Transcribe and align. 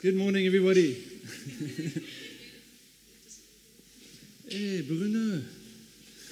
Good 0.00 0.14
morning, 0.14 0.46
everybody. 0.46 0.94
hey, 4.48 4.82
Bruno. 4.82 5.42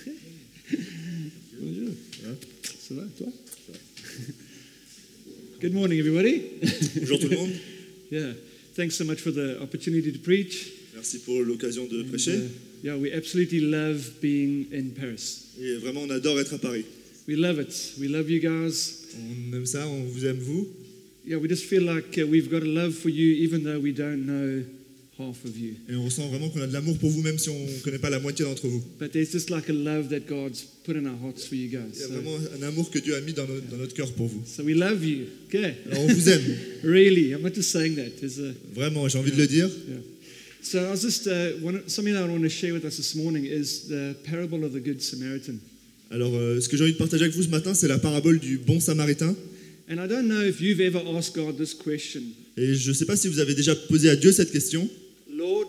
Bonjour. 1.61 1.91
Ça 2.63 2.95
va, 2.95 3.03
toi? 3.19 3.27
Good 5.61 5.75
morning, 5.75 5.99
everybody. 5.99 6.43
Bonjour 6.95 7.19
tout 7.19 7.29
le 7.29 7.37
monde, 7.37 7.51
yeah, 8.13 8.35
thanks 8.77 8.95
so 8.95 9.05
much 9.05 9.19
for 9.21 9.33
the 9.33 9.61
opportunity 9.61 10.13
to 10.13 10.19
preach. 10.21 10.71
merci 10.95 11.19
pour 11.19 11.43
l'occasion 11.43 11.87
de 11.87 12.05
prêcher. 12.05 12.37
Uh, 12.37 12.49
yeah, 12.85 12.95
we 12.95 13.13
absolutely 13.13 13.59
love 13.63 14.21
being 14.21 14.69
in 14.73 14.91
Paris. 14.91 15.47
Et 15.61 15.75
vraiment, 15.79 16.03
on 16.03 16.11
adore 16.11 16.39
être 16.39 16.55
à 16.55 16.59
Paris. 16.59 16.85
We 17.27 17.37
love 17.37 17.59
it. 17.59 17.95
We 17.99 18.09
love 18.09 18.31
you 18.31 18.39
guys. 18.39 19.09
On 19.19 19.57
aime 19.57 19.67
ça, 19.67 19.89
on 19.89 20.05
vous 20.05 20.25
aime 20.25 20.39
vous. 20.39 20.69
Yeah, 21.27 21.39
we 21.39 21.49
just 21.49 21.65
feel 21.65 21.83
like 21.83 22.17
uh, 22.19 22.27
we've 22.27 22.49
got 22.51 22.63
a 22.63 22.67
love 22.67 22.95
for 22.95 23.09
you, 23.09 23.45
even 23.45 23.65
though 23.65 23.81
we 23.81 23.93
don't 23.93 24.27
know 24.27 24.63
half 25.19 25.45
of 25.45 25.57
you. 25.59 25.75
Et 25.89 25.95
on 25.97 26.05
ressent 26.05 26.29
vraiment 26.29 26.49
qu'on 26.51 26.61
a 26.61 26.67
de 26.69 26.73
l'amour 26.73 26.97
pour 26.99 27.11
vous, 27.11 27.23
même 27.23 27.39
si 27.39 27.49
on 27.49 27.59
ne 27.59 27.79
connaît 27.83 27.99
pas 27.99 28.11
la 28.11 28.21
moitié 28.21 28.45
d'entre 28.45 28.69
vous. 28.69 28.83
But 29.01 29.11
there's 29.13 29.33
just 29.33 29.51
like 29.51 29.69
a 29.69 29.73
love 29.73 30.09
that 30.11 30.21
God's 30.29 30.63
put 30.85 30.95
in 30.97 31.07
our 31.07 31.17
hearts 31.21 31.45
for 31.47 31.57
you 31.57 31.65
Il 31.65 31.69
y 31.69 31.73
guys. 31.73 32.03
a 32.03 32.07
So, 32.07 32.13
vraiment 32.13 32.39
un 32.61 32.63
amour 32.69 32.91
que 32.91 32.99
Dieu 33.01 33.17
a 33.17 33.21
mis 33.23 33.33
dans, 33.33 33.47
nos- 33.47 33.61
dans 33.61 33.77
notre 33.79 33.95
cœur 33.95 34.13
pour 34.13 34.29
vous. 34.29 34.43
so 34.47 34.63
we 34.63 34.75
love 34.77 35.05
you. 35.05 35.27
Okay. 35.49 35.75
Alors 35.91 36.03
on 36.05 36.07
vous 36.07 36.29
aime, 36.29 36.43
Really, 36.85 37.33
I'm 37.33 37.43
not 37.43 37.55
just 37.55 37.71
saying 37.73 37.97
that. 37.97 38.23
A, 38.23 38.53
vraiment, 38.75 39.09
j'ai 39.09 39.19
envie 39.19 39.33
de 39.33 39.37
le 39.39 39.47
dire. 39.49 39.69
yeah. 39.89 39.97
So 40.63 40.79
I 40.79 40.91
was 40.91 41.01
just 41.03 41.27
uh, 41.27 41.59
one, 41.63 41.83
something 41.89 42.13
that 42.15 42.25
I 42.25 42.29
want 42.29 42.43
to 42.43 42.49
share 42.49 42.73
with 42.75 42.85
us 42.85 42.97
this 42.99 43.15
morning 43.17 43.47
is 43.47 43.89
the 43.89 44.15
parable 44.25 44.65
of 44.65 44.73
the 44.73 44.81
Good 44.81 45.01
Samaritan. 45.03 45.59
Alors, 46.11 46.35
euh, 46.37 46.61
ce 46.61 46.69
que 46.69 46.77
j'ai 46.77 46.85
envie 46.85 46.93
de 46.93 46.99
partager 46.99 47.25
avec 47.25 47.35
vous 47.35 47.43
ce 47.43 47.49
matin, 47.49 47.75
c'est 47.75 47.89
la 47.89 47.99
parabole 47.99 48.39
du 48.39 48.59
bon 48.59 48.79
samaritain. 48.81 49.35
And 49.89 50.01
I 50.01 50.09
don't 50.09 50.27
know 50.27 50.41
if 50.41 50.61
you've 50.61 50.81
ever 50.81 51.01
asked 51.17 51.35
God 51.37 51.57
this 51.59 51.73
question, 51.75 52.23
Et 52.57 52.75
je 52.75 52.91
ne 52.91 52.95
sais 52.95 53.05
pas 53.05 53.17
si 53.17 53.29
vous 53.29 53.39
avez 53.39 53.55
déjà 53.55 53.75
posé 53.77 54.09
à 54.11 54.17
Dieu 54.17 54.33
cette 54.33 54.51
question. 54.51 54.89
Lord, 55.33 55.67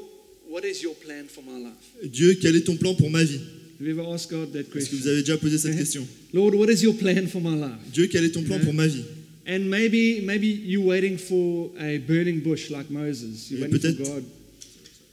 what 0.50 0.62
is 0.66 0.82
your 0.82 0.96
plan 0.96 1.26
for 1.28 1.44
my 1.44 1.62
life? 1.64 2.12
Dieu, 2.12 2.36
quel 2.42 2.56
est 2.56 2.62
ton 2.62 2.78
plan 2.78 2.96
pour 2.96 3.10
ma 3.12 3.24
vie? 3.24 3.40
Have 3.80 3.88
you 3.88 3.92
ever 4.00 4.08
asked 4.12 4.32
God 4.32 4.52
that 4.54 4.64
Est-ce 4.76 4.90
que 4.90 4.96
vous 4.96 5.08
avez 5.08 5.22
déjà 5.22 5.38
posé 5.38 5.58
cette 5.60 5.78
question? 5.78 6.08
Lord, 6.34 6.56
what 6.56 6.68
is 6.72 6.82
your 6.82 6.96
plan 6.98 7.28
for 7.28 7.40
my 7.42 7.56
life? 7.56 7.78
Dieu, 7.94 8.08
quel 8.08 8.26
est 8.26 8.32
ton 8.32 8.42
plan 8.44 8.58
pour 8.60 8.74
ma 8.74 8.88
vie? 8.88 9.04
And 9.48 9.60
maybe, 9.70 10.22
maybe 10.24 10.48
you're 10.66 10.84
waiting 10.86 11.18
for 11.18 11.72
a 11.80 12.00
burning 12.00 12.42
bush 12.42 12.70
like 12.72 12.90
Moses. 12.90 13.50
You're 13.52 13.60
Et 13.60 13.72
waiting 13.72 13.80
for 13.80 14.04
peut-être- 14.04 14.04
God. 14.16 14.24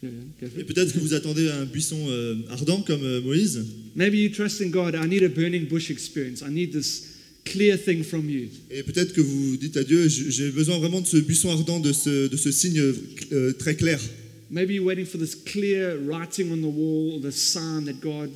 Et 0.02 0.64
que 0.64 0.98
vous 0.98 1.14
attendez 1.14 1.48
un 1.48 1.64
buisson 1.64 1.98
euh, 2.08 2.36
ardent 2.50 2.82
comme 2.82 3.02
euh, 3.02 3.20
Moïse. 3.22 3.64
Maybe 3.96 4.16
you 4.18 4.30
trust 4.30 4.60
in 4.60 4.68
God. 4.68 4.94
I 4.94 5.06
need 5.08 5.22
a 5.22 5.28
burning 5.28 5.66
bush 5.66 5.90
experience. 5.90 6.42
I 6.42 6.50
need 6.50 6.72
this 6.72 7.13
clear 7.44 7.76
thing 7.76 8.02
from 8.02 8.28
you. 8.28 8.48
Et 8.70 8.82
peut-être 8.82 9.12
que 9.12 9.20
vous 9.20 9.56
dites 9.56 9.76
à 9.76 9.84
Dieu, 9.84 10.08
j'ai 10.08 10.50
besoin 10.50 10.78
vraiment 10.78 11.00
de 11.00 11.06
ce 11.06 11.18
buisson 11.18 11.50
ardent, 11.50 11.80
de 11.80 11.92
ce, 11.92 12.28
de 12.28 12.36
ce 12.36 12.50
signe 12.50 12.80
euh, 13.32 13.52
très 13.52 13.76
clair. 13.76 14.00
Maybe 14.50 14.74
you're 14.74 14.84
waiting 14.84 15.06
for 15.06 15.18
this 15.18 15.34
clear 15.34 15.96
writing 15.98 16.52
on 16.52 16.58
the 16.58 16.72
wall, 16.72 17.20
the 17.20 17.32
sign 17.32 17.84
that 17.86 18.00
God, 18.00 18.30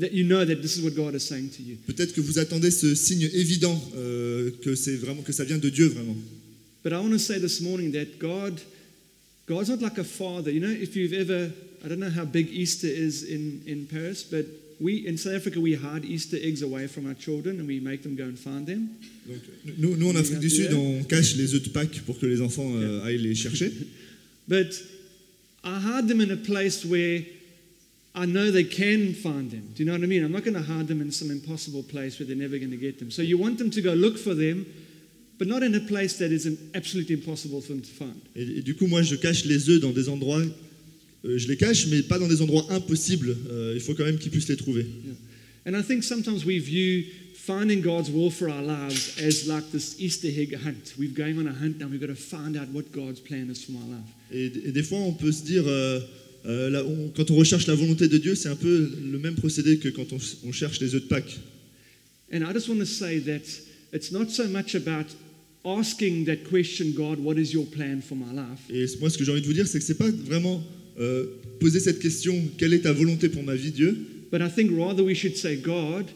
that 0.00 0.12
you 0.12 0.24
know 0.24 0.44
that 0.44 0.62
this 0.62 0.76
is 0.76 0.82
what 0.82 0.94
God 0.94 1.14
is 1.14 1.26
saying 1.26 1.50
to 1.56 1.62
you. 1.62 1.76
Peut-être 1.86 2.12
que 2.12 2.20
vous 2.20 2.38
attendez 2.38 2.70
ce 2.70 2.94
signe 2.94 3.28
évident 3.32 3.80
euh, 3.96 4.50
que 4.62 4.74
c'est 4.74 4.96
vraiment 4.96 5.22
que 5.22 5.32
ça 5.32 5.44
vient 5.44 5.58
de 5.58 5.70
Dieu 5.70 5.86
vraiment. 5.88 6.16
But 6.84 6.92
I 6.92 6.96
want 6.96 7.10
to 7.10 7.18
say 7.18 7.40
this 7.40 7.60
morning 7.60 7.92
that 7.92 8.18
God, 8.18 8.60
God's 9.46 9.68
not 9.68 9.82
like 9.82 9.98
a 9.98 10.04
father. 10.04 10.50
You 10.50 10.60
know, 10.60 10.70
if 10.70 10.94
you've 10.94 11.12
ever, 11.12 11.50
I 11.84 11.88
don't 11.88 11.98
know 11.98 12.10
how 12.10 12.24
big 12.24 12.48
Easter 12.50 12.86
is 12.86 13.24
in, 13.24 13.62
in 13.66 13.86
Paris, 13.86 14.22
but 14.22 14.46
we 14.80 15.06
in 15.06 15.16
South 15.16 15.34
Africa 15.34 15.60
we 15.60 15.74
hide 15.74 16.04
Easter 16.04 16.36
eggs 16.40 16.62
away 16.62 16.86
from 16.86 17.06
our 17.06 17.14
children 17.14 17.58
and 17.58 17.66
we 17.66 17.80
make 17.80 18.02
them 18.02 18.16
go 18.16 18.24
and 18.24 18.38
find 18.38 18.66
them. 18.66 18.96
Donc, 19.26 19.42
nous, 19.78 19.96
nous, 19.96 20.08
en 20.08 20.16
Afrique 20.16 20.40
du 20.40 20.50
Sud, 20.50 20.72
on 20.72 21.02
cache 21.04 21.36
les 21.36 21.54
œufs 21.54 21.62
de 21.62 21.68
Pâques 21.70 22.02
pour 22.06 22.18
que 22.18 22.26
les 22.26 22.40
enfants 22.40 22.74
euh, 22.76 23.04
aillent 23.04 23.18
les 23.18 23.34
chercher. 23.34 23.72
But 24.48 24.72
I 25.64 25.78
hide 25.80 26.08
them 26.08 26.20
in 26.20 26.30
a 26.30 26.36
place 26.36 26.84
where 26.84 27.22
I 28.14 28.26
know 28.26 28.50
they 28.50 28.64
can 28.64 29.14
find 29.14 29.50
them. 29.50 29.72
Do 29.74 29.82
you 29.82 29.84
know 29.84 29.92
what 29.92 30.02
I 30.02 30.06
mean? 30.06 30.24
I'm 30.24 30.32
not 30.32 30.42
going 30.42 30.54
to 30.54 30.62
hide 30.62 30.88
them 30.88 31.00
in 31.00 31.12
some 31.12 31.30
impossible 31.30 31.82
place 31.82 32.18
where 32.18 32.26
they're 32.26 32.36
never 32.36 32.58
going 32.58 32.70
to 32.70 32.76
get 32.76 32.98
them. 32.98 33.10
So 33.10 33.22
you 33.22 33.38
want 33.38 33.58
them 33.58 33.70
to 33.70 33.82
go 33.82 33.92
look 33.92 34.18
for 34.18 34.34
them, 34.34 34.66
but 35.38 35.46
not 35.46 35.62
in 35.62 35.74
a 35.74 35.80
place 35.80 36.18
that 36.18 36.32
is 36.32 36.46
absolutely 36.74 37.14
impossible 37.14 37.60
for 37.60 37.68
them 37.68 37.82
to 37.82 37.90
find. 37.90 38.20
Et, 38.34 38.58
et 38.58 38.62
du 38.62 38.74
coup, 38.74 38.86
moi, 38.86 39.02
je 39.02 39.16
cache 39.16 39.44
les 39.44 39.68
œufs 39.68 39.80
dans 39.80 39.92
des 39.92 40.08
endroits. 40.08 40.42
Euh, 41.24 41.38
je 41.38 41.48
les 41.48 41.56
cache, 41.56 41.86
mais 41.88 42.02
pas 42.02 42.18
dans 42.18 42.28
des 42.28 42.40
endroits 42.42 42.66
impossibles. 42.70 43.36
Euh, 43.50 43.72
il 43.74 43.80
faut 43.80 43.94
quand 43.94 44.04
même 44.04 44.18
qu'ils 44.18 44.30
puissent 44.30 44.48
les 44.48 44.56
trouver. 44.56 44.86
And 45.66 45.74
I 45.78 45.82
think 45.82 46.02
sometimes 46.04 46.44
we 46.46 46.58
view 46.58 47.04
finding 47.34 47.80
God's 47.82 48.10
will 48.10 48.30
for 48.30 48.48
our 48.48 48.62
lives 48.62 49.14
as 49.22 49.46
like 49.46 49.70
this 49.72 49.96
Easter 49.98 50.28
egg 50.28 50.54
hunt. 50.64 50.94
We're 50.98 51.12
going 51.14 51.38
on 51.38 51.46
a 51.46 51.52
hunt 51.52 51.78
now. 51.80 51.88
We've 51.88 52.00
got 52.00 52.08
to 52.08 52.14
find 52.14 52.56
out 52.56 52.68
what 52.72 52.84
God's 52.92 53.20
plan 53.20 53.48
is 53.50 53.64
for 53.64 53.72
my 53.72 53.86
life. 53.88 54.06
Et, 54.32 54.68
et 54.68 54.72
des 54.72 54.82
fois, 54.82 54.98
on 54.98 55.12
peut 55.12 55.32
se 55.32 55.42
dire, 55.44 55.64
euh, 55.66 56.00
euh, 56.46 56.70
là, 56.70 56.84
on- 56.84 57.08
quand 57.14 57.30
on 57.30 57.36
recherche 57.36 57.66
la 57.66 57.74
volonté 57.74 58.08
de 58.08 58.18
Dieu, 58.18 58.34
c'est 58.34 58.48
un 58.48 58.56
peu 58.56 58.90
le 59.10 59.18
même 59.18 59.34
procédé 59.34 59.78
que 59.78 59.88
quand 59.88 60.12
on, 60.12 60.18
on 60.44 60.52
cherche 60.52 60.80
les 60.80 60.94
œufs 60.94 61.02
de 61.02 61.08
Pâques. 61.08 61.38
And 62.32 62.42
I 62.42 62.52
just 62.54 62.68
want 62.68 62.78
to 62.78 62.84
say 62.86 63.18
that 63.20 63.40
it's 63.92 64.10
not 64.12 64.28
so 64.30 64.46
much 64.48 64.74
about 64.74 65.06
asking 65.64 66.24
that 66.26 66.44
question, 66.48 66.92
God, 66.94 67.18
what 67.18 67.36
is 67.38 67.52
your 67.52 67.66
plan 67.66 68.00
for 68.00 68.16
my 68.16 68.32
life? 68.34 68.60
Et 68.70 68.86
moi, 69.00 69.10
ce 69.10 69.18
que 69.18 69.24
j'ai 69.24 69.32
envie 69.32 69.40
de 69.42 69.46
vous 69.46 69.52
dire, 69.54 69.66
c'est 69.66 69.78
que 69.78 69.84
c'est 69.84 69.94
pas 69.98 70.10
vraiment 70.10 70.62
euh, 70.98 71.26
poser 71.60 71.80
cette 71.80 72.00
question, 72.00 72.34
quelle 72.56 72.74
est 72.74 72.82
ta 72.82 72.92
volonté 72.92 73.28
pour 73.28 73.42
ma 73.42 73.54
vie, 73.54 73.70
Dieu? 73.72 73.96
But 74.30 74.42
I 74.42 74.48
think 74.48 74.70
rather 74.76 75.02
we 75.02 75.14
should 75.14 75.36
say, 75.36 75.56
God, 75.56 76.06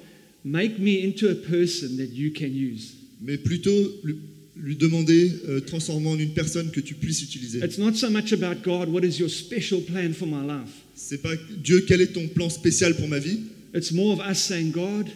make 0.45 0.79
me 0.79 1.03
into 1.05 1.31
a 1.31 1.35
person 1.35 1.97
that 1.97 2.13
you 2.13 2.31
can 2.31 2.53
use. 2.53 2.95
mais 3.23 3.39
plutôt 3.39 3.71
lui, 4.03 4.17
lui 4.57 4.77
demander, 4.77 5.33
euh, 5.49 5.61
transformer 5.61 6.09
en 6.09 6.19
une 6.19 6.35
personne 6.35 6.71
que 6.71 6.81
tu 6.81 6.95
puisses 6.95 7.23
utiliser. 7.23 7.61
It's 7.65 7.79
not 7.79 7.95
so 7.95 8.11
much 8.11 8.33
about, 8.33 8.63
God, 8.63 8.89
what 8.89 9.05
is 9.05 9.19
your 9.19 9.31
special 9.31 9.81
plan 9.81 10.13
for 10.13 10.27
my 10.27 10.45
life? 10.47 10.83
C'est 10.95 11.23
pas 11.23 11.35
Dieu, 11.63 11.85
quel 11.87 12.01
est 12.01 12.13
ton 12.13 12.29
plan 12.29 12.51
spécial 12.51 12.95
pour 12.97 13.09
ma 13.09 13.19
vie? 13.19 13.41
It's 13.75 13.93
more 13.93 14.13
of 14.13 14.21
us 14.21 14.39
saying, 14.39 14.73
God, 14.73 15.11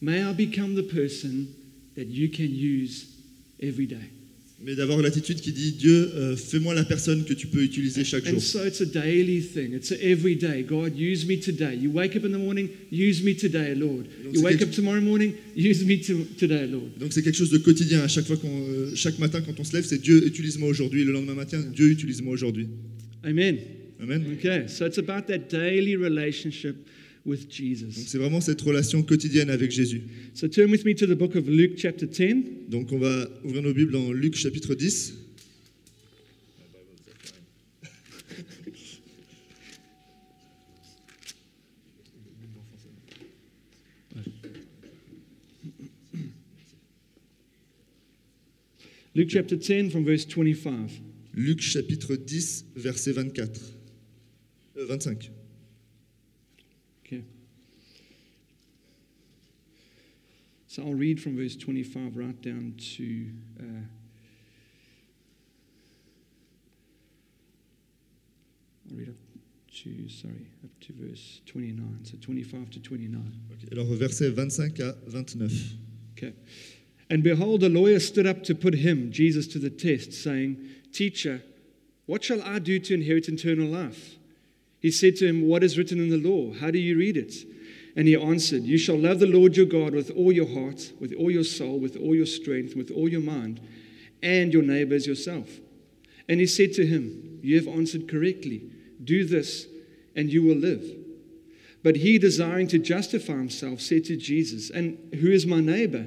may 0.00 0.22
I 0.22 0.32
become 0.32 0.74
the 0.76 0.82
person 0.82 1.48
that 1.96 2.06
you 2.06 2.28
can 2.28 2.54
use 2.54 3.06
every 3.60 3.86
day. 3.86 4.10
Mais 4.64 4.74
d'avoir 4.74 5.02
l'attitude 5.02 5.40
qui 5.40 5.52
dit 5.52 5.72
Dieu, 5.72 6.10
euh, 6.14 6.36
fais-moi 6.36 6.74
la 6.74 6.84
personne 6.84 7.24
que 7.24 7.34
tu 7.34 7.46
peux 7.48 7.62
utiliser 7.62 8.02
chaque 8.04 8.26
And 8.26 8.30
jour. 8.32 8.40
so 8.40 8.64
it's 8.66 8.80
a 8.80 8.86
daily 8.86 9.40
thing. 9.42 9.74
It's 9.74 9.92
a 9.92 9.96
every 10.02 10.36
day. 10.36 10.62
God, 10.66 10.92
use 10.98 11.26
me 11.26 11.38
today. 11.38 11.76
You 11.76 11.90
wake 11.92 12.16
up 12.16 12.24
in 12.24 12.30
the 12.30 12.38
morning, 12.38 12.68
use 12.90 13.22
me 13.22 13.34
today, 13.34 13.74
Lord. 13.74 14.04
Donc 14.24 14.32
You 14.34 14.40
c'est 14.40 14.44
wake 14.44 14.58
quelque- 14.58 14.70
up 14.70 14.74
tomorrow 14.74 15.00
morning, 15.02 15.32
use 15.56 15.84
me 15.84 15.98
to, 16.00 16.24
today, 16.38 16.66
Lord. 16.66 16.88
Donc 16.98 17.12
c'est 17.12 17.22
quelque 17.22 17.36
chose 17.36 17.50
de 17.50 17.58
quotidien. 17.58 18.00
À 18.02 18.08
chaque 18.08 18.26
fois 18.26 18.36
qu'on, 18.36 18.66
euh, 18.68 18.92
chaque 18.94 19.18
matin 19.18 19.40
quand 19.42 19.58
on 19.60 19.64
se 19.64 19.74
lève, 19.74 19.84
c'est 19.84 20.00
Dieu 20.00 20.26
utilise-moi 20.26 20.68
aujourd'hui. 20.68 21.04
Le 21.04 21.12
lendemain 21.12 21.34
matin, 21.34 21.60
Dieu 21.74 21.90
utilise-moi 21.90 22.32
aujourd'hui. 22.32 22.68
Amen. 23.22 23.58
Amen. 24.02 24.22
Okay, 24.38 24.64
so 24.68 24.86
it's 24.86 24.98
about 24.98 25.26
that 25.28 25.48
daily 25.50 25.96
relationship 25.96 26.74
with 27.24 27.48
Donc 27.48 27.50
Jesus. 27.50 27.92
c'est 28.06 28.18
vraiment 28.18 28.40
cette 28.40 28.60
relation 28.60 29.02
quotidienne 29.02 29.50
avec 29.50 29.70
Jésus. 29.70 30.02
So 30.34 30.48
turn 30.48 30.70
with 30.70 30.84
me 30.84 30.94
to 30.94 31.06
the 31.06 31.16
book 31.16 31.36
of 31.36 31.48
Luke, 31.48 31.72
chapter 31.76 32.06
10. 32.06 32.68
Donc 32.68 32.92
on 32.92 32.98
va 32.98 33.28
ouvrir 33.44 33.62
nos 33.62 33.72
Bibles 33.72 33.92
dans 33.92 34.12
Luc 34.12 34.34
chapitre 34.36 34.74
10. 34.74 35.14
Luke 49.14 49.30
chapter 49.30 49.56
10 49.56 49.90
from 49.90 50.04
verse 50.04 50.24
25. 50.24 50.90
Luc 51.34 51.60
chapitre 51.60 52.16
10, 52.16 52.64
verset 52.74 53.12
24. 53.12 53.60
Euh, 54.76 54.86
25. 54.86 55.30
So 60.74 60.82
I'll 60.82 60.92
read 60.92 61.22
from 61.22 61.36
verse 61.36 61.54
25 61.54 62.16
right 62.16 62.42
down 62.42 62.74
to. 62.96 63.26
Uh, 63.60 63.86
I'll 68.90 68.96
read 68.96 69.10
up 69.10 69.14
to, 69.84 70.08
sorry, 70.08 70.48
up 70.64 70.70
to 70.80 70.92
verse 70.98 71.42
29. 71.46 72.00
So 72.02 72.16
25 72.20 72.70
to 72.70 72.80
29. 72.80 73.22
Ok, 73.52 73.68
Alors 73.70 73.86
versets 73.94 74.32
25 74.32 74.80
à 74.80 74.96
29. 75.06 75.76
Okay. 76.16 76.32
And 77.08 77.22
behold, 77.22 77.62
a 77.62 77.68
lawyer 77.68 78.00
stood 78.00 78.26
up 78.26 78.42
to 78.42 78.52
put 78.56 78.74
him, 78.74 79.12
Jesus, 79.12 79.46
to 79.52 79.60
the 79.60 79.70
test, 79.70 80.12
saying, 80.12 80.56
Teacher, 80.92 81.40
what 82.06 82.24
shall 82.24 82.42
I 82.42 82.58
do 82.58 82.80
to 82.80 82.94
inherit 82.94 83.28
eternal 83.28 83.68
life? 83.68 84.16
He 84.80 84.90
said 84.90 85.14
to 85.18 85.26
him, 85.28 85.46
What 85.46 85.62
is 85.62 85.78
written 85.78 86.00
in 86.00 86.10
the 86.10 86.18
law? 86.18 86.52
How 86.52 86.72
do 86.72 86.80
you 86.80 86.98
read 86.98 87.16
it? 87.16 87.32
And 87.96 88.08
he 88.08 88.16
answered, 88.16 88.64
You 88.64 88.76
shall 88.76 88.98
love 88.98 89.20
the 89.20 89.26
Lord 89.26 89.56
your 89.56 89.66
God 89.66 89.94
with 89.94 90.10
all 90.10 90.32
your 90.32 90.48
heart, 90.48 90.92
with 90.98 91.14
all 91.14 91.30
your 91.30 91.44
soul, 91.44 91.78
with 91.78 91.96
all 91.96 92.14
your 92.14 92.26
strength, 92.26 92.74
with 92.74 92.90
all 92.90 93.08
your 93.08 93.20
mind, 93.20 93.60
and 94.22 94.52
your 94.52 94.62
neighbor 94.62 94.94
as 94.94 95.06
yourself. 95.06 95.48
And 96.28 96.40
he 96.40 96.46
said 96.46 96.72
to 96.74 96.86
him, 96.86 97.38
You 97.42 97.56
have 97.56 97.68
answered 97.68 98.08
correctly. 98.08 98.62
Do 99.02 99.24
this, 99.24 99.66
and 100.16 100.32
you 100.32 100.42
will 100.42 100.56
live. 100.56 100.84
But 101.82 101.96
he, 101.96 102.18
desiring 102.18 102.66
to 102.68 102.78
justify 102.78 103.34
himself, 103.34 103.80
said 103.80 104.04
to 104.06 104.16
Jesus, 104.16 104.70
And 104.70 104.98
who 105.20 105.30
is 105.30 105.46
my 105.46 105.60
neighbor? 105.60 106.06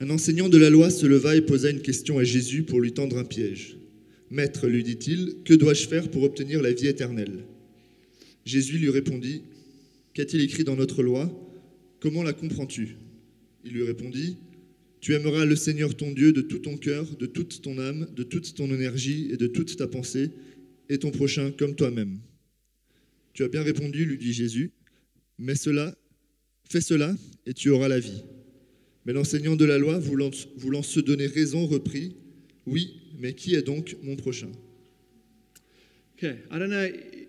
Un 0.00 0.10
enseignant 0.10 0.50
de 0.50 0.58
la 0.58 0.68
loi 0.68 0.90
se 0.90 1.06
leva 1.06 1.36
et 1.36 1.42
posa 1.42 1.70
une 1.70 1.80
question 1.80 2.18
à 2.18 2.24
Jésus 2.24 2.64
pour 2.64 2.80
lui 2.80 2.92
tendre 2.92 3.18
un 3.18 3.24
piège. 3.24 3.76
Maître, 4.30 4.66
lui 4.66 4.82
dit-il, 4.82 5.36
que 5.44 5.54
dois-je 5.54 5.86
faire 5.86 6.10
pour 6.10 6.22
obtenir 6.22 6.60
la 6.62 6.72
vie 6.72 6.88
éternelle 6.88 7.44
Jésus 8.48 8.78
lui 8.78 8.90
répondit, 8.90 9.42
Qu'a-t-il 10.14 10.42
écrit 10.42 10.64
dans 10.64 10.74
notre 10.74 11.02
loi? 11.02 11.30
Comment 12.00 12.22
la 12.22 12.32
comprends-tu? 12.32 12.96
Il 13.64 13.72
lui 13.72 13.82
répondit, 13.82 14.38
Tu 15.00 15.14
aimeras 15.14 15.44
le 15.44 15.54
Seigneur 15.54 15.94
ton 15.94 16.12
Dieu 16.12 16.32
de 16.32 16.40
tout 16.40 16.58
ton 16.58 16.76
cœur, 16.76 17.04
de 17.16 17.26
toute 17.26 17.60
ton 17.60 17.78
âme, 17.78 18.08
de 18.16 18.22
toute 18.22 18.54
ton 18.54 18.72
énergie 18.72 19.28
et 19.30 19.36
de 19.36 19.46
toute 19.46 19.76
ta 19.76 19.86
pensée, 19.86 20.30
et 20.88 20.98
ton 20.98 21.10
prochain 21.10 21.52
comme 21.52 21.74
toi-même. 21.74 22.18
Tu 23.34 23.44
as 23.44 23.48
bien 23.48 23.62
répondu, 23.62 24.06
lui 24.06 24.16
dit 24.16 24.32
Jésus, 24.32 24.72
mais 25.38 25.54
cela, 25.54 25.94
fais 26.68 26.80
cela 26.80 27.14
et 27.46 27.54
tu 27.54 27.68
auras 27.68 27.88
la 27.88 28.00
vie. 28.00 28.24
Mais 29.04 29.12
l'enseignant 29.12 29.56
de 29.56 29.64
la 29.64 29.78
loi, 29.78 29.98
voulant, 29.98 30.32
se 30.82 31.00
donner 31.00 31.26
raison, 31.26 31.66
reprit, 31.66 32.16
Oui, 32.66 32.94
mais 33.18 33.34
qui 33.34 33.54
est 33.54 33.62
donc 33.62 33.96
mon 34.02 34.16
prochain? 34.16 34.50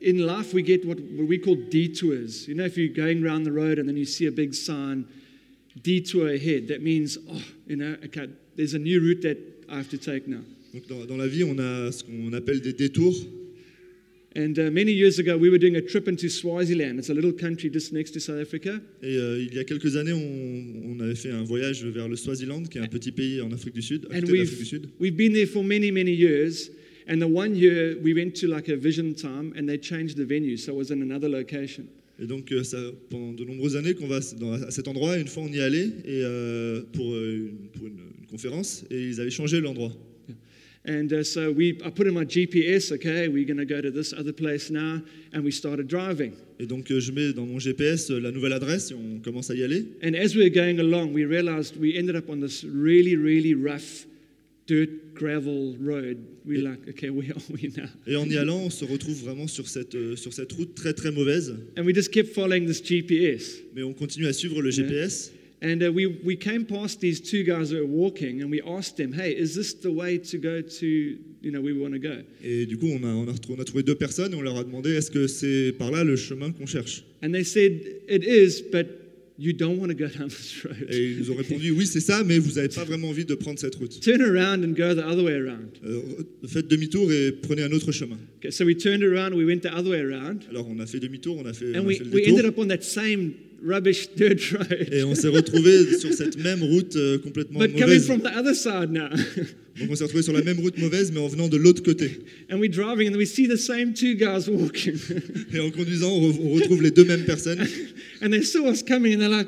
In 0.01 0.25
life, 0.25 0.54
we 0.54 0.62
get 0.62 0.86
what, 0.86 1.00
what 1.00 1.28
we 1.28 1.38
call 1.38 1.56
detours. 1.56 2.48
You 2.48 2.56
know, 2.56 2.63
if 2.63 2.78
you're 2.78 2.88
going 2.94 3.24
around 3.24 3.44
the 3.44 3.51
road 3.51 3.80
and 3.80 3.88
then 3.88 3.98
you 3.98 4.06
see 4.06 4.28
a 4.28 4.31
big 4.31 4.54
sign, 4.54 5.06
detour 5.84 6.30
ahead, 6.30 6.68
that 6.69 6.81
means, 6.81 7.18
oh, 7.30 7.44
you 7.68 7.75
know, 7.75 7.98
okay, 8.06 8.30
there's 8.56 8.74
a 8.74 8.80
new 8.80 9.01
route 9.01 9.22
that 9.24 9.38
I 9.69 9.75
have 9.78 9.90
to 9.90 9.98
take 9.98 10.28
now. 10.28 10.42
Donc 10.74 10.88
dans, 10.88 11.06
dans 11.06 11.18
la 11.18 11.28
vie, 11.28 11.44
on 11.44 11.57
a 11.60 11.92
ce 11.92 12.04
qu'on 12.04 12.31
appelle 12.34 12.62
des 12.62 12.74
détours. 12.74 13.16
And 14.36 14.57
uh, 14.60 14.69
many 14.69 14.92
years 14.92 15.18
ago, 15.18 15.36
we 15.36 15.50
were 15.50 15.57
doing 15.57 15.75
a 15.75 15.81
trip 15.81 16.07
into 16.07 16.30
Swaziland. 16.30 17.00
It's 17.00 17.10
a 17.10 17.13
little 17.16 17.31
country 17.34 17.69
just 17.69 17.92
next 17.92 18.12
to 18.12 18.19
South 18.19 18.40
Africa. 18.40 18.80
Et 19.01 19.18
euh, 19.18 19.42
il 19.42 19.56
y 19.56 19.60
a 19.60 19.63
quelques 19.63 19.96
années, 19.96 20.13
on, 20.13 20.94
on 20.96 21.00
avait 21.00 21.16
fait 21.16 21.31
un 21.31 21.44
voyage 21.44 21.84
vers 21.84 22.07
le 22.07 22.16
Swaziland, 22.16 22.63
qui 22.63 22.78
est 22.78 22.81
un 22.81 22.88
petit 22.88 23.12
pays 23.12 23.42
en 23.42 23.51
Afrique 23.51 23.74
du 23.74 23.81
Sud, 23.81 24.06
à 24.12 24.18
And 24.18 24.22
côté 24.22 24.34
de 24.34 24.38
l'Afrique 24.38 24.60
du 24.60 24.66
Sud. 24.66 24.90
we've 25.00 25.18
been 25.18 25.34
there 25.34 25.48
for 25.48 25.63
many, 25.63 25.92
many 25.92 26.12
years. 26.13 26.69
And 27.09 27.19
the 27.19 27.27
one 27.27 27.56
year 27.56 27.97
we 28.03 28.13
went 28.13 28.35
to 28.41 28.47
like 28.47 28.69
a 28.69 28.75
vision 28.77 29.13
time 29.15 29.51
and 29.57 29.67
they 29.67 29.77
changed 29.79 30.15
the 30.15 30.25
venue. 30.25 30.56
So 30.57 30.73
it 30.73 30.77
was 30.77 30.91
in 30.91 31.01
another 31.01 31.27
location. 31.27 31.85
Et 32.21 32.27
donc, 32.27 32.51
euh, 32.51 32.63
ça, 32.63 32.77
pendant 33.09 33.33
de 33.33 33.45
nombreuses 33.45 33.75
années 33.77 33.94
qu'on 33.95 34.07
va 34.07 34.19
dans- 34.39 34.51
à 34.53 34.71
cet 34.71 34.88
endroit, 34.89 35.17
une 35.17 35.27
fois 35.27 35.44
on 35.44 35.51
y 35.53 35.59
allait 35.61 35.88
et, 36.06 36.21
euh, 36.23 36.81
pour, 36.94 37.13
euh, 37.15 37.38
une, 37.50 37.69
pour 37.71 37.88
une- 37.88 37.94
une 38.21 38.27
conférence, 38.29 38.83
et 38.91 39.01
ils 39.01 39.21
avaient 39.21 39.29
changé 39.31 39.61
l'endroit. 39.61 39.94
And 40.88 41.07
uh, 41.11 41.23
so 41.23 41.51
we, 41.51 41.75
I 41.83 41.89
put 41.91 42.07
in 42.07 42.13
my 42.13 42.25
GPS, 42.25 42.91
okay, 42.94 43.27
we're 43.27 43.45
going 43.45 43.57
to 43.57 43.65
go 43.65 43.81
to 43.81 43.89
this 43.91 44.13
other 44.13 44.31
place 44.33 44.69
now. 44.71 45.01
And 45.33 45.44
we 45.44 45.51
started 45.51 45.88
driving. 45.88 46.31
Et 46.59 46.65
donc, 46.67 46.89
euh, 46.91 47.00
je 47.00 47.12
mets 47.12 47.33
dans 47.33 47.45
mon 47.45 47.59
GPS 47.59 48.09
la 48.09 48.31
nouvelle 48.31 48.53
adresse 48.53 48.91
et 48.91 48.95
on 48.95 49.19
commence 49.19 49.50
à 49.50 49.55
y 49.55 49.63
aller. 49.63 49.85
And 50.03 50.13
as 50.13 50.35
we 50.35 50.44
were 50.44 50.50
going 50.50 50.79
along, 50.79 51.13
we 51.13 51.25
realized 51.25 51.75
we 51.79 51.95
ended 51.97 52.15
up 52.15 52.29
on 52.29 52.39
this 52.39 52.63
really, 52.65 53.15
really 53.15 53.53
rough 53.53 54.05
dirt 54.69 55.16
gravel 55.16 55.75
road. 55.80 56.18
We're 56.45 56.63
like, 56.63 56.88
okay, 56.89 57.10
where 57.10 57.31
are 57.31 57.42
we 57.50 57.74
now? 57.75 57.89
Et 58.06 58.16
en 58.16 58.30
y 58.30 58.38
allant, 58.38 58.66
on 58.66 58.69
se 58.69 58.86
retrouve 58.86 59.24
vraiment 59.24 59.48
sur 59.48 59.68
cette, 59.68 59.95
euh, 59.95 60.16
sur 60.16 60.31
cette 60.31 60.51
route 60.54 60.75
très 60.75 60.94
très 60.94 61.12
mauvaise. 61.12 61.56
And 61.77 61.86
we 61.86 61.94
just 61.94 62.12
kept 62.12 62.33
following 62.33 62.66
this 62.68 62.81
GPS. 62.81 63.62
Mais 63.75 63.83
on 63.83 63.94
continue 63.94 64.27
à 64.27 64.33
suivre 64.33 64.62
le 64.62 64.69
GPS. 64.69 65.31
And 65.62 65.81
uh, 65.81 65.92
we, 65.92 66.06
we 66.24 66.38
came 66.38 66.66
past 66.66 67.01
these 67.01 67.19
two 67.19 67.44
guys 67.44 67.71
that 67.71 67.80
were 67.80 67.86
walking, 67.86 68.42
and 68.42 68.50
we 68.50 68.62
asked 68.62 68.95
them, 68.95 69.12
hey, 69.12 69.31
is 69.33 69.56
this 69.56 69.74
the 69.74 69.92
way 69.92 70.18
to 70.18 70.38
go 70.38 70.62
to, 70.62 70.86
you 70.86 71.51
know, 71.51 71.60
where 71.60 71.74
we 71.74 71.81
want 71.81 71.92
to 71.92 72.00
go? 72.00 72.24
Et 72.42 72.65
du 72.65 72.77
coup, 72.77 72.88
on 72.88 73.04
a, 73.04 73.13
on, 73.13 73.27
a 73.27 73.33
on 73.50 73.60
a 73.60 73.65
trouvé 73.65 73.83
deux 73.83 73.95
personnes 73.95 74.31
et 74.31 74.36
on 74.36 74.42
leur 74.42 74.56
a 74.56 74.63
demandé 74.63 74.92
est-ce 74.92 75.12
que 75.12 75.27
c'est 75.27 75.74
par 75.77 75.92
là 75.92 76.06
le 76.06 76.15
chemin 76.15 76.51
qu'on 76.51 76.65
cherche? 76.65 77.04
And 77.22 77.33
they 77.33 77.44
said, 77.44 77.81
it 78.07 78.24
is, 78.24 78.62
but 78.72 78.88
you 79.39 79.53
don't 79.53 79.80
want 79.80 79.88
to 79.89 79.95
go 79.95 80.07
down 80.07 80.27
this 80.27 80.63
road. 80.65 80.75
Et 80.89 81.12
ils 81.12 81.19
nous 81.19 81.31
ont 81.31 81.36
répondu 81.36 81.71
oui, 81.71 81.88
c'est 81.88 82.01
ça, 82.01 82.24
mais 82.24 82.38
vous 82.38 82.56
n'avez 82.56 82.68
pas 82.68 82.83
vraiment 82.83 83.09
envie 83.09 83.25
de 83.25 83.36
prendre 83.36 83.57
cette 83.57 83.75
route. 83.75 84.00
Turn 84.01 84.21
around 84.21 84.63
and 84.65 84.74
go 84.74 84.94
the 84.94 85.06
other 85.06 85.24
way 85.24 85.33
around. 85.33 85.80
Euh, 85.86 86.01
faites 86.45 86.68
demi-tour 86.68 87.12
et 87.12 87.31
prenez 87.31 87.63
un 87.63 87.71
autre 87.71 87.91
chemin. 87.91 88.18
Okay, 88.39 88.51
so 88.51 88.65
we 88.65 88.75
turned 88.75 89.03
around, 89.03 89.33
we 89.33 89.45
went 89.45 89.62
the 89.62 89.74
other 89.74 89.91
way 89.91 90.01
around, 90.01 90.44
Alors 90.50 90.68
on 90.69 90.80
a 90.80 90.86
fait 90.86 91.00
demi-tour, 91.00 91.38
on 91.38 91.45
a 91.45 91.53
fait, 91.53 91.71
on 91.74 91.80
and 91.80 91.83
a 91.83 91.88
we, 91.88 91.97
fait 91.97 92.03
le 92.03 92.12
we 92.12 92.30
ended 92.30 92.45
up 92.45 92.57
on 92.57 92.68
that 92.68 92.83
same 92.83 93.33
rubbish 93.65 94.09
dirt 94.15 94.39
road. 94.51 94.88
Et 94.91 95.03
on 95.03 95.15
s'est 95.15 95.27
retrouvé 95.27 95.97
sur 96.00 96.13
cette 96.13 96.38
même 96.38 96.61
route 96.63 96.95
euh, 96.95 97.17
complètement 97.19 97.59
But 97.59 97.71
coming 97.73 97.81
mauvaise. 97.85 98.06
from 98.06 98.21
the 98.21 98.35
other 98.38 98.53
side 98.56 98.91
now. 98.91 99.09
Donc 99.79 99.89
on 99.91 99.95
s'est 99.95 100.03
retrouvé 100.03 100.23
sur 100.23 100.33
la 100.33 100.41
même 100.41 100.59
route 100.59 100.77
mauvaise, 100.77 101.11
mais 101.13 101.19
en 101.19 101.27
venant 101.27 101.47
de 101.47 101.57
l'autre 101.57 101.81
côté. 101.83 102.19
and 102.51 102.59
we're 102.59 102.69
driving, 102.69 103.13
and 103.13 103.17
we 103.17 103.25
see 103.27 103.47
the 103.47 103.56
same 103.57 103.94
two 103.94 104.13
guys 104.13 104.50
walking. 104.50 104.95
Et 105.53 105.59
en 105.59 105.71
conduisant, 105.71 106.11
on, 106.11 106.31
re- 106.31 106.39
on 106.41 106.50
retrouve 106.51 106.81
les 106.83 106.91
deux 106.91 107.06
mêmes 107.06 107.23
personnes. 107.25 107.59
and 108.21 108.29
they 108.31 108.44
saw 108.44 108.69
us 108.69 108.83
coming, 108.83 109.13
and 109.15 109.19
they're 109.19 109.29
like, 109.29 109.47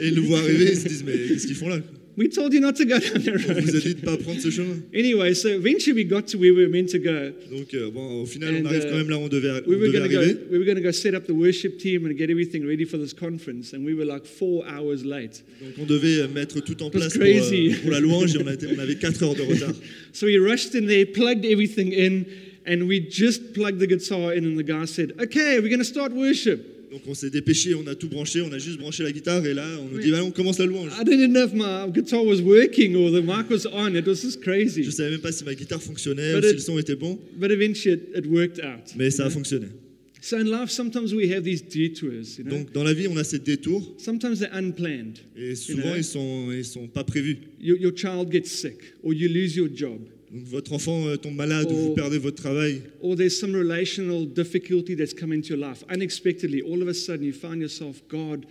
Et 0.00 0.08
ils 0.08 0.14
nous 0.14 0.24
voient 0.26 0.40
arriver, 0.40 0.70
ils 0.72 0.76
se 0.78 0.88
disent 0.88 1.04
mais 1.04 1.16
qu'est-ce 1.28 1.46
qu'ils 1.46 1.56
font 1.56 1.68
là? 1.68 1.78
We 2.16 2.28
told 2.28 2.52
you 2.52 2.60
not 2.60 2.76
to 2.76 2.84
go 2.84 2.98
down 2.98 3.22
that 3.22 3.34
On 3.48 3.54
vous 3.60 3.70
a 3.70 3.72
road. 3.72 3.82
dit 3.82 3.94
de 3.94 4.00
pas 4.04 4.16
prendre 4.16 4.40
ce 4.40 4.50
chemin. 4.50 4.82
anyway, 4.92 5.32
so 5.32 5.48
eventually 5.48 5.94
we 5.94 6.04
got 6.04 6.26
to 6.28 6.38
where 6.38 6.52
we 6.52 6.62
were 6.64 6.68
meant 6.68 6.88
to 6.90 6.98
go. 6.98 7.30
Donc 7.50 7.72
euh, 7.72 7.88
bon, 7.90 8.22
au 8.22 8.26
final, 8.26 8.54
And, 8.54 8.66
on 8.66 8.66
arrive 8.66 8.82
uh, 8.84 8.90
quand 8.90 8.96
même 8.98 9.08
là 9.10 9.16
où 9.16 9.22
on 9.22 9.28
devait, 9.28 9.62
We 9.66 9.76
were 9.76 9.86
devait 9.86 9.98
going 9.98 10.10
to 10.10 10.16
arriver. 10.18 10.34
go. 10.34 10.40
We 10.50 10.58
were 10.58 10.64
going 10.64 10.76
to 10.76 10.82
go 10.82 10.90
set 10.90 11.14
up 11.14 11.26
the 11.26 11.32
worship 11.34 11.78
team 11.78 12.04
and 12.06 12.14
get 12.18 12.28
everything 12.28 12.66
ready 12.66 12.84
for 12.84 12.98
this 12.98 13.12
conference, 13.14 13.72
and 13.72 13.84
we 13.86 13.94
were 13.94 14.04
like 14.04 14.26
four 14.26 14.64
hours 14.66 15.04
late. 15.04 15.42
Donc 15.62 15.78
on 15.78 15.86
devait 15.86 16.26
mettre 16.28 16.60
tout 16.60 16.82
en 16.82 16.90
place 16.90 17.12
pour, 17.14 17.22
crazy. 17.22 17.70
euh, 17.72 17.76
pour 17.82 17.90
la 17.92 18.00
louange 18.00 18.34
et 18.34 18.38
on, 18.42 18.46
a 18.48 18.54
été- 18.54 18.66
on 18.66 18.78
avait 18.78 18.96
4 19.00 19.22
heures 19.22 19.34
de 19.36 19.42
retard. 19.42 19.74
So 20.12 20.26
we 20.26 20.36
rushed 20.38 20.74
in 20.74 20.86
there, 20.86 21.06
plugged 21.06 21.44
everything 21.46 21.92
in, 21.92 22.24
and 22.66 22.82
we 22.88 23.00
just 23.08 23.54
plugged 23.54 23.78
the 23.78 23.86
guitar 23.86 24.34
in, 24.34 24.44
and 24.44 24.58
the 24.58 24.64
guy 24.64 24.84
said, 24.84 25.12
"Okay, 25.20 25.60
we're 25.60 25.68
going 25.70 25.78
to 25.78 25.84
start 25.84 26.12
worship." 26.12 26.60
Donc 26.90 27.02
on 27.06 27.14
s'est 27.14 27.30
dépêché, 27.30 27.74
on 27.74 27.86
a 27.86 27.94
tout 27.94 28.08
branché, 28.08 28.40
on 28.42 28.50
a 28.52 28.58
juste 28.58 28.78
branché 28.78 29.04
la 29.04 29.12
guitare 29.12 29.46
et 29.46 29.54
là 29.54 29.64
on 29.80 29.94
nous 29.94 30.00
dit 30.00 30.12
allez 30.12 30.22
on 30.22 30.32
commence 30.32 30.58
la 30.58 30.66
louange. 30.66 30.90
I 31.00 31.04
didn't 31.04 31.32
know 31.32 31.46
if 31.46 31.52
my 31.52 31.88
guitar 31.92 32.24
was 32.24 32.40
working 32.40 32.96
or 32.96 33.10
the 33.12 33.22
mic 33.24 33.48
was 33.48 33.66
on. 33.72 33.94
It 33.94 34.06
was 34.06 34.16
just 34.22 34.40
crazy. 34.42 34.82
Je 34.82 34.90
savais 34.90 35.10
même 35.10 35.20
pas 35.20 35.30
si 35.30 35.44
ma 35.44 35.54
guitare 35.54 35.80
fonctionnait 35.80 36.32
But 36.34 36.40
ou 36.40 36.46
si 36.46 36.50
it- 36.50 36.54
le 36.54 36.60
son 36.60 36.78
était 36.78 36.96
bon, 36.96 37.18
But 37.38 37.50
eventually, 37.52 37.94
it, 37.94 38.16
it 38.16 38.26
worked 38.26 38.58
out. 38.58 38.94
mais 38.96 39.10
ça 39.10 39.26
a 39.26 39.30
fonctionné. 39.30 39.68
So 40.22 40.36
in 40.36 40.44
life, 40.50 40.68
sometimes 40.68 41.14
we 41.14 41.32
have 41.32 41.44
these 41.44 41.62
detours. 41.62 42.36
You 42.38 42.44
know, 42.44 42.50
Donc 42.58 42.72
dans 42.72 42.82
la 42.84 42.92
vie 42.92 43.06
on 43.08 43.16
a 43.16 43.24
ces 43.24 43.38
détours 43.38 43.94
sometimes 43.98 44.40
they're 44.40 44.52
unplanned. 44.52 45.18
et 45.36 45.54
souvent 45.54 45.82
know. 45.92 45.96
ils 45.96 46.04
sont 46.04 46.50
ils 46.52 46.64
sont 46.64 46.88
pas 46.88 47.04
prévus. 47.04 47.38
Your, 47.60 47.78
your 47.78 47.92
child 47.96 48.30
gets 48.32 48.46
sick, 48.50 48.76
or 49.02 49.14
you 49.14 49.28
lose 49.28 49.54
your 49.56 49.68
job, 49.72 50.00
Donc 50.32 50.44
votre 50.44 50.72
enfant 50.72 51.08
euh, 51.08 51.16
tombe 51.16 51.34
malade 51.34 51.66
ou 51.70 51.74
Oh. 51.74 51.88
vous 51.88 51.94
perdez 51.94 52.18
votre 52.18 52.40
travail 52.40 52.82
or 53.00 53.16
there's 53.16 53.36
some 53.36 53.52
relational 53.54 54.24
difficulty 54.26 54.94
that's 54.94 55.12
come 55.14 55.32
into 55.32 55.48
your 55.54 55.58
life 55.58 55.82
unexpectedly. 55.88 56.62
All 56.62 56.80
of 56.82 56.88
a 56.88 56.94
sudden, 56.94 57.24
you 57.24 57.32
find 57.32 57.60
yourself, 57.60 58.00
God, 58.08 58.46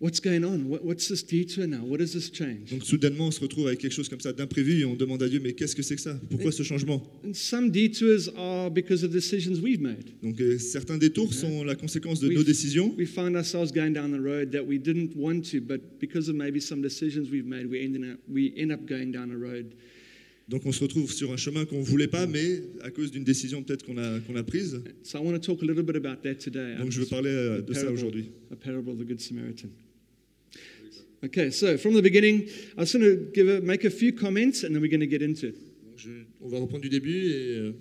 what's 0.00 0.18
going 0.18 0.42
on? 0.42 0.68
What, 0.68 0.82
what's 0.84 1.06
this 1.08 1.22
detour 1.22 1.68
now? 1.68 1.84
What 1.84 2.00
is 2.00 2.12
this 2.12 2.28
change? 2.30 2.70
Donc 2.72 2.82
soudainement 2.84 3.26
on 3.28 3.30
se 3.30 3.38
retrouve 3.40 3.68
avec 3.68 3.78
quelque 3.78 3.92
chose 3.92 4.08
comme 4.08 4.18
ça 4.18 4.32
d'imprévu 4.32 4.80
et 4.80 4.84
on 4.84 4.96
demande 4.96 5.22
à 5.22 5.28
Dieu 5.28 5.38
mais 5.40 5.52
qu'est-ce 5.52 5.76
que 5.76 5.82
c'est 5.82 5.94
que 5.94 6.00
ça? 6.00 6.18
Pourquoi 6.28 6.50
ce 6.50 6.64
changement? 6.64 7.00
And 7.24 7.34
some 7.34 7.70
detours 7.70 8.28
are 8.36 8.68
because 8.68 9.04
of 9.04 9.12
decisions 9.12 9.60
we've 9.62 9.80
made. 9.80 10.10
Donc 10.24 10.40
euh, 10.40 10.58
certains 10.58 10.98
détours 10.98 11.32
sont 11.32 11.62
la 11.62 11.76
conséquence 11.76 12.18
de 12.18 12.28
Oui. 12.28 12.34
nos 12.34 12.42
décisions. 12.42 12.92
We 12.98 13.06
find 13.06 13.36
ourselves 13.36 13.70
going 13.72 13.92
down 13.92 14.10
the 14.10 14.20
road 14.20 14.50
that 14.52 14.64
we 14.66 14.78
didn't 14.80 15.14
want 15.14 15.42
to, 15.52 15.60
but 15.60 16.00
because 16.00 16.28
of 16.28 16.34
maybe 16.34 16.60
some 16.60 16.82
decisions 16.82 17.30
we've 17.30 17.46
made, 17.46 17.66
we 17.70 17.84
end 17.84 17.96
up, 17.96 18.18
we 18.28 18.52
end 18.56 18.72
up 18.72 18.86
going 18.88 19.12
down 19.12 19.30
a 19.30 19.36
road. 19.36 19.66
Donc 20.50 20.66
on 20.66 20.72
se 20.72 20.82
retrouve 20.82 21.12
sur 21.12 21.32
un 21.32 21.36
chemin 21.36 21.64
qu'on 21.64 21.80
voulait 21.80 22.08
pas, 22.08 22.26
mais 22.26 22.60
à 22.82 22.90
cause 22.90 23.12
d'une 23.12 23.22
décision 23.22 23.62
peut-être 23.62 23.84
qu'on 23.86 23.96
a, 23.98 24.18
qu'on 24.26 24.34
a 24.34 24.42
prise. 24.42 24.82
So 25.04 25.18
I 25.18 25.22
want 25.22 25.34
to 25.34 25.38
talk 25.38 25.62
a 25.62 25.64
little 25.64 25.84
bit 25.84 25.94
about 25.94 26.22
that 26.24 26.34
today. 26.34 26.74
Donc 26.76 26.90
je 26.90 27.00
veux 27.00 27.06
parler 27.06 27.30
euh, 27.30 27.62
de 27.62 27.72
ça 27.72 27.82
parable, 27.82 27.96
aujourd'hui. 27.98 28.30
a 28.50 28.56
parable 28.56 28.90
of 28.90 28.98
the 28.98 29.04
Good 29.06 29.20
Samaritan. 29.20 29.68
Okay, 31.22 31.50
so 31.52 31.76
from 31.78 31.94
the 31.94 32.02
beginning, 32.02 32.48
I 32.76 32.80
just 32.80 32.94
want 32.94 33.04
to 33.04 33.30
give 33.32 33.48
a, 33.48 33.60
make 33.60 33.84
a 33.84 33.90
few 33.90 34.12
comments 34.12 34.64
and 34.64 34.74
then 34.74 34.80
we're 34.80 34.90
going 34.90 35.00
to 35.00 35.06
get 35.06 35.22
into 35.22 35.48
it. 35.48 35.54
Donc, 35.84 35.98
je- 35.98 36.24
on 36.40 36.48
va 36.48 36.58
reprendre 36.58 36.82
du 36.82 36.88
début 36.88 37.26
et, 37.26 37.56
euh, 37.58 37.72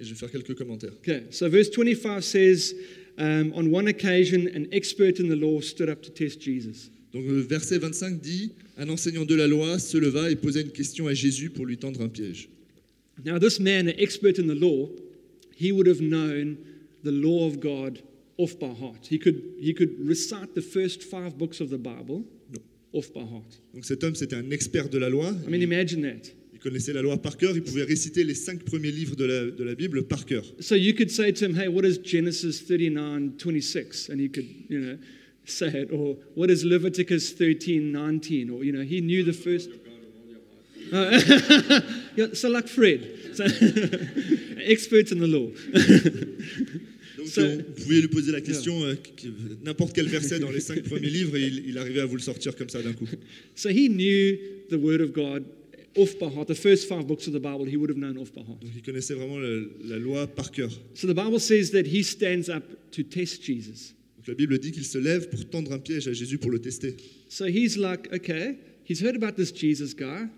et 0.00 0.04
je 0.04 0.10
vais 0.10 0.14
faire 0.16 0.30
quelques 0.30 0.54
commentaires. 0.54 0.92
Okay, 1.02 1.24
so 1.30 1.48
verse 1.50 1.68
25 1.70 2.22
says, 2.22 2.74
um, 3.18 3.52
On 3.54 3.66
one 3.70 3.88
occasion, 3.88 4.46
an 4.54 4.66
expert 4.72 5.18
in 5.20 5.28
the 5.28 5.36
law 5.36 5.60
stood 5.60 5.90
up 5.90 6.00
to 6.02 6.10
test 6.10 6.40
Jesus. 6.40 6.90
Donc 7.14 7.24
le 7.26 7.40
verset 7.40 7.78
25 7.78 8.20
dit 8.20 8.50
Un 8.76 8.88
enseignant 8.88 9.24
de 9.24 9.36
la 9.36 9.46
loi 9.46 9.78
se 9.78 9.96
leva 9.96 10.30
et 10.30 10.36
posa 10.36 10.60
une 10.60 10.72
question 10.72 11.06
à 11.06 11.14
Jésus 11.14 11.48
pour 11.48 11.64
lui 11.64 11.78
tendre 11.78 12.02
un 12.02 12.08
piège. 12.08 12.48
Now, 13.24 13.38
this 13.38 13.60
man, 13.60 13.88
an 13.88 13.94
expert 13.96 14.40
in 14.40 14.48
the 14.48 14.58
law, 14.58 14.90
he 15.56 15.70
would 15.70 15.86
have 15.86 16.00
known 16.00 16.56
the 17.04 17.12
law 17.12 17.46
of 17.46 17.60
God 17.60 18.02
off 18.38 18.58
by 18.58 18.66
heart. 18.66 19.06
He 19.08 19.20
could, 19.20 19.40
he 19.60 19.72
could 19.72 19.94
recite 20.04 20.54
the 20.56 20.60
first 20.60 21.04
five 21.04 21.38
books 21.38 21.60
of 21.60 21.70
the 21.70 21.78
Bible 21.78 22.24
off 22.92 23.12
by 23.12 23.20
heart. 23.20 23.60
Donc 23.72 23.84
cet 23.84 24.02
homme, 24.02 24.16
c'était 24.16 24.34
un 24.34 24.50
expert 24.50 24.88
de 24.88 24.98
la 24.98 25.08
loi. 25.08 25.32
I 25.46 25.48
mean, 25.48 25.62
imagine 25.62 26.02
that. 26.02 26.32
Il 26.52 26.58
connaissait 26.58 26.92
la 26.92 27.02
loi 27.02 27.16
par 27.22 27.36
cœur. 27.36 27.54
Il 27.54 27.62
pouvait 27.62 27.84
réciter 27.84 28.24
les 28.24 28.34
cinq 28.34 28.64
premiers 28.64 28.90
livres 28.90 29.14
de 29.14 29.24
la, 29.24 29.50
de 29.50 29.62
la 29.62 29.76
Bible 29.76 30.02
par 30.02 30.26
cœur. 30.26 30.44
So 30.58 30.74
you 30.74 30.94
could 30.94 31.12
say 31.12 31.32
to 31.32 31.44
him, 31.44 31.54
hey, 31.54 31.68
what 31.68 31.84
is 31.84 31.98
Genesis 32.02 32.60
39, 32.66 33.36
26? 33.38 34.08
And 34.08 34.18
he 34.18 34.28
could, 34.28 34.46
you 34.68 34.80
know, 34.80 34.98
say 35.44 35.68
it. 35.68 35.90
Or 35.92 36.16
what 36.34 36.50
is 36.50 36.64
Leviticus 36.64 37.32
13, 37.32 37.90
19? 37.92 38.50
Or, 38.50 38.64
you 38.64 38.72
know, 38.72 38.82
he 38.82 39.00
knew 39.00 39.22
the 39.24 39.32
first. 39.32 39.70
Uh, 40.92 41.18
so 42.34 42.48
like 42.50 42.68
Fred, 42.68 43.00
so, 43.34 43.42
expert 44.64 45.10
in 45.12 45.18
the 45.18 45.26
law. 45.26 45.48
Donc 47.16 47.26
So- 47.26 47.40
euh, 47.40 47.56
vous 47.56 47.82
pouvez 47.84 48.00
lui 48.02 48.08
poser 48.08 48.32
la 48.32 48.40
question, 48.42 48.84
euh, 48.84 48.94
qu- 48.94 49.28
n'importe 49.64 49.94
quel 49.94 50.06
verset 50.08 50.38
dans 50.38 50.50
les 50.50 50.60
cinq 50.60 50.82
premiers 50.84 51.08
livres, 51.10 51.36
et 51.36 51.46
il, 51.46 51.68
il 51.70 51.78
arrivait 51.78 52.00
à 52.00 52.06
vous 52.06 52.16
le 52.16 52.22
sortir 52.22 52.54
comme 52.54 52.68
ça 52.68 52.82
d'un 52.82 52.92
coup. 52.92 53.08
So 53.54 53.70
he 53.70 53.88
knew 53.88 54.36
the 54.70 54.74
Word 54.76 55.00
of 55.00 55.12
God 55.12 55.44
off 55.96 56.18
by 56.18 56.26
heart. 56.26 56.48
The 56.48 56.54
first 56.54 56.86
five 56.86 57.06
books 57.06 57.26
of 57.26 57.32
the 57.32 57.40
Bible 57.40 57.64
he 57.66 57.76
would 57.76 57.90
have 57.90 57.98
known 57.98 58.18
off 58.18 58.32
by 58.32 58.42
heart. 58.42 58.60
Donc 58.60 58.70
il 58.76 58.82
connaissait 58.82 59.14
vraiment 59.14 59.38
le- 59.38 59.70
la 59.88 59.96
loi 59.98 60.26
par 60.26 60.50
cœur. 60.52 60.70
So 60.94 61.08
the 61.08 61.14
Bible 61.16 61.40
says 61.40 61.70
that 61.70 61.86
he 61.86 62.02
stands 62.04 62.48
up 62.50 62.62
to 62.92 63.02
test 63.02 63.42
Jesus. 63.42 63.94
Donc 64.24 64.28
la 64.28 64.34
Bible 64.34 64.58
dit 64.58 64.72
qu'il 64.72 64.86
se 64.86 64.96
lève 64.96 65.28
pour 65.28 65.44
tendre 65.50 65.72
un 65.72 65.78
piège 65.78 66.08
à 66.08 66.14
Jésus 66.14 66.38
pour 66.38 66.50
le 66.50 66.58
tester. 66.58 66.96
So 67.28 67.44
he's 67.44 67.76
like, 67.76 68.10
okay, 68.10 68.56
he's 68.88 69.02
heard 69.02 69.16
about 69.16 69.36
this 69.36 69.52
Jesus 69.52 69.94
guy, 69.94 70.28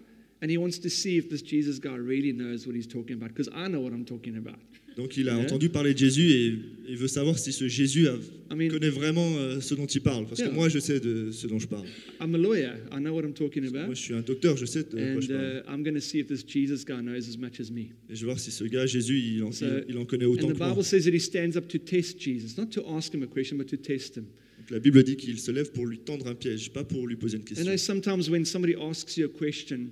and 0.43 0.51
he 0.51 0.59
wants 0.59 0.81
to 0.81 0.89
see 0.89 1.19
if 1.19 1.29
this 1.29 1.41
Jesus 1.41 1.79
guy 1.79 1.97
really 1.97 2.33
knows 2.33 2.67
what 2.67 2.75
he's 2.75 2.89
talking 2.89 3.15
about, 3.15 3.29
because 3.29 3.49
I 3.55 3.69
know 3.69 3.81
what 3.81 3.93
I'm 3.93 4.05
talking 4.05 4.37
about. 4.39 4.59
Donc 4.97 5.17
il 5.19 5.29
a 5.29 5.37
entendu 5.37 5.69
parler 5.69 5.93
de 5.93 5.99
Jésus 5.99 6.31
et 6.31 6.55
il 6.89 6.97
veut 6.97 7.07
savoir 7.09 7.39
si 7.39 7.53
ce 7.53 7.69
Jésus 7.69 8.09
a- 8.09 8.17
I 8.51 8.55
mean- 8.57 8.69
connaît 8.71 8.89
vraiment 8.89 9.37
euh, 9.37 9.61
ce 9.61 9.75
dont 9.75 9.85
il 9.85 10.01
parle. 10.01 10.27
Parce 10.27 10.41
Yeah. 10.41 10.49
que 10.49 10.55
moi, 10.55 10.71
je 10.71 10.79
sais 10.79 11.01
de 11.01 11.31
ce 11.33 11.47
dont 11.47 11.59
je 11.59 11.67
parle. 11.69 11.85
I'm 12.19 12.35
a 12.35 12.39
lawyer. 12.39 12.71
I 12.93 12.97
know 13.01 13.13
what 13.15 13.23
I'm 13.25 13.35
talking 13.35 13.63
Moi, 13.71 13.79
about. 13.83 13.95
je 13.95 14.01
suis 14.01 14.15
un 14.15 14.23
docteur, 14.23 14.57
je 14.57 14.65
sais 14.65 14.85
de 14.85 14.89
quoi 14.89 14.99
And 15.01 15.21
je 15.21 15.27
parle. 15.29 15.63
uh, 15.67 15.71
I'm 15.71 15.83
going 15.83 15.95
to 15.95 16.01
see 16.01 16.19
if 16.21 16.29
this 16.29 16.43
Jesus 16.47 16.85
guy 16.87 17.03
knows 17.03 17.29
as 17.29 17.37
much 17.37 17.61
as 17.61 17.71
me. 17.71 17.89
Et 18.09 18.15
je 18.15 18.21
vais 18.21 18.27
voir 18.27 18.41
si 18.41 18.51
ce 18.51 18.65
gars, 18.65 18.87
Jésus, 18.87 19.19
il 19.19 19.43
en, 19.43 19.53
So- 19.53 19.67
il- 19.67 19.85
il 19.91 19.99
en 19.99 20.07
connaît 20.07 20.25
autant 20.25 20.47
And 20.47 20.51
the 20.51 20.55
que 20.55 20.59
moi. 20.59 20.71
Bible 20.71 20.83
says 20.85 21.03
that 21.05 21.13
he 21.15 21.21
stands 21.21 21.57
up 21.59 21.69
to 21.69 21.77
test 21.79 22.19
Jesus, 22.19 22.55
not 22.57 22.69
to 22.71 22.83
ask 22.97 23.13
him 23.13 23.23
a 23.23 23.27
question, 23.27 23.59
but 23.59 23.67
to 23.67 23.77
test 23.77 24.17
him. 24.17 24.25
Donc 24.59 24.71
la 24.71 24.79
Bible 24.79 25.03
dit 25.05 25.17
qu'il 25.17 25.39
se 25.39 25.51
lève 25.51 25.73
pour 25.73 25.87
lui 25.87 25.99
tendre 25.99 26.27
un 26.27 26.35
piège, 26.35 26.73
pas 26.73 26.85
pour 26.85 27.07
lui 27.07 27.17
poser 27.17 27.37
une 27.37 27.43
I 27.43 27.45
question. 27.45 27.67
know 27.67 27.77
sometimes 27.77 28.31
when 28.31 28.47
somebody 28.47 28.75
asks 28.81 29.19
you 29.19 29.27
a 29.27 29.29
question 29.29 29.91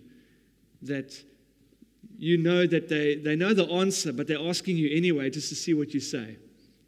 that 0.86 1.08
you 2.24 2.38
know 2.38 2.66
that 2.66 2.88
they, 2.88 3.16
they 3.16 3.36
know 3.36 3.52
the 3.52 3.66
answer, 3.70 4.10
but 4.10 4.26
they're 4.26 4.48
asking 4.48 4.78
you 4.78 4.88
anyway 4.96 5.28
just 5.28 5.50
to 5.50 5.54
see 5.54 5.74
what 5.74 5.92
you 5.92 6.00
say. 6.00 6.36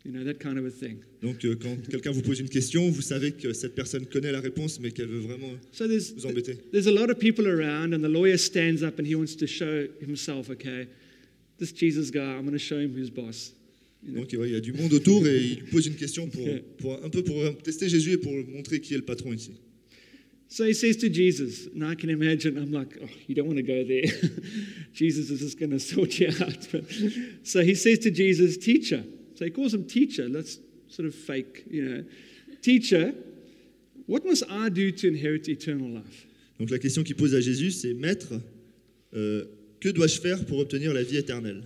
You 0.03 0.13
know, 0.13 0.25
that 0.25 0.39
kind 0.41 0.57
of 0.57 0.65
a 0.65 0.71
thing. 0.71 1.03
Donc 1.21 1.45
euh, 1.45 1.57
quand 1.57 1.77
quelqu'un 1.91 2.13
vous 2.13 2.23
pose 2.23 2.41
une 2.41 2.49
question, 2.49 2.89
vous 2.91 3.03
savez 3.03 3.33
que 3.33 3.53
cette 3.53 3.75
personne 3.75 4.07
connaît 4.07 4.33
la 4.33 4.41
réponse, 4.41 4.81
mais 4.81 4.93
qu'elle 4.93 5.09
veut 5.09 5.19
vraiment 5.19 5.53
So 5.73 5.89
there's, 5.89 6.13
vous 6.13 6.27
embêter. 6.27 6.57
there's 6.73 6.87
a 6.87 6.93
lot 6.93 7.11
of 7.11 7.19
people 7.19 7.47
around, 7.47 7.93
and 7.93 8.03
the 8.03 8.09
lawyer 8.09 8.39
stands 8.39 8.83
up 8.83 8.99
and 8.99 9.07
he 9.07 9.17
wants 9.17 9.35
to 9.37 9.47
show 9.47 9.87
himself, 10.01 10.49
okay, 10.49 10.87
this 11.59 11.73
Jesus 11.73 12.11
guy, 12.11 12.21
I'm 12.21 12.45
going 12.45 12.53
to 12.53 12.59
show 12.59 12.79
him 12.79 12.95
who's 12.95 13.11
boss. 13.11 13.53
You 14.03 14.13
know? 14.13 14.21
Donc 14.21 14.33
ouais, 14.39 14.49
il 14.49 14.53
y 14.53 14.57
a 14.57 14.61
du 14.61 14.73
monde 14.73 14.93
autour 14.93 15.27
et 15.27 15.39
il 15.39 15.65
pose 15.65 15.87
une 15.89 15.97
question 15.97 16.29
pour, 16.29 16.49
pour 16.79 17.05
un 17.05 17.11
peu 17.11 17.25
pour 17.25 17.59
tester 17.65 17.89
Jésus 17.89 18.13
et 18.13 18.19
pour 18.19 18.33
montrer 18.33 18.81
qui 18.81 18.95
est 18.95 18.99
le 18.99 19.05
patron 19.05 19.33
ici. 19.35 19.51
So 20.49 20.65
he 20.65 20.75
says 20.75 20.97
to 20.99 21.09
Jesus, 21.09 21.67
and 21.67 21.85
I 21.85 21.95
can 21.95 22.09
imagine, 22.09 22.57
I'm 22.57 22.73
like, 22.73 22.97
oh, 23.03 23.09
you 23.27 23.35
don't 23.35 23.47
want 23.47 23.59
to 23.59 23.63
go 23.63 23.85
there. 23.85 24.05
Jesus 24.93 25.31
is 25.31 25.41
just 25.41 25.59
going 25.59 25.71
to 25.79 25.81
sort 25.81 26.19
you 26.19 26.29
out. 26.29 26.69
But, 26.71 26.85
so 27.43 27.63
he 27.63 27.75
says 27.75 27.99
to 28.01 28.11
Jesus, 28.11 28.57
Teacher. 28.57 29.05
So 29.37 29.45
he 29.45 29.51
calls 29.51 29.75
him 29.75 29.87
teacher. 29.87 30.29
Let's 30.29 30.59
sort 30.89 31.07
of 31.07 31.15
fake, 31.15 31.65
you 31.71 31.85
know. 31.85 32.05
Teacher, 32.63 33.15
what 34.07 34.25
must 34.25 34.45
I 34.51 34.71
do 34.71 34.91
to 34.91 35.09
inherit 35.09 35.49
eternal 35.49 35.89
life? 35.89 36.27
Donc 36.59 36.71
la 36.71 36.79
question 36.79 37.03
qu'il 37.05 37.17
pose 37.17 37.35
à 37.35 37.41
Jésus, 37.41 37.71
c'est 37.71 37.93
Maître, 37.93 38.41
euh, 39.15 39.45
que 39.79 39.91
dois-je 39.91 40.21
faire 40.21 40.45
pour 40.47 40.59
obtenir 40.59 40.95
la 40.95 41.03
vie 41.03 41.19
éternelle 41.19 41.65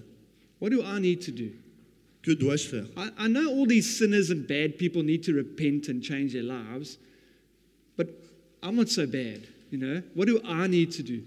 What 0.61 0.71
do 0.71 0.83
I 0.83 1.01
need 1.01 1.21
to 1.21 1.31
do? 1.31 1.51
Que 2.23 2.33
dois-je 2.33 2.67
faire 2.67 2.87
I, 2.97 3.11
I 3.17 3.29
know 3.29 3.49
all 3.49 3.67
these 3.67 3.89
sinners 3.89 4.31
and 4.31 4.49
bad 4.49 4.77
people 4.77 5.05
need 5.05 5.23
to 5.25 5.33
repent 5.33 5.89
and 5.89 6.03
change 6.03 6.33
their 6.33 6.43
lives, 6.43 6.99
but 7.97 8.09
I'm 8.63 8.77
not 8.77 8.89
so 8.89 9.07
bad, 9.07 9.47
you 9.71 9.79
know. 9.79 10.03
What 10.15 10.27
do 10.27 10.41
I 10.45 10.67
need 10.69 10.93
to 10.93 11.03
do? 11.03 11.23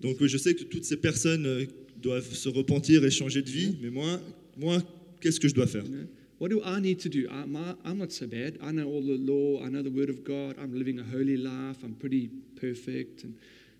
Donc 0.00 0.24
je 0.24 0.36
sais 0.36 0.54
que 0.54 0.64
toutes 0.64 0.84
ces 0.84 0.96
personnes 0.96 1.46
euh, 1.46 1.64
doivent 2.02 2.34
se 2.34 2.48
repentir 2.48 3.04
et 3.04 3.10
changer 3.10 3.42
de 3.42 3.50
vie, 3.50 3.76
mais 3.80 3.90
moi, 3.90 4.20
moi 4.56 4.82
qu'est-ce 5.20 5.38
que 5.38 5.48
je 5.48 5.54
dois 5.54 5.66
faire? 5.66 5.84
You 5.84 5.90
know? 5.90 6.08
What 6.42 6.50
do 6.50 6.60
I 6.64 6.80
need 6.80 6.98
to 7.02 7.08
do? 7.08 7.28
I'm, 7.30 7.56
I'm 7.84 7.98
not 7.98 8.10
so 8.10 8.26
bad. 8.26 8.58
I 8.60 8.72
know 8.72 8.88
all 8.88 9.00
the 9.00 9.16
law. 9.16 9.64
I 9.64 9.68
know 9.68 9.80
the 9.80 9.92
word 9.92 10.10
of 10.10 10.24
God. 10.24 10.56
I'm 10.58 10.74
living 10.74 10.98
a 10.98 11.04
holy 11.04 11.36
life. 11.36 11.84
I'm 11.84 11.94
pretty 11.94 12.30
perfect. 12.60 13.22
And 13.22 13.34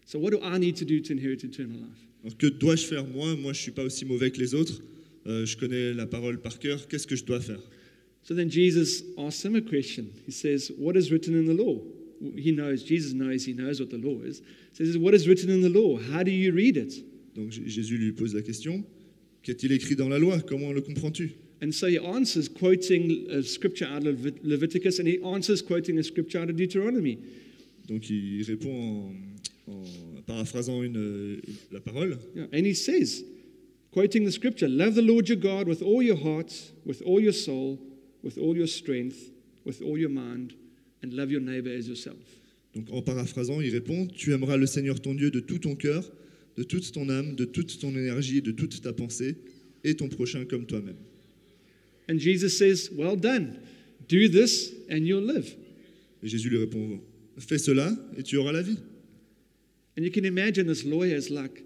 so, 0.07 0.21
what 0.21 0.31
do 0.31 0.41
I 0.41 0.59
need 0.59 0.77
to 0.77 0.85
do 0.85 1.01
to 1.01 1.13
inherit 1.13 1.43
eternal 1.43 1.79
life? 1.81 2.07
Alors, 2.23 2.37
Que 2.39 2.47
dois-je 2.47 2.87
faire 2.87 3.05
moi? 3.05 3.35
Moi, 3.35 3.53
je 3.53 3.63
suis 3.63 3.73
pas 3.73 3.83
aussi 3.83 4.05
mauvais 4.05 4.31
que 4.31 4.39
les 4.39 4.55
autres. 4.55 4.81
Euh, 5.27 5.45
je 5.45 5.57
connais 5.57 5.93
la 5.93 6.07
parole 6.07 6.41
par 6.41 6.57
cœur. 6.61 6.87
Qu'est-ce 6.87 7.09
que 7.09 7.17
je 7.17 7.25
dois 7.25 7.41
faire? 7.41 7.61
So 8.23 8.33
then 8.33 8.49
Jesus 8.49 9.03
asks 9.19 9.45
him 9.45 9.57
a 9.57 9.61
question. 9.61 10.07
He 10.25 10.31
says, 10.31 10.71
What 10.79 10.97
is 10.97 11.11
written 11.11 11.35
in 11.35 11.47
the 11.47 11.61
law? 11.61 11.81
He 12.37 12.53
knows, 12.53 12.85
Jesus 12.85 13.13
knows, 13.15 13.45
he 13.45 13.53
knows 13.53 13.81
what 13.81 13.91
the 13.91 13.99
law 13.99 14.21
is. 14.23 14.39
So 14.73 14.85
he 14.85 14.87
says, 14.87 14.99
What 14.99 15.15
is 15.15 15.27
written 15.27 15.51
in 15.51 15.61
the 15.61 15.69
law? 15.69 15.99
How 15.99 16.23
do 16.23 16.31
you 16.31 16.53
read 16.53 16.77
it? 16.77 16.95
Donc 17.35 17.51
Jésus 17.51 17.97
lui 17.99 18.13
pose 18.13 18.35
la 18.35 18.43
question 18.43 18.85
Qu'est-il 19.43 19.73
écrit 19.73 19.97
dans 19.97 20.09
la 20.09 20.19
loi 20.19 20.41
Comment 20.41 20.73
le 20.73 20.81
comprends-tu 20.83 21.33
And 21.63 21.73
so 21.73 21.87
he 21.87 21.99
answers 21.99 22.49
quoting 22.49 23.27
a 23.31 23.43
scripture 23.43 23.87
out 23.87 24.07
of 24.07 24.17
Levit- 24.19 24.41
Leviticus 24.43 24.99
and 24.99 25.07
he 25.09 25.19
answers 25.25 25.63
quoting 25.63 25.99
a 25.99 26.03
scripture 26.03 26.41
out 26.41 26.51
of 26.51 26.57
Deuteronomy. 26.57 27.19
Donc 27.89 28.09
il 28.11 28.43
répond 28.45 29.13
en, 29.67 29.73
en 29.73 30.23
paraphrasant 30.27 30.83
une, 30.83 30.97
euh, 30.97 31.41
la 31.73 31.81
parole. 31.81 32.19
Yeah, 32.37 32.47
and 32.53 32.67
he 32.67 32.75
says, 32.75 33.25
quoting 33.93 34.25
the 34.25 34.33
scripture, 34.33 34.69
love 34.69 34.95
the 34.95 35.03
Lord 35.03 35.29
your 35.29 35.39
God 35.39 35.67
with 35.67 35.83
all 35.83 36.03
your 36.03 36.17
heart, 36.17 36.53
with 36.85 37.03
all 37.03 37.21
your 37.21 37.33
soul, 37.33 37.79
with 38.23 38.39
all 38.39 38.57
your 38.57 38.69
strength, 38.69 39.31
with 39.65 39.83
all 39.83 39.99
your 39.99 40.11
mind, 40.11 40.55
and 41.03 41.13
love 41.13 41.31
your 41.31 41.41
neighbor 41.41 41.71
as 41.71 41.87
yourself. 41.87 42.17
Donc 42.75 42.91
en 42.91 43.03
paraphrasant, 43.03 43.61
il 43.61 43.71
répond 43.71 44.07
Tu 44.07 44.33
aimeras 44.33 44.57
le 44.57 44.67
Seigneur 44.67 45.01
ton 45.01 45.15
Dieu 45.15 45.31
de 45.31 45.41
tout 45.41 45.59
ton 45.59 45.75
cœur, 45.75 46.11
de 46.57 46.63
toute 46.63 46.91
ton 46.93 47.09
âme, 47.09 47.35
de 47.35 47.45
toute 47.45 47.79
ton 47.79 47.91
énergie, 47.91 48.41
de 48.43 48.53
toute 48.53 48.81
ta 48.81 48.93
pensée, 48.93 49.37
et 49.85 49.95
ton 49.95 50.09
prochain 50.09 50.45
comme 50.45 50.67
toi-même. 50.67 50.97
And 52.09 52.19
Jesus 52.19 52.51
says, 52.51 52.91
Well 52.93 53.17
done. 53.17 53.59
Do 54.09 54.29
this 54.29 54.73
and 54.91 55.05
you'll 55.07 55.27
live. 55.27 55.55
Et 56.23 56.29
Jésus 56.29 56.49
lui 56.51 56.59
répond 56.59 57.01
Fais 57.39 57.59
cela 57.59 57.97
et 58.17 58.23
tu 58.23 58.37
auras 58.37 58.53
la 58.53 58.63
vie. 58.63 58.79
And 59.99 60.03
you 60.03 60.11
can 60.11 60.25
imagine 60.25 60.67
this 60.67 60.85
lawyer 60.85 61.17
is 61.17 61.31
like, 61.31 61.65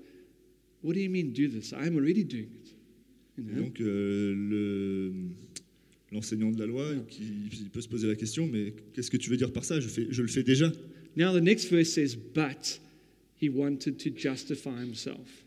What 0.83 0.95
do 0.95 1.01
you 1.01 1.11
mean 1.11 1.33
do 1.33 1.49
this? 1.49 1.73
I'm 1.73 1.97
already 1.97 2.25
doing 2.25 2.51
it. 2.53 2.75
You 3.39 3.45
know? 3.45 3.63
donc 3.63 3.81
euh, 3.81 4.35
le- 4.35 5.13
l'enseignant 6.13 6.51
de 6.51 6.59
la 6.59 6.67
loi 6.67 6.95
qui 7.09 7.25
peut 7.73 7.81
se 7.81 7.89
poser 7.89 8.07
la 8.07 8.15
question 8.15 8.47
Mais 8.47 8.75
qu'est-ce 8.93 9.11
que 9.11 9.17
tu 9.17 9.31
veux 9.31 9.37
dire 9.37 9.53
par 9.53 9.65
ça? 9.65 9.81
Je, 9.81 9.89
fais, 9.89 10.07
je 10.11 10.23
le 10.23 10.29
fais 10.29 10.43
déjà. 10.43 10.73
Now 11.17 11.33
the 11.39 11.43
next 11.43 11.71
verse 11.71 11.91
says, 11.93 12.15
But 12.17 12.81
he 13.41 13.49
wanted 13.49 13.97
to 13.99 14.11
justify 14.17 14.81
himself. 14.83 15.45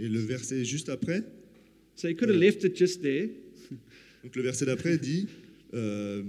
Et 0.00 0.08
le 0.08 0.18
verset 0.20 0.64
juste 0.64 0.88
après, 0.88 1.22
So 1.94 2.08
he 2.08 2.14
could 2.14 2.30
have 2.30 2.38
left 2.40 2.64
it 2.64 2.76
just 2.76 3.02
there, 3.02 3.28
donc 4.24 4.34
le 4.34 4.42
verset 4.42 4.64
d'après 4.66 4.98
dit 4.98 5.26
euh, 5.74 6.22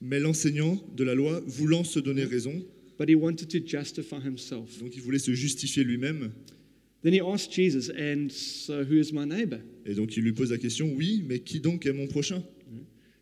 Mais 0.00 0.20
l'enseignant 0.20 0.82
de 0.96 1.04
la 1.04 1.14
loi, 1.14 1.42
voulant 1.46 1.84
se 1.84 1.98
donner 1.98 2.24
raison, 2.24 2.64
but 2.98 3.08
he 3.10 3.14
wanted 3.16 3.48
to 3.48 3.58
justify 3.66 4.16
himself. 4.24 4.78
donc 4.80 4.94
il 4.96 5.02
voulait 5.02 5.18
se 5.18 5.32
justifier 5.34 5.84
lui-même, 5.84 6.30
Then 7.02 7.12
he 7.12 7.20
asked 7.20 7.52
Jesus, 7.52 7.90
And 7.90 8.28
so 8.30 8.82
who 8.84 8.94
is 8.94 9.12
my 9.12 9.26
neighbor? 9.26 9.58
et 9.84 9.94
donc 9.94 10.16
il 10.16 10.22
lui 10.22 10.32
pose 10.32 10.50
la 10.52 10.58
question 10.58 10.90
Oui, 10.94 11.22
mais 11.28 11.40
qui 11.40 11.60
donc 11.60 11.84
est 11.86 11.92
mon 11.92 12.06
prochain? 12.06 12.42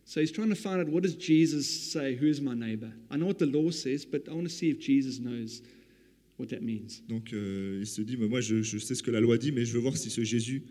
So 0.05 0.21
he's 0.21 0.33
trying 0.33 0.51
to 0.51 0.57
find 0.57 0.81
out 0.81 0.89
what 0.89 1.03
does 1.03 1.15
Jesus 1.15 1.93
say, 1.93 2.17
who 2.17 2.27
is 2.27 2.41
my 2.41 2.55
neighbor? 2.55 2.93
I 3.11 3.17
know 3.17 3.27
what 3.27 3.39
the 3.39 3.47
law 3.47 3.71
says, 3.71 4.05
but 4.05 4.23
I 4.29 4.35
want 4.35 4.49
to 4.49 4.53
see 4.53 4.71
if 4.71 4.81
Jesus 4.81 5.19
knows 5.19 5.63
what 6.37 6.49
that 6.51 6.63
means. 6.63 7.03
Donc 7.09 7.33
euh, 7.33 7.79
il 7.81 7.87
se 7.87 8.03
dit 8.03 8.17
Mais 8.17 8.29
Moi 8.29 8.41
je, 8.41 8.63
je 8.63 8.79
sais 8.79 8.95
ce 8.95 9.03
que 9.03 9.11
la 9.11 9.21
loi 9.21 9.39
dit, 9.39 9.53
mais 9.53 9.65
je 9.65 9.73
veux 9.73 9.81
voir 9.81 9.97
si 9.97 10.11
ce 10.11 10.23
Jésus 10.25 10.63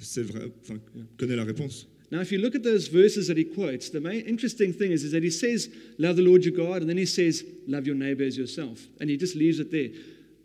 c'est 0.00 0.22
vrai, 0.22 0.50
enfin, 0.62 0.78
connaît 1.16 1.36
la 1.36 1.44
réponse. 1.44 1.86
Now, 2.10 2.20
if 2.20 2.32
you 2.32 2.38
look 2.38 2.54
at 2.54 2.62
those 2.62 2.88
verses 2.88 3.28
that 3.28 3.36
he 3.36 3.44
quotes, 3.44 3.90
the 3.90 4.00
main 4.00 4.20
interesting 4.22 4.72
thing 4.72 4.92
is, 4.92 5.04
is 5.04 5.12
that 5.12 5.22
he 5.22 5.30
says, 5.30 5.68
Love 5.98 6.16
the 6.16 6.22
Lord 6.22 6.42
your 6.42 6.54
God, 6.56 6.80
and 6.80 6.88
then 6.88 6.96
he 6.96 7.04
says, 7.04 7.44
Love 7.66 7.86
your 7.86 7.96
neighbor 7.96 8.24
as 8.24 8.38
yourself. 8.38 8.80
And 9.00 9.10
he 9.10 9.18
just 9.18 9.36
leaves 9.36 9.60
it 9.60 9.70
there. 9.70 9.90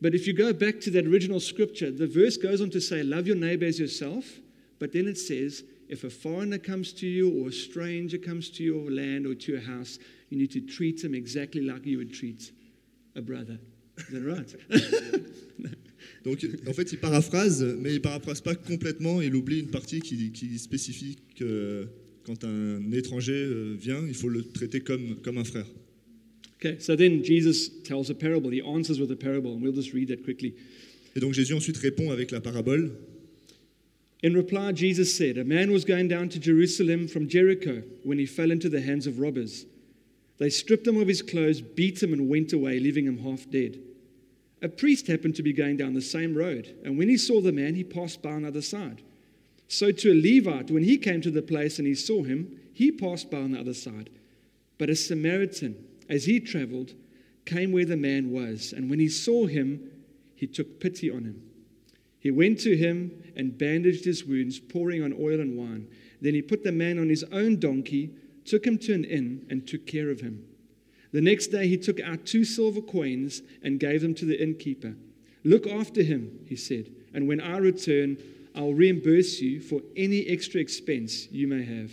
But 0.02 0.14
if 0.14 0.28
you 0.28 0.34
go 0.34 0.52
back 0.52 0.82
to 0.82 0.92
that 0.92 1.08
original 1.08 1.40
scripture, 1.40 1.90
the 1.90 2.08
verse 2.08 2.36
goes 2.36 2.60
on 2.60 2.70
to 2.72 2.82
say, 2.82 3.02
Love 3.04 3.28
your 3.28 3.38
neighbor 3.38 3.66
as 3.66 3.80
yourself. 3.80 4.26
But 4.80 4.92
then 4.92 5.08
it 5.08 5.18
says, 5.18 5.64
If 5.94 6.04
a 6.04 6.10
foreigner 6.10 6.58
comes 6.58 6.92
to 6.94 7.06
you 7.06 7.30
or 7.30 7.50
a 7.50 7.52
stranger 7.52 8.18
comes 8.18 8.50
to 8.58 8.64
your 8.64 8.90
land 8.90 9.28
or 9.28 9.36
to 9.36 9.52
your 9.52 9.62
house, 9.62 10.00
you 10.32 10.40
need 10.40 10.52
to 10.54 10.62
treat 10.62 11.04
him 11.04 11.14
exactly 11.14 11.62
like 11.62 11.86
you 11.86 12.00
would 12.00 12.12
treat 12.12 12.52
a 13.16 13.22
brother. 13.22 13.60
Is 14.00 14.14
that 14.14 14.24
right? 14.26 14.56
Donc 16.24 16.44
en 16.68 16.74
fait 16.74 16.92
il 16.94 16.98
paraphrase, 16.98 17.64
mais 17.80 17.94
il 17.94 18.02
paraphrase 18.02 18.42
pas 18.42 18.56
complètement, 18.56 19.22
il 19.22 19.36
oublie 19.36 19.60
une 19.60 19.70
partie 19.70 20.00
qui, 20.00 20.32
qui 20.32 20.58
spécifie 20.58 21.18
que 21.36 21.88
quand 22.24 22.44
un 22.44 22.92
étranger 22.92 23.34
euh, 23.34 23.76
vient, 23.80 24.02
il 24.08 24.16
faut 24.16 24.30
le 24.30 24.42
traiter 24.42 24.80
comme, 24.80 25.18
comme 25.22 25.38
un 25.38 25.44
frère. 25.44 25.68
okay, 26.58 26.80
so 26.80 26.96
then 26.96 27.24
Jesus 27.24 27.70
tells 27.84 28.10
a 28.10 28.16
parable. 28.16 28.52
He 28.52 28.62
answers 28.62 29.00
with 29.00 29.12
a 29.12 29.16
parable, 29.16 29.52
and 29.52 29.62
we'll 29.62 29.76
just 29.76 29.94
read 29.94 30.08
that 30.08 30.24
quickly. 30.24 30.56
Et 31.16 31.20
donc 31.20 31.34
Jésus 31.34 31.54
ensuite 31.54 31.78
répond 31.78 32.10
avec 32.12 32.32
la 32.32 32.42
parabole. 32.42 32.92
In 34.24 34.34
reply, 34.34 34.72
Jesus 34.72 35.15
said, 35.15 35.38
A 35.38 35.44
man 35.44 35.74
was 35.74 35.84
going 35.84 36.08
down 36.08 36.30
to 36.30 36.39
Jerusalem 36.39 37.10
from 37.10 37.27
Jericho 37.27 37.84
when 38.03 38.18
he 38.18 38.25
fell 38.25 38.51
into 38.51 38.70
the 38.70 38.80
hands 38.80 39.06
of 39.06 39.20
robbers. 39.20 39.65
They 40.38 40.50
stripped 40.50 40.88
him 40.88 40.96
of 40.96 41.10
his 41.10 41.22
clothes, 41.22 41.60
beat 41.60 42.01
him, 42.01 42.13
and 42.13 42.30
went 42.30 42.53
away, 42.53 42.80
leaving 42.80 43.06
him 43.06 43.18
half 43.18 43.50
dead. 43.50 43.80
A 44.62 44.70
priest 44.70 45.08
happened 45.08 45.36
to 45.36 45.44
be 45.44 45.51
going 45.51 45.75
down 45.75 45.94
the 45.94 46.01
same 46.01 46.36
road, 46.36 46.74
and 46.86 46.98
when 46.98 47.10
he 47.10 47.18
saw 47.18 47.42
the 47.42 47.51
man, 47.51 47.75
he 47.75 47.84
passed 47.84 48.22
by 48.22 48.32
on 48.32 48.44
the 48.44 48.48
other 48.48 48.62
side. 48.62 49.01
So 49.68 49.92
to 49.92 50.13
a 50.13 50.15
Levite, 50.15 50.72
when 50.72 50.84
he 50.84 50.98
came 50.98 51.20
to 51.22 51.32
the 51.32 51.42
place 51.42 51.77
and 51.77 51.88
he 51.88 51.96
saw 51.96 52.24
him, 52.24 52.60
he 52.74 52.92
passed 52.92 53.30
by 53.30 53.39
on 53.39 53.51
the 53.51 53.60
other 53.60 53.74
side. 53.74 54.10
But 54.77 54.89
a 54.89 54.96
Samaritan, 54.96 55.75
as 56.08 56.25
he 56.25 56.39
traveled, 56.39 56.94
came 57.46 57.74
where 57.74 57.86
the 57.86 57.98
man 57.98 58.32
was, 58.32 58.74
and 58.74 58.89
when 58.89 59.00
he 59.00 59.10
saw 59.10 59.48
him, 59.48 59.92
he 60.34 60.48
took 60.48 60.80
pity 60.80 61.12
on 61.12 61.25
him. 61.25 61.42
He 62.24 62.32
went 62.32 62.58
to 62.62 62.77
him 62.77 63.22
and 63.36 63.58
bandaged 63.58 64.06
his 64.06 64.24
wounds, 64.24 64.58
pouring 64.58 65.03
on 65.03 65.12
oil 65.12 65.42
and 65.42 65.58
wine. 65.58 65.89
Then 66.22 66.34
he 66.34 66.42
put 66.42 66.63
the 66.63 66.72
man 66.72 66.98
on 66.98 67.10
his 67.10 67.25
own 67.34 67.60
donkey, 67.60 68.12
took 68.46 68.65
him 68.65 68.77
to 68.77 68.94
an 68.94 69.03
inn, 69.03 69.46
and 69.50 69.68
took 69.68 69.86
care 69.86 70.10
of 70.10 70.22
him. 70.22 70.46
The 71.12 71.20
next 71.20 71.48
day 71.48 71.68
he 71.68 71.75
took 71.75 72.00
out 72.00 72.25
two 72.25 72.46
silver 72.46 72.80
coins 72.80 73.42
and 73.62 73.77
gave 73.77 74.01
them 74.01 74.15
to 74.15 74.25
the 74.25 74.42
innkeeper. 74.42 74.96
Look 75.44 75.68
after 75.68 76.01
him, 76.01 76.46
he 76.48 76.56
said, 76.56 76.94
and 77.13 77.27
when 77.27 77.42
I 77.42 77.58
return, 77.58 78.18
I'll 78.56 78.74
reimburse 78.74 79.42
you 79.42 79.60
for 79.60 79.82
any 79.98 80.25
extra 80.27 80.62
expense 80.62 81.30
you 81.30 81.46
may 81.46 81.65
have. 81.65 81.92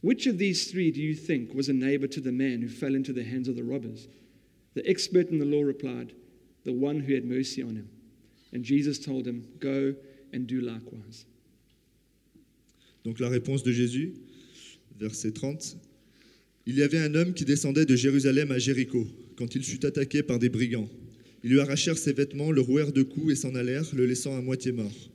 Which 0.00 0.28
of 0.28 0.38
these 0.38 0.70
three 0.70 0.92
do 0.92 1.02
you 1.02 1.16
think 1.16 1.52
was 1.54 1.68
a 1.68 1.72
neighbor 1.72 2.06
to 2.06 2.20
the 2.20 2.30
man 2.30 2.62
who 2.62 2.68
fell 2.68 2.94
into 2.94 3.12
the 3.12 3.24
hands 3.24 3.48
of 3.48 3.56
the 3.56 3.64
robbers? 3.64 4.06
The 4.74 4.88
expert 4.88 5.30
in 5.30 5.40
the 5.40 5.44
law 5.44 5.62
replied, 5.62 6.12
The 6.62 6.72
one 6.72 7.00
who 7.00 7.14
had 7.14 7.24
mercy 7.24 7.64
on 7.64 7.74
him. 7.74 7.90
And 8.54 8.62
Jesus 8.62 8.98
told 8.98 9.26
him, 9.26 9.42
Go 9.60 9.94
and 10.34 10.40
do 10.40 10.60
likewise. 10.60 11.26
Donc 13.04 13.20
la 13.20 13.28
réponse 13.28 13.62
de 13.62 13.72
Jésus, 13.72 14.14
verset 14.98 15.32
30. 15.32 15.76
Il 16.66 16.74
y 16.74 16.82
avait 16.82 16.98
un 16.98 17.14
homme 17.14 17.34
qui 17.34 17.44
descendait 17.44 17.86
de 17.86 17.94
Jérusalem 17.94 18.50
à 18.50 18.58
Jéricho 18.58 19.06
quand 19.36 19.54
il 19.54 19.62
fut 19.62 19.86
attaqué 19.86 20.22
par 20.24 20.40
des 20.40 20.48
brigands. 20.48 20.88
Ils 21.44 21.50
lui 21.50 21.60
arrachèrent 21.60 21.98
ses 21.98 22.12
vêtements, 22.12 22.50
le 22.50 22.60
rouèrent 22.60 22.92
de 22.92 23.04
coups 23.04 23.32
et 23.32 23.36
s'en 23.36 23.54
allèrent, 23.54 23.94
le 23.94 24.06
laissant 24.06 24.36
à 24.36 24.40
moitié 24.40 24.72
mort. 24.72 25.10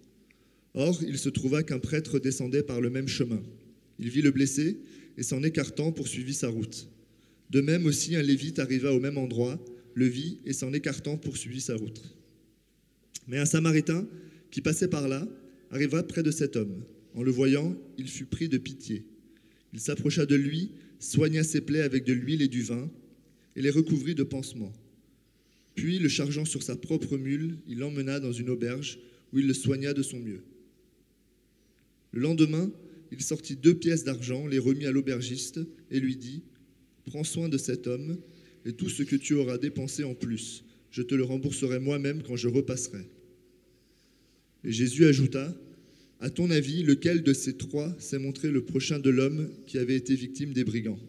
Or, 0.73 1.01
il 1.05 1.17
se 1.17 1.27
trouva 1.27 1.63
qu'un 1.63 1.79
prêtre 1.79 2.19
descendait 2.19 2.63
par 2.63 2.79
le 2.79 2.89
même 2.89 3.09
chemin. 3.09 3.41
Il 3.99 4.09
vit 4.09 4.21
le 4.21 4.31
blessé 4.31 4.77
et 5.17 5.23
s'en 5.23 5.43
écartant 5.43 5.91
poursuivit 5.91 6.33
sa 6.33 6.47
route. 6.47 6.87
De 7.49 7.59
même 7.59 7.85
aussi 7.85 8.15
un 8.15 8.21
lévite 8.21 8.59
arriva 8.59 8.93
au 8.93 9.01
même 9.01 9.17
endroit, 9.17 9.59
le 9.93 10.05
vit 10.05 10.37
et 10.45 10.53
s'en 10.53 10.71
écartant 10.71 11.17
poursuivit 11.17 11.59
sa 11.59 11.75
route. 11.75 12.01
Mais 13.27 13.37
un 13.37 13.45
samaritain 13.45 14.07
qui 14.49 14.61
passait 14.61 14.87
par 14.87 15.07
là 15.07 15.27
arriva 15.69 16.03
près 16.03 16.23
de 16.23 16.31
cet 16.31 16.55
homme. 16.55 16.83
En 17.13 17.23
le 17.23 17.31
voyant, 17.31 17.77
il 17.97 18.07
fut 18.07 18.25
pris 18.25 18.49
de 18.49 18.57
pitié. 18.57 19.05
Il 19.73 19.79
s'approcha 19.79 20.25
de 20.25 20.35
lui, 20.35 20.71
soigna 20.99 21.43
ses 21.43 21.61
plaies 21.61 21.81
avec 21.81 22.03
de 22.03 22.13
l'huile 22.13 22.41
et 22.41 22.47
du 22.47 22.61
vin, 22.61 22.89
et 23.55 23.61
les 23.61 23.69
recouvrit 23.69 24.15
de 24.15 24.23
pansements. 24.23 24.73
Puis, 25.75 25.99
le 25.99 26.09
chargeant 26.09 26.45
sur 26.45 26.63
sa 26.63 26.75
propre 26.75 27.17
mule, 27.17 27.57
il 27.67 27.79
l'emmena 27.79 28.19
dans 28.19 28.31
une 28.31 28.49
auberge 28.49 28.99
où 29.31 29.39
il 29.39 29.47
le 29.47 29.53
soigna 29.53 29.93
de 29.93 30.03
son 30.03 30.19
mieux. 30.19 30.43
Le 32.11 32.21
lendemain, 32.21 32.69
il 33.11 33.21
sortit 33.21 33.55
deux 33.55 33.73
pièces 33.73 34.03
d'argent, 34.03 34.47
les 34.47 34.59
remit 34.59 34.85
à 34.85 34.91
l'aubergiste 34.91 35.59
et 35.89 35.99
lui 35.99 36.15
dit 36.15 36.43
Prends 37.05 37.23
soin 37.23 37.49
de 37.49 37.57
cet 37.57 37.87
homme, 37.87 38.17
et 38.65 38.73
tout 38.73 38.89
ce 38.89 39.03
que 39.03 39.15
tu 39.15 39.33
auras 39.33 39.57
dépensé 39.57 40.03
en 40.03 40.13
plus, 40.13 40.63
je 40.91 41.01
te 41.01 41.15
le 41.15 41.23
rembourserai 41.23 41.79
moi-même 41.79 42.21
quand 42.21 42.35
je 42.35 42.47
repasserai. 42.47 43.05
Et 44.63 44.71
Jésus 44.71 45.05
ajouta 45.05 45.55
À 46.19 46.29
ton 46.29 46.51
avis, 46.51 46.83
lequel 46.83 47.23
de 47.23 47.33
ces 47.33 47.57
trois 47.57 47.95
s'est 47.97 48.19
montré 48.19 48.51
le 48.51 48.63
prochain 48.63 48.99
de 48.99 49.09
l'homme 49.09 49.49
qui 49.65 49.77
avait 49.77 49.95
été 49.95 50.13
victime 50.13 50.53
des 50.53 50.63
brigands? 50.63 50.99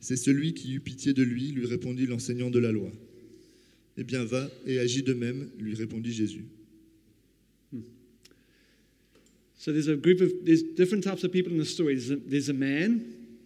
C'est 0.00 0.16
celui 0.16 0.52
qui 0.52 0.74
eut 0.74 0.80
pitié 0.80 1.12
de 1.12 1.22
lui, 1.22 1.52
lui 1.52 1.64
répondit 1.64 2.06
l'enseignant 2.06 2.50
de 2.50 2.58
la 2.58 2.72
loi. 2.72 2.90
Eh 3.96 4.04
bien, 4.04 4.24
va 4.24 4.50
et 4.66 4.78
agis 4.78 5.02
de 5.02 5.14
même, 5.14 5.48
lui 5.58 5.74
répondit 5.74 6.12
Jésus. 6.12 6.44
So 9.56 9.70
there's 9.70 9.88
a 9.88 9.94
group 9.94 10.20
of, 10.20 10.32
there's 10.44 10.64
different 10.74 11.04
types 11.04 11.22
of 11.22 11.30
people 11.30 11.52
in 11.52 11.58
the 11.58 11.64
story. 11.64 11.94
There's 11.94 12.10
a, 12.10 12.16
there's 12.16 12.48
a 12.48 12.52
man 12.52 13.00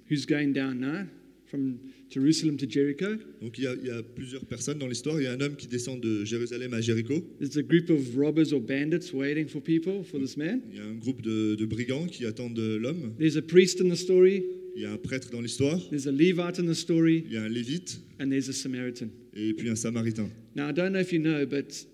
who's 0.08 0.24
going 0.24 0.54
down 0.54 0.80
now 0.80 1.04
from 1.46 1.78
Jerusalem 2.10 2.56
to 2.58 2.66
Jericho. 2.68 3.16
Donc 3.40 3.58
il 3.58 3.64
y, 3.64 3.66
a, 3.66 3.74
il 3.74 3.86
y 3.86 3.90
a 3.90 4.02
plusieurs 4.02 4.44
personnes 4.44 4.78
dans 4.78 4.88
l'histoire. 4.88 5.20
Il 5.20 5.24
y 5.24 5.26
a 5.26 5.32
un 5.32 5.40
homme 5.40 5.56
qui 5.56 5.66
descend 5.66 6.00
de 6.00 6.24
Jérusalem 6.24 6.74
à 6.74 6.80
Jéricho. 6.80 7.20
There's 7.38 7.56
a 7.56 7.62
group 7.62 7.90
of 7.90 8.16
robbers 8.16 8.52
or 8.52 8.60
bandits 8.60 9.12
waiting 9.12 9.46
for 9.48 9.60
people, 9.62 10.02
for 10.04 10.18
this 10.20 10.36
man. 10.36 10.60
Il 10.70 10.78
y 10.78 10.80
a 10.80 10.84
un 10.84 10.94
groupe 10.94 11.22
de, 11.22 11.54
de 11.54 11.64
brigands 11.66 12.06
qui 12.06 12.24
attendent 12.26 12.58
l'homme. 12.58 13.14
There's 13.18 13.36
a 13.36 13.42
priest 13.42 13.80
in 13.80 13.88
the 13.88 13.96
story. 13.96 14.44
Il 14.74 14.82
y 14.82 14.84
a 14.84 14.92
un 14.92 14.98
prêtre 14.98 15.30
dans 15.30 15.40
l'histoire. 15.40 15.80
There's 15.88 16.06
a 16.06 16.12
Levite 16.12 16.58
in 16.58 16.66
the 16.66 16.74
story. 16.74 17.24
Il 17.26 17.32
y 17.32 17.36
a 17.38 17.42
un 17.44 17.48
lévite 17.48 18.00
And 18.20 18.28
there's 18.30 18.48
a 18.48 18.52
Samaritan. 18.52 19.08
et 19.34 19.52
puis 19.54 19.68
un 19.70 19.74
samaritain. 19.76 20.28
Now, 20.54 20.68
I 20.68 20.72
don't 20.72 20.92
know 20.92 21.00
if 21.00 21.12
you 21.12 21.18
know, 21.20 21.46
but 21.46 21.86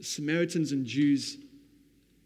Samaritans 0.00 0.72
and 0.72 0.84
Jews 0.86 1.38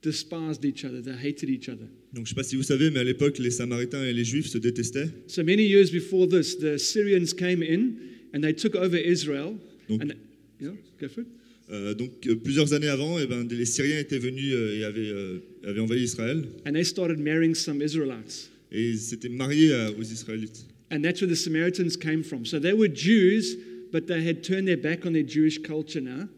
despised 0.05 0.65
each 0.65 0.85
other. 0.85 1.01
They 1.03 1.15
hated 1.17 1.49
each 1.49 1.69
other. 1.69 1.89
Donc 2.13 2.19
je 2.19 2.21
ne 2.21 2.27
sais 2.29 2.35
pas 2.35 2.45
si 2.45 2.55
vous 2.57 2.63
savez, 2.63 2.91
mais 2.91 3.01
à 3.01 3.05
l'époque, 3.05 3.39
les 3.39 3.51
samaritains 3.51 4.05
et 4.05 4.13
les 4.13 4.25
juifs 4.25 4.47
se 4.49 4.59
détestaient. 4.59 5.09
So 5.27 5.43
many 5.43 5.67
years 5.67 5.91
before 5.91 6.29
this, 6.29 6.57
the 6.59 6.79
Syrians 6.79 7.33
came 7.37 7.63
in 7.63 7.95
and 8.33 8.41
they 8.43 8.53
took 8.55 8.75
over 8.77 8.97
Israel. 8.97 9.55
Donc, 9.89 10.03
And 10.03 10.13
yeah, 10.61 10.71
go 11.01 11.09
for 11.09 11.23
it. 11.23 11.27
euh, 11.73 11.95
donc 11.95 12.11
euh, 12.27 12.37
plusieurs 12.37 12.73
années 12.75 12.89
avant, 12.89 13.19
eh 13.19 13.27
ben, 13.27 13.49
les 13.49 13.65
Syriens 13.65 13.99
étaient 13.99 14.19
venus 14.21 14.53
euh, 14.55 14.79
et 14.79 14.85
avaient, 14.85 15.09
euh, 15.09 15.39
avaient 15.65 15.81
envahi 15.81 16.03
Israël. 16.05 16.45
And 16.67 16.73
they 16.75 16.85
started 16.85 17.19
marrying 17.19 17.55
some 17.55 17.83
Israelites. 17.83 18.51
Et 18.71 18.91
ils 18.91 18.99
s'étaient 18.99 19.29
mariés 19.29 19.73
à- 19.73 19.91
aux 19.91 20.03
Israélites. 20.03 20.67
And 20.93 21.01
that's 21.03 21.21
where 21.21 21.29
the 21.31 21.37
Samaritans 21.37 21.97
came 21.97 22.23
from. 22.23 22.45
So 22.45 22.61
they 22.61 22.73
were 22.75 22.89
Jews, 22.93 23.57
but 23.93 24.07
they 24.07 24.23
had 24.25 24.43
turned 24.43 24.67
their 24.69 24.77
back 24.77 25.05
on 25.07 25.13
their 25.15 25.27
Jewish 25.27 25.59
culture 25.63 26.01
now. 26.01 26.29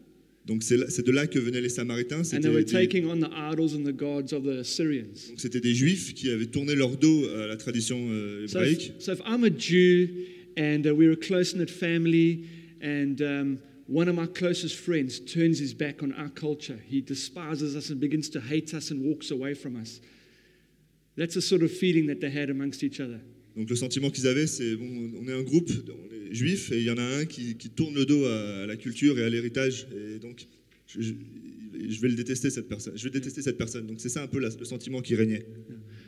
Donc 0.47 0.63
c'est 0.63 0.77
de 1.05 1.11
là 1.11 1.27
que 1.27 1.37
venaient 1.39 1.59
les 1.61 1.69
samaritains. 1.69 2.19
And 2.19 2.23
C'était 2.23 2.41
they 2.43 2.51
were 2.51 2.63
des, 2.63 2.71
taking 2.71 3.05
on 3.05 3.19
the 3.19 3.29
idols 3.51 3.75
and 3.75 3.83
the 3.85 3.95
gods 3.95 4.31
of 4.33 4.43
the 4.43 4.63
Syrians. 4.63 5.27
donc 5.29 5.39
c'était 5.39 5.59
des 5.59 5.73
juifs 5.73 6.13
qui 6.13 6.29
avaient 6.31 6.45
tourné 6.45 6.73
leur 6.73 6.95
dos 6.97 7.25
à 7.35 7.47
la 7.47 7.57
tradition 7.57 7.97
euh, 8.09 8.47
So 8.47 8.59
hébraïque. 8.59 8.93
if, 8.97 9.01
so 9.03 9.11
if 9.11 9.19
I'm 9.25 9.43
a 9.43 9.49
Jew 9.49 10.07
and 10.57 10.87
uh, 10.87 10.95
we're 10.95 11.11
a 11.11 11.17
close 11.17 11.53
knit 11.53 11.69
family, 11.69 12.45
and 12.81 13.21
um, 13.21 13.57
one 13.87 14.07
of 14.07 14.15
my 14.15 14.25
closest 14.25 14.75
friends 14.77 15.19
turns 15.19 15.59
his 15.59 15.73
back 15.73 16.01
on 16.01 16.13
our 16.13 16.29
culture, 16.29 16.79
he 16.87 17.01
despises 17.01 17.75
us 17.75 17.89
and 17.89 17.99
begins 17.99 18.29
to 18.29 18.39
hate 18.39 18.73
us 18.73 18.89
and 18.89 19.03
walks 19.03 19.31
away 19.31 19.53
from 19.53 19.75
us. 19.75 19.99
That's 21.17 21.33
the 21.35 21.41
sort 21.41 21.61
of 21.63 21.71
feeling 21.71 22.07
that 22.07 22.21
they 22.21 22.29
had 22.29 22.49
amongst 22.49 22.83
each 22.83 22.99
other. 23.01 23.19
Donc 23.57 23.69
le 23.69 23.75
sentiment 23.75 24.09
qu'ils 24.11 24.27
avaient, 24.27 24.47
c'est 24.47 24.75
bon, 24.75 24.87
on 25.21 25.27
est 25.27 25.33
un 25.33 25.41
groupe, 25.43 25.69
on 25.89 26.13
est 26.31 26.33
juifs, 26.33 26.71
et 26.71 26.77
il 26.77 26.83
y 26.85 26.91
en 26.91 26.97
a 26.97 27.03
un 27.19 27.25
qui, 27.25 27.55
qui 27.55 27.69
tourne 27.69 27.95
le 27.95 28.05
dos 28.05 28.23
à, 28.25 28.63
à 28.63 28.65
la 28.67 28.75
culture 28.77 29.17
et 29.17 29.23
à 29.23 29.29
l'héritage, 29.29 29.87
et 29.91 30.19
donc 30.19 30.45
je, 30.87 31.01
je- 31.01 31.13
je 31.89 32.01
vais 32.01 32.07
le 32.09 32.15
détester 32.15 32.49
cette 32.49 32.67
personne. 32.67 32.93
Je 32.95 33.03
vais 33.03 33.11
détester 33.11 33.41
cette 33.41 33.57
personne. 33.57 33.85
Donc 33.85 33.99
c'est 33.99 34.09
ça 34.09 34.23
un 34.23 34.27
peu 34.27 34.39
la- 34.39 34.49
le 34.49 34.65
sentiment 34.65 34.99
qui 35.01 35.13
régnait. 35.15 35.45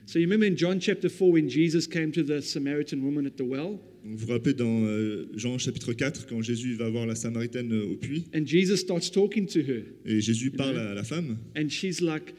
So 0.08 0.18
you 0.18 0.26
remember 0.28 0.48
in 0.48 0.56
John 0.58 0.82
chapter 0.82 1.10
4 1.10 1.30
when 1.32 1.48
Jesus 1.50 1.88
came 1.88 2.12
to 2.12 2.24
the 2.24 2.42
Samaritan 2.42 2.98
woman 3.00 3.28
at 3.28 3.32
the 3.38 3.42
well? 3.46 3.78
Donc, 4.04 4.18
vous 4.18 4.26
vous 4.26 4.32
rappelez 4.32 4.54
dans 4.56 4.84
euh, 4.86 5.28
Jean 5.36 5.58
chapitre 5.60 5.94
4, 5.94 6.26
quand 6.28 6.42
Jésus 6.42 6.74
va 6.74 6.90
voir 6.90 7.06
la 7.06 7.14
Samaritaine 7.16 7.72
euh, 7.74 7.86
au 7.86 7.96
puits, 7.98 8.24
And 8.34 8.46
Jesus 8.48 8.78
starts 8.78 9.12
talking 9.12 9.46
to 9.48 9.60
her. 9.60 9.84
et 10.06 10.22
Jésus 10.22 10.50
parle 10.52 10.80
à 10.80 10.94
la 10.96 11.04
femme, 11.04 11.38
And 11.56 11.70
she's 11.70 12.02
like, 12.02 12.34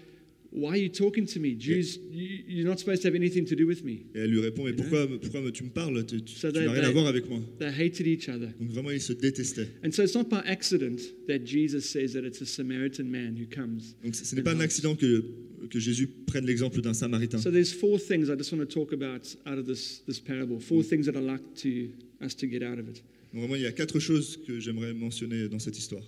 Why 0.53 0.71
are 0.71 0.77
you 0.77 0.89
talking 0.89 1.27
to 1.27 1.39
me? 1.39 1.55
Jews, 1.55 1.97
you, 2.11 2.43
you're 2.49 2.67
not 2.67 2.81
supposed 2.81 3.03
to 3.03 3.09
have 3.09 3.15
anything 3.15 3.47
to 3.47 3.55
do 3.55 3.69
with 3.69 3.85
me. 3.85 4.07
et 4.15 4.19
elle 4.19 4.31
lui 4.31 4.41
répond, 4.41 4.65
mais 4.65 4.73
pourquoi, 4.73 5.07
tu 5.53 5.63
me 5.63 5.71
parles? 5.71 6.05
Tu, 6.07 6.23
tu- 6.23 6.47
n'as 6.47 6.73
rien 6.73 6.83
à 6.83 6.91
voir 6.91 7.07
avec 7.07 7.29
moi. 7.29 7.41
They 7.61 7.69
hated 7.71 8.09
each 8.09 8.29
other. 8.29 8.49
Donc 8.59 8.71
vraiment, 8.71 8.91
ils 8.91 9.01
se 9.01 9.13
détestaient. 9.13 9.69
And 9.85 9.93
so 9.93 10.03
it's 10.03 10.17
not 10.17 10.25
by 10.29 10.41
accident 10.45 10.99
that 11.29 11.45
Jesus 11.45 11.83
says 11.89 12.15
that 12.15 12.25
it's 12.25 12.41
a 12.41 12.47
Samaritan 12.47 13.05
man 13.05 13.37
who 13.37 13.47
comes. 13.47 13.95
Donc 14.03 14.17
ce 14.17 14.35
n'est 14.35 14.43
pas 14.43 14.53
un 14.53 14.61
accident 14.61 14.97
que, 14.97 15.25
que 15.71 15.79
Jésus 15.79 16.09
prenne 16.27 16.47
l'exemple 16.47 16.81
d'un 16.81 16.95
Samaritain. 16.95 17.39
So 17.39 17.53
there's 17.53 17.73
four 17.73 18.01
things 18.01 18.29
I 18.29 18.35
just 18.37 18.53
want 18.53 18.61
to 18.61 18.67
talk 18.67 18.93
about 18.93 19.33
out 19.47 19.59
of 19.59 19.67
this, 19.67 20.03
this 20.09 20.19
parable. 20.19 20.59
Four 20.59 20.83
things 20.83 21.07
that 21.07 21.15
I 21.15 21.21
like 21.21 21.55
to 21.63 21.91
us 22.21 22.35
to 22.35 22.49
get 22.49 22.65
out 22.65 22.81
of 22.81 22.89
it. 22.89 23.05
Donc 23.33 23.43
vraiment, 23.43 23.55
il 23.55 23.63
y 23.63 23.67
a 23.67 23.73
quatre 23.73 24.01
choses 24.01 24.37
que 24.45 24.59
j'aimerais 24.59 24.95
mentionner 24.95 25.49
dans 25.49 25.61
cette 25.61 25.79
histoire. 25.79 26.03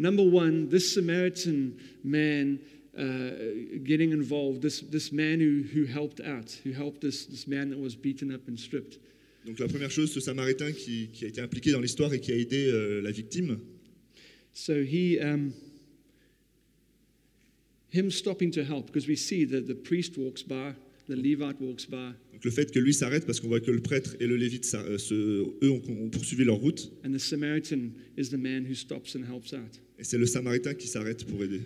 Number 0.00 0.24
one, 0.24 0.68
this 0.68 0.92
Samaritan 0.92 1.74
man 2.02 2.58
uh, 2.96 3.30
getting 3.84 4.12
involved, 4.12 4.62
this, 4.62 4.80
this 4.80 5.12
man 5.12 5.40
who, 5.40 5.62
who 5.72 5.84
helped 5.86 6.20
out, 6.20 6.50
who 6.64 6.72
helped 6.72 7.00
this, 7.00 7.26
this 7.26 7.46
man 7.46 7.70
that 7.70 7.78
was 7.78 7.94
beaten 7.94 8.32
up 8.32 8.46
and 8.48 8.56
stripped. 8.58 8.98
Donc 9.46 9.58
la 9.58 9.68
première 9.68 9.90
chose, 9.90 10.12
ce 10.12 10.20
Samaritain 10.20 10.70
qui, 10.72 11.08
qui 11.12 11.24
a 11.24 11.28
été 11.28 11.40
impliqué 11.40 11.70
dans 11.72 11.80
l'histoire 11.80 12.12
et 12.12 12.20
qui 12.20 12.30
a 12.32 12.36
aidé 12.36 12.66
euh, 12.66 13.00
la 13.00 13.10
victime, 13.10 13.58
So 14.52 14.74
he, 14.82 15.18
um, 15.20 15.52
him 17.90 18.10
stopping 18.10 18.50
to 18.52 18.64
help, 18.64 18.86
because 18.86 19.06
we 19.08 19.16
see 19.16 19.44
that 19.46 19.66
the 19.66 19.74
priest 19.74 20.18
walks 20.18 20.42
by, 20.42 20.74
the 21.08 21.16
Levite 21.16 21.60
walks 21.60 21.84
by, 21.86 22.12
donc 22.32 22.44
le 22.44 22.50
fait 22.50 22.70
que 22.70 22.78
lui 22.78 22.92
s'arrête 22.94 23.24
parce 23.26 23.40
qu'on 23.40 23.48
voit 23.48 23.60
que 23.60 23.70
le 23.70 23.80
prêtre 23.80 24.14
et 24.20 24.26
le 24.26 24.36
lévite, 24.36 24.64
ça- 24.64 24.82
euh, 24.82 24.98
se- 24.98 25.14
eux, 25.62 25.70
ont, 25.70 25.82
ont 26.04 26.08
poursuivi 26.10 26.44
leur 26.44 26.56
route, 26.56 26.90
and 27.04 27.12
the 27.12 27.18
Samaritan 27.18 27.90
is 28.18 28.28
the 28.30 28.36
man 28.38 28.64
who 28.68 28.74
stops 28.74 29.14
and 29.16 29.22
helps 29.24 29.52
out. 29.52 29.80
et 29.98 30.04
c'est 30.04 30.18
le 30.18 30.26
Samaritain 30.26 30.74
qui 30.74 30.86
s'arrête 30.88 31.24
pour 31.24 31.42
aider. 31.42 31.60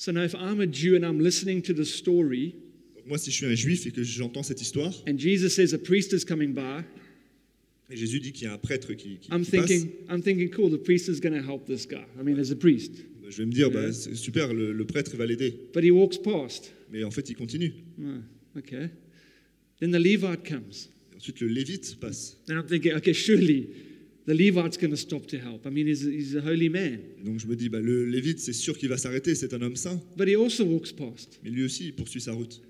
So 0.00 0.12
now, 0.12 0.22
if 0.22 0.34
I'm 0.34 0.62
a 0.62 0.66
Jew 0.66 0.96
and 0.96 1.04
I'm 1.04 1.20
listening 1.20 1.60
to 1.64 1.74
the 1.74 1.84
story, 1.84 2.54
Donc 2.96 3.06
moi, 3.06 3.18
si 3.18 3.30
je 3.30 3.36
suis 3.36 3.44
un 3.44 3.54
juif 3.54 3.86
et 3.86 3.90
que 3.90 4.02
j'entends 4.02 4.42
cette 4.42 4.62
histoire, 4.62 4.94
and 5.06 5.18
Jesus 5.18 5.50
says 5.50 5.74
a 5.74 5.78
priest 5.78 6.14
is 6.14 6.24
coming 6.24 6.54
by, 6.54 6.82
et 7.90 7.96
Jésus 7.96 8.18
dit 8.18 8.32
qu'il 8.32 8.44
y 8.44 8.46
a 8.46 8.54
un 8.54 8.56
prêtre 8.58 8.94
qui, 8.94 9.18
qui- 9.18 9.30
I'm 9.30 9.44
qui 9.44 9.50
passe, 9.50 9.66
thinking, 9.66 9.90
I'm 10.08 10.22
thinking, 10.22 10.48
cool, 10.48 10.70
the 10.70 10.82
priest 10.82 11.10
is 11.10 11.20
going 11.20 11.34
to 11.38 11.46
help 11.46 11.66
this 11.66 11.84
guy. 11.86 12.06
I 12.18 12.22
mean, 12.22 12.38
as 12.38 12.50
a 12.50 12.56
priest, 12.56 12.94
je 13.28 13.36
vais 13.36 13.44
me 13.44 13.52
dire, 13.52 13.70
bah, 13.70 13.92
c'est 13.92 14.14
super, 14.14 14.54
le, 14.54 14.72
le 14.72 14.84
prêtre 14.86 15.14
va 15.18 15.26
l'aider. 15.26 15.52
but 15.74 15.84
he 15.84 15.90
walks 15.90 16.16
past. 16.16 16.72
Mais 16.90 17.04
en 17.04 17.10
fait, 17.10 17.28
il 17.28 17.34
continue. 17.36 17.74
Oh, 18.00 18.58
okay. 18.58 18.88
Then 19.80 19.90
the 19.90 19.98
Levite 20.00 20.48
comes. 20.48 20.88
Et 21.12 21.16
ensuite, 21.16 21.40
le 21.42 21.48
Lévite 21.48 22.00
passe. 22.00 22.38
And 22.48 22.54
I'm 22.54 22.66
thinking, 22.66 22.94
okay, 22.94 23.12
surely 23.12 23.68
the 24.26 24.32
Levite's 24.34 24.76
going 24.76 24.90
to 24.90 24.96
stop 24.96 25.26
to 25.28 25.38
help. 25.38 25.66
I 25.66 25.70
mean, 25.70 25.86
he's, 25.86 26.02
he's 26.02 26.34
a 26.36 26.40
holy 26.40 26.68
man. 26.68 27.00
Donc 27.24 27.40
je 27.40 27.46
me 27.46 27.56
dis, 27.56 27.68
bah, 27.68 27.80
le 27.80 28.04
Lévite, 28.06 28.38
c'est 28.40 28.52
sûr 28.52 28.76
qu'il 28.78 28.88
va 28.88 28.96
s'arrêter, 28.96 29.34
c'est 29.34 29.52
un 29.54 29.62
homme 29.62 29.76
saint. 29.76 30.00
But 30.16 30.28
he 30.28 30.36
also 30.36 30.64
walks 30.64 30.92
past. 30.92 31.40
Mais 31.42 31.50
lui 31.50 31.64
aussi, 31.64 31.86
il 31.86 31.94
poursuit 31.94 32.20
sa 32.20 32.32
route. 32.32 32.60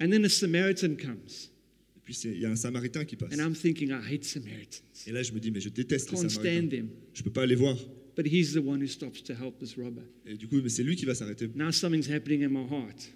And 0.00 0.10
then 0.10 0.24
a 0.24 0.28
Samaritan 0.28 0.94
comes. 0.96 1.48
Et 1.96 2.00
puis 2.02 2.14
il 2.24 2.40
y 2.40 2.46
a 2.46 2.50
un 2.50 2.56
Samaritain 2.56 3.04
qui 3.04 3.16
passe. 3.16 3.32
And 3.32 3.40
I'm 3.42 3.54
thinking, 3.54 3.90
I 3.90 4.00
hate 4.14 4.24
Samaritans. 4.24 4.82
Et 5.06 5.12
là, 5.12 5.22
je 5.22 5.32
me 5.32 5.40
dis, 5.40 5.50
mais 5.50 5.60
je 5.60 5.68
déteste 5.68 6.10
les 6.10 6.16
Can't 6.18 6.28
stand 6.28 6.42
Samaritains. 6.44 6.76
them. 6.76 6.88
Je 7.14 7.22
peux 7.22 7.30
pas 7.32 7.46
les 7.46 7.54
voir. 7.54 7.76
But 8.16 8.26
he's 8.26 8.52
the 8.52 8.58
one 8.58 8.82
who 8.82 8.86
stops 8.88 9.22
to 9.24 9.32
help 9.32 9.58
this 9.58 9.74
robber. 9.76 10.02
Et 10.26 10.36
du 10.36 10.46
coup, 10.46 10.60
mais 10.62 10.68
c'est 10.68 10.82
lui 10.82 10.96
qui 10.96 11.06
va 11.06 11.14
s'arrêter. 11.14 11.48
Now 11.54 11.70
something's 11.72 12.10
happening 12.10 12.42
in 12.44 12.50
my 12.50 12.66
heart. 12.68 13.10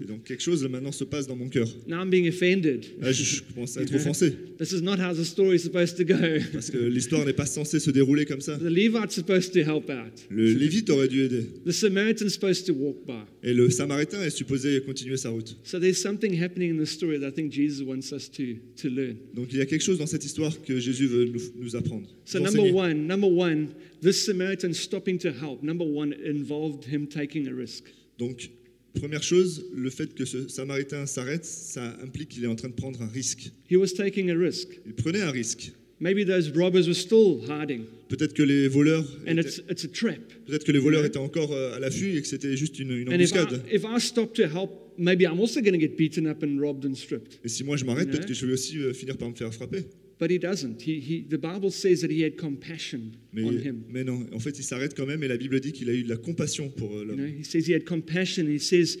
Et 0.00 0.04
donc 0.08 0.24
quelque 0.24 0.42
chose 0.42 0.66
maintenant 0.68 0.92
se 0.92 1.04
passe 1.04 1.26
dans 1.26 1.36
mon 1.36 1.48
cœur. 1.48 1.68
Now 1.86 2.02
I'm 2.02 2.10
being 2.10 2.28
offended. 2.28 2.86
Là, 3.00 3.12
je, 3.12 3.22
je 3.22 3.42
commence 3.42 3.76
à 3.76 3.82
être 3.82 3.94
offensé. 3.94 4.32
This 4.58 4.72
is 4.72 4.82
not 4.82 4.98
how 4.98 5.14
the 5.14 5.24
story 5.24 5.56
is 5.56 5.60
supposed 5.60 5.96
to 5.96 6.04
go. 6.04 6.14
Parce 6.52 6.70
que 6.70 6.78
l'histoire 6.78 7.24
n'est 7.24 7.32
pas 7.32 7.46
censée 7.46 7.80
se 7.80 7.90
dérouler 7.90 8.26
comme 8.26 8.40
ça. 8.40 8.58
The 8.58 8.62
Levite's 8.62 9.14
supposed 9.14 9.52
to 9.52 9.60
help 9.60 9.88
out. 9.90 10.26
Le 10.28 10.52
Lévite 10.52 10.90
aurait 10.90 11.08
dû 11.08 11.22
aider. 11.22 11.46
The 11.64 11.72
Samaritan's 11.72 12.32
supposed 12.32 12.66
to 12.66 12.72
walk 12.74 13.06
by. 13.06 13.22
Et 13.42 13.54
le 13.54 13.70
Samaritain 13.70 14.22
est 14.22 14.30
supposé 14.30 14.82
continuer 14.82 15.16
sa 15.16 15.30
route. 15.30 15.56
So 15.64 15.78
there's 15.78 16.00
something 16.00 16.40
happening 16.40 16.70
in 16.70 16.82
the 16.82 16.86
story 16.86 17.18
that 17.18 17.28
I 17.28 17.32
think 17.32 17.52
Jesus 17.52 17.86
wants 17.86 18.12
us 18.12 18.30
to, 18.32 18.56
to 18.82 18.88
learn. 18.88 19.16
Donc 19.34 19.48
il 19.52 19.58
y 19.58 19.62
a 19.62 19.66
quelque 19.66 19.82
chose 19.82 19.98
dans 19.98 20.06
cette 20.06 20.24
histoire 20.24 20.60
que 20.62 20.78
Jésus 20.78 21.06
veut 21.06 21.26
nous, 21.26 21.40
nous 21.58 21.76
apprendre. 21.76 22.08
So 22.24 22.38
number 22.38 22.72
one, 22.72 23.06
number 23.06 23.28
one, 23.28 23.68
this 24.02 24.24
Samaritan 24.24 24.72
stopping 24.72 25.18
to 25.18 25.28
help. 25.28 25.62
Number 25.62 25.86
one 25.86 26.14
involved 26.24 26.84
him 26.84 27.06
taking 27.06 27.48
a 27.48 27.52
risk. 27.52 27.84
Donc, 28.18 28.50
première 28.94 29.22
chose, 29.22 29.66
le 29.74 29.90
fait 29.90 30.14
que 30.14 30.24
ce 30.24 30.48
Samaritain 30.48 31.06
s'arrête, 31.06 31.44
ça 31.44 31.96
implique 32.02 32.30
qu'il 32.30 32.44
est 32.44 32.48
en 32.48 32.56
train 32.56 32.68
de 32.68 32.74
prendre 32.74 33.00
un 33.02 33.08
risque. 33.08 33.50
He 33.70 33.76
was 33.76 33.88
taking 33.96 34.30
a 34.30 34.34
risk. 34.34 34.68
Il 34.86 34.94
prenait 34.94 35.20
un 35.22 35.30
risque. 35.30 35.72
Maybe 36.02 36.24
those 36.26 36.50
robbers 36.56 36.86
were 36.86 36.94
still 36.96 37.40
hiding, 37.46 37.82
Peut-être 38.08 38.32
que 38.32 38.42
les 38.42 38.68
voleurs, 38.68 39.04
and 39.28 39.32
étaient, 39.36 39.40
it's 39.48 39.62
it's 39.70 39.84
a 39.84 39.88
trap. 39.88 40.18
peut-être 40.46 40.64
que 40.64 40.72
les 40.72 40.78
voleurs 40.78 41.04
étaient 41.04 41.18
encore 41.18 41.52
euh, 41.52 41.76
à 41.76 41.78
l'affût 41.78 42.16
et 42.16 42.22
que 42.22 42.26
c'était 42.26 42.56
juste 42.56 42.78
une, 42.78 42.92
une 42.92 43.08
And 43.12 43.18
if 43.20 43.32
I, 43.32 43.38
embuscade. 43.40 43.62
if 43.70 43.84
I 43.84 44.00
stop 44.00 44.32
to 44.36 44.44
help, 44.44 44.70
maybe 44.96 45.24
I'm 45.24 45.38
also 45.38 45.60
going 45.60 45.74
to 45.74 45.78
get 45.78 45.98
beaten 45.98 46.26
up 46.26 46.42
and 46.42 46.58
robbed 46.58 46.86
and 46.86 46.94
stripped. 46.94 47.38
Et 47.44 47.48
si 47.48 47.64
moi 47.64 47.76
je 47.76 47.84
m'arrête, 47.84 48.10
peut-être 48.10 48.24
que 48.24 48.32
je 48.32 48.46
vais 48.46 48.54
aussi 48.54 48.78
euh, 48.78 48.94
finir 48.94 49.18
par 49.18 49.28
me 49.28 49.34
faire 49.34 49.52
frapper. 49.52 49.84
But 50.20 50.30
he 50.30 50.38
doesn't. 50.38 50.82
He, 50.82 51.00
he, 51.00 51.22
the 51.22 51.38
Bible 51.38 51.70
says 51.70 52.02
that 52.02 52.10
he 52.10 52.20
had 52.20 52.36
compassion 52.36 53.16
Mais, 53.32 53.42
on 53.42 53.56
him. 53.58 53.84
mais 53.88 54.04
non, 54.04 54.26
en 54.34 54.38
fait, 54.38 54.58
il 54.58 54.62
s'arrête 54.64 54.94
quand 54.94 55.06
même 55.06 55.22
et 55.24 55.28
la 55.28 55.38
Bible 55.38 55.58
dit 55.60 55.72
qu'il 55.72 55.88
a 55.88 55.94
eu 55.94 56.02
de 56.02 56.10
la 56.10 56.18
compassion 56.18 56.68
pour 56.68 56.90
euh, 56.94 57.00
You 57.00 57.04
l'homme. 57.06 57.16
know, 57.16 57.26
he 57.26 57.42
says 57.42 57.66
he 57.66 57.72
had 57.72 57.86
compassion. 57.86 58.46
He 58.46 58.58
says 58.58 58.98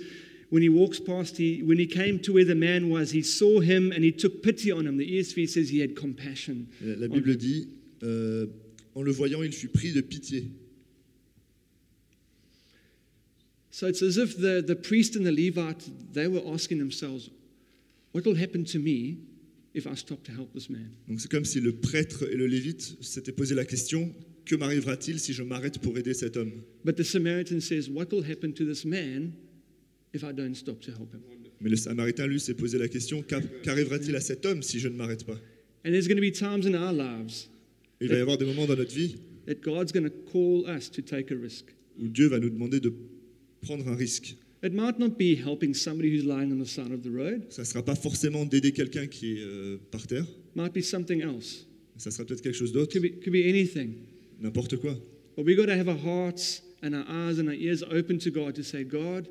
when 0.48 0.62
he 0.62 0.70
walks 0.70 0.98
past, 0.98 1.36
he, 1.36 1.62
when 1.62 1.78
he 1.78 1.86
came 1.86 2.18
to 2.20 2.32
where 2.32 2.46
the 2.46 2.54
man 2.54 2.88
was, 2.88 3.10
he 3.12 3.22
saw 3.22 3.60
him 3.60 3.92
and 3.92 4.02
he 4.02 4.10
took 4.12 4.42
pity 4.42 4.72
on 4.72 4.86
him. 4.86 4.96
The 4.96 5.06
ESV 5.06 5.46
says 5.46 5.68
he 5.68 5.80
had 5.80 5.94
compassion. 5.94 6.66
La, 6.80 7.06
la 7.06 7.08
Bible 7.08 7.36
dit, 7.36 7.68
euh, 8.02 8.46
en 8.94 9.02
le 9.02 9.12
voyant, 9.12 9.42
il 9.42 9.52
fut 9.52 9.68
pris 9.68 9.92
de 9.92 10.00
pitié. 10.00 10.44
So 13.70 13.86
it's 13.86 14.02
as 14.02 14.16
if 14.16 14.36
the, 14.38 14.62
the 14.66 14.74
priest 14.74 15.16
and 15.16 15.24
the 15.26 15.32
Levite, 15.32 15.88
they 16.12 16.26
were 16.28 16.42
asking 16.52 16.78
themselves, 16.78 17.30
what 18.12 18.24
will 18.24 18.34
happen 18.36 18.64
to 18.64 18.78
me 18.78 19.18
if 19.74 19.86
I 19.86 19.94
stop 19.96 20.22
to 20.24 20.32
help 20.32 20.52
this 20.52 20.68
man? 20.70 20.90
Donc 21.08 21.20
c'est 21.20 21.30
comme 21.30 21.44
si 21.44 21.60
le 21.60 21.72
prêtre 21.72 22.24
et 22.30 22.36
le 22.36 22.46
lévite 22.46 22.96
s'étaient 23.00 23.32
posé 23.32 23.54
la 23.54 23.64
question, 23.64 24.12
que 24.44 24.56
m'arrivera-t-il 24.56 25.18
si 25.20 25.32
je 25.32 25.42
m'arrête 25.42 25.78
pour 25.78 25.96
aider 25.98 26.14
cet 26.14 26.36
homme? 26.36 26.52
But 26.84 26.96
the 26.96 27.02
Samaritan 27.04 27.60
says, 27.60 27.88
what 27.88 28.06
will 28.12 28.24
happen 28.24 28.52
to 28.54 28.64
this 28.64 28.84
man 28.84 29.32
if 30.12 30.22
I 30.24 30.32
don't 30.32 30.54
stop 30.54 30.80
to 30.82 30.90
help 30.92 31.12
him? 31.14 31.20
Mais 31.60 31.68
le 31.70 31.76
Samaritain, 31.76 32.26
lui, 32.26 32.40
s'est 32.40 32.54
posé 32.54 32.78
la 32.78 32.88
question, 32.88 33.22
qu'a- 33.22 33.42
qu'arrivera-t-il 33.62 34.16
à 34.16 34.20
cet 34.20 34.46
homme 34.46 34.62
si 34.62 34.78
je 34.80 34.88
ne 34.88 34.96
m'arrête 34.96 35.24
pas? 35.24 35.38
And 35.84 35.90
there's 35.92 36.08
going 36.08 36.16
to 36.16 36.22
be 36.22 36.32
times 36.32 36.66
in 36.66 36.74
our 36.74 36.92
lives 36.92 37.48
Il 38.00 38.08
va 38.08 38.16
y 38.16 38.20
avoir 38.20 38.38
des 38.38 38.46
moments 38.46 38.66
dans 38.66 38.76
notre 38.76 38.94
vie 38.94 39.16
that 39.46 39.56
God's 39.62 39.92
going 39.92 40.04
to 40.08 40.10
call 40.32 40.64
us 40.68 40.90
to 40.90 41.02
take 41.02 41.30
a 41.32 41.36
risk. 41.36 41.66
où 41.98 42.08
Dieu 42.08 42.28
va 42.28 42.38
nous 42.38 42.48
demander 42.50 42.80
de 42.80 42.92
prendre 43.60 43.86
un 43.88 43.94
risque. 43.94 44.36
It 44.62 44.74
might 44.74 44.98
not 44.98 45.16
be 45.18 45.34
helping 45.36 45.72
somebody 45.74 46.10
who's 46.10 46.24
lying 46.24 46.52
on 46.52 46.58
the 46.58 46.66
side 46.68 46.92
of 46.92 47.02
the 47.02 47.10
road. 47.10 47.42
Ça 47.50 47.62
ne 47.62 47.66
sera 47.66 47.82
pas 47.82 47.94
forcément 47.94 48.44
d'aider 48.44 48.72
quelqu'un 48.72 49.06
qui 49.06 49.38
est 49.38 49.40
euh, 49.40 49.78
par 49.90 50.06
terre, 50.06 50.26
might 50.54 50.72
be 50.74 50.82
something 50.82 51.22
else. 51.22 51.66
ça 51.96 52.10
sera 52.10 52.24
peut-être 52.26 52.42
quelque 52.42 52.56
chose 52.56 52.72
d'autre, 52.72 52.92
Could 52.92 53.02
be, 53.02 53.20
could 53.22 53.32
be 53.32 53.46
anything. 53.46 53.94
n'importe 54.40 54.76
quoi. 54.76 54.94
But 55.36 55.46
we've 55.46 55.56
got 55.56 55.66
to 55.66 55.72
have 55.78 55.88
our 55.88 55.96
hearts 55.96 56.62
and 56.82 56.92
our 56.94 57.04
eyes 57.08 57.38
and 57.38 57.46
our 57.48 57.54
ears 57.54 57.82
open 57.90 58.18
to 58.18 58.30
God 58.30 58.54
to 58.56 58.62
say, 58.62 58.84
God, 58.84 59.28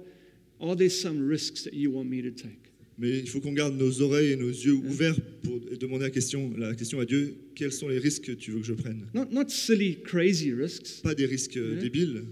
are 0.60 0.76
there 0.76 0.90
some 0.90 1.20
risks 1.28 1.64
that 1.64 1.74
you 1.74 1.92
want 1.92 2.06
me 2.10 2.22
to 2.24 2.32
take? 2.32 2.72
Mais 2.98 3.20
il 3.20 3.28
faut 3.30 3.40
qu'on 3.40 3.54
garde 3.54 3.78
nos 3.78 4.02
oreilles 4.02 4.32
et 4.32 4.36
nos 4.36 4.50
yeux 4.50 4.74
ouverts 4.74 5.16
pour 5.44 5.60
demander 5.80 6.04
la 6.06 6.10
question, 6.10 6.52
la 6.58 6.74
question 6.76 7.00
à 7.00 7.06
Dieu, 7.06 7.36
quels 7.56 7.72
sont 7.72 7.88
les 7.88 7.98
risques 8.00 8.26
que 8.26 8.32
tu 8.34 8.52
veux 8.52 8.60
que 8.60 8.66
je 8.66 8.74
prenne? 8.74 9.06
Not, 9.14 9.28
not 9.32 9.48
silly, 9.50 9.98
crazy 10.04 10.52
risks, 10.54 11.02
Pas 11.04 11.16
des 11.16 11.26
risques 11.28 11.56
euh, 11.58 11.76
Ouais. 11.76 11.82
débiles, 11.82 12.24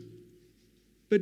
but 1.10 1.22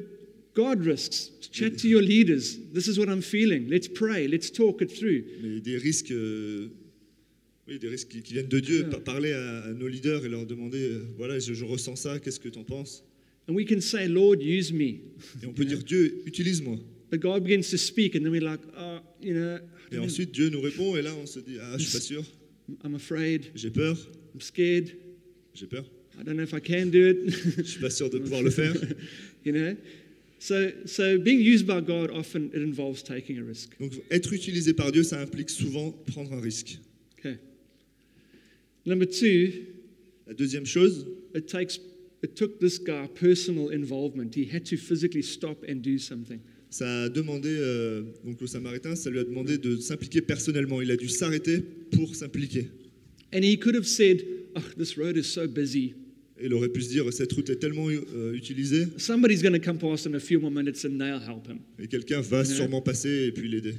God 0.56 0.86
risks. 0.86 1.32
Chat 1.52 1.78
to 1.80 1.88
your 1.88 2.02
leaders. 2.02 2.58
This 2.74 2.88
is 2.88 2.98
what 2.98 3.10
I'm 3.10 3.22
feeling. 3.22 3.70
Let's 3.70 3.88
pray. 3.88 4.28
Let's 4.28 4.50
talk 4.50 4.82
it 4.82 4.90
through. 4.92 5.24
mais 5.42 5.60
des 5.62 5.78
risques, 5.78 6.12
euh, 6.12 6.70
oui, 7.68 7.78
des 7.78 7.90
risques 7.90 8.08
qui, 8.10 8.22
qui 8.22 8.34
viennent 8.34 8.48
de 8.48 8.60
Dieu. 8.60 8.88
Parler 9.04 9.34
à, 9.34 9.64
à 9.66 9.74
nos 9.74 9.88
leaders 9.88 10.26
et 10.26 10.30
leur 10.30 10.46
demander, 10.46 10.82
euh, 10.82 11.06
voilà, 11.18 11.40
je, 11.40 11.54
je 11.54 11.66
ressens 11.66 11.98
ça, 11.98 12.20
qu'est-ce 12.20 12.40
que 12.40 12.50
tu 12.50 12.58
en 12.58 12.64
penses? 12.64 13.04
And 13.48 13.54
we 13.54 13.66
can 13.66 13.82
say, 13.82 14.08
Lord, 14.08 14.38
use 14.42 14.72
me. 14.74 14.86
Et 15.44 15.46
on 15.46 15.54
peut 15.54 15.66
dire, 15.66 15.84
Dieu, 15.84 16.24
utilise-moi. 16.26 16.78
But 17.12 17.20
God 17.20 17.44
begins 17.44 17.70
to 17.70 17.78
speak, 17.78 18.16
and 18.16 18.22
then 18.22 18.32
we're 18.32 18.42
like, 18.44 18.62
oh, 18.78 19.00
you 19.22 19.34
know, 19.34 19.60
Et 19.92 20.00
ensuite, 20.00 20.32
Dieu 20.32 20.50
nous 20.50 20.62
répond, 20.62 20.96
et 20.98 21.02
là, 21.04 21.14
on 21.22 21.26
se 21.28 21.40
dit, 21.40 21.58
ah, 21.62 21.78
je 21.78 21.84
suis 21.84 21.92
pas 21.94 22.00
sûr, 22.00 22.24
I'm 22.84 22.96
afraid. 22.96 23.46
j'ai 23.54 23.70
peur, 23.70 23.96
I'm 24.34 24.42
scared. 24.42 24.90
j'ai 25.54 25.68
peur, 25.68 25.86
I 26.20 26.24
don't 26.24 26.36
know 26.36 26.44
if 26.44 26.54
I 26.54 26.60
can 26.60 26.88
do 26.88 27.08
it. 27.10 27.30
je 27.58 27.64
suis 27.64 27.80
pas 27.80 27.92
sûr 27.92 28.10
de 28.10 28.18
pouvoir 28.20 28.42
le 28.42 28.50
faire. 28.50 28.74
you 29.46 29.52
know? 29.52 29.76
So, 30.40 30.72
so 30.86 31.18
being 31.18 31.40
used 31.40 31.66
by 31.66 31.82
God 31.82 32.12
often 32.12 32.52
it 32.54 32.62
involves 32.62 33.02
taking 33.02 33.40
a 33.40 33.44
risk. 33.44 33.76
Donc, 33.80 33.94
être 34.12 34.34
utilisé 34.34 34.74
par 34.74 34.92
Dieu, 34.92 35.04
ça 35.04 35.20
implique 35.20 35.50
souvent 35.50 35.92
prendre 36.08 36.34
un 36.34 36.42
risque. 36.42 36.80
Okay. 37.20 37.38
Number 38.86 39.08
two, 39.08 39.76
La 40.28 40.34
deuxième 40.34 40.66
chose, 40.66 41.06
it 41.36 41.48
takes 41.48 41.80
it 42.24 42.36
took 42.36 42.60
this 42.60 42.80
guy 42.80 43.08
personal 43.08 43.70
involvement. 43.70 44.34
He 44.34 44.46
had 44.46 44.66
to 44.66 44.78
physically 44.78 45.22
stop 45.22 45.64
and 45.70 45.82
do 45.82 46.00
something. 46.00 46.40
ça 46.72 47.04
a 47.04 47.10
demandé, 47.10 47.50
euh, 47.50 48.04
donc 48.26 48.42
au 48.42 48.48
Samaritain, 48.48 48.96
ça 48.96 49.10
lui 49.10 49.20
a 49.20 49.24
demandé 49.24 49.58
de 49.58 49.78
s'impliquer 49.78 50.22
personnellement. 50.22 50.82
Il 50.82 50.90
a 50.90 50.98
dû 50.98 51.08
s'arrêter 51.08 51.64
pour 51.92 52.16
s'impliquer. 52.16 52.70
And 53.34 53.44
he 53.44 53.58
could 53.58 53.76
have 53.76 53.86
said, 53.86 54.26
Oh, 54.56 54.62
this 54.78 54.98
road 54.98 55.16
is 55.18 55.26
so 55.26 55.48
busy. 55.48 55.94
Il 56.44 56.54
aurait 56.54 56.70
pu 56.70 56.82
se 56.82 56.90
dire, 56.90 57.12
cette 57.14 57.32
route 57.32 57.50
est 57.50 57.56
tellement 57.56 57.88
euh, 57.90 58.34
utilisée, 58.34 58.88
Somebody's 58.98 59.42
going 59.42 59.54
to 59.58 59.60
come 59.60 59.78
past 59.78 60.06
in 60.06 60.14
a 60.16 60.20
few 60.20 60.40
more 60.40 60.52
minutes 60.52 60.84
and 60.86 60.98
they'll 60.98 61.22
help 61.26 61.48
him. 61.48 61.60
et 61.80 61.88
quelqu'un 61.88 62.20
va 62.22 62.40
Ouais. 62.40 62.46
sûrement 62.46 62.82
passer 62.82 63.28
et 63.28 63.32
puis 63.32 63.48
l'aider. 63.48 63.76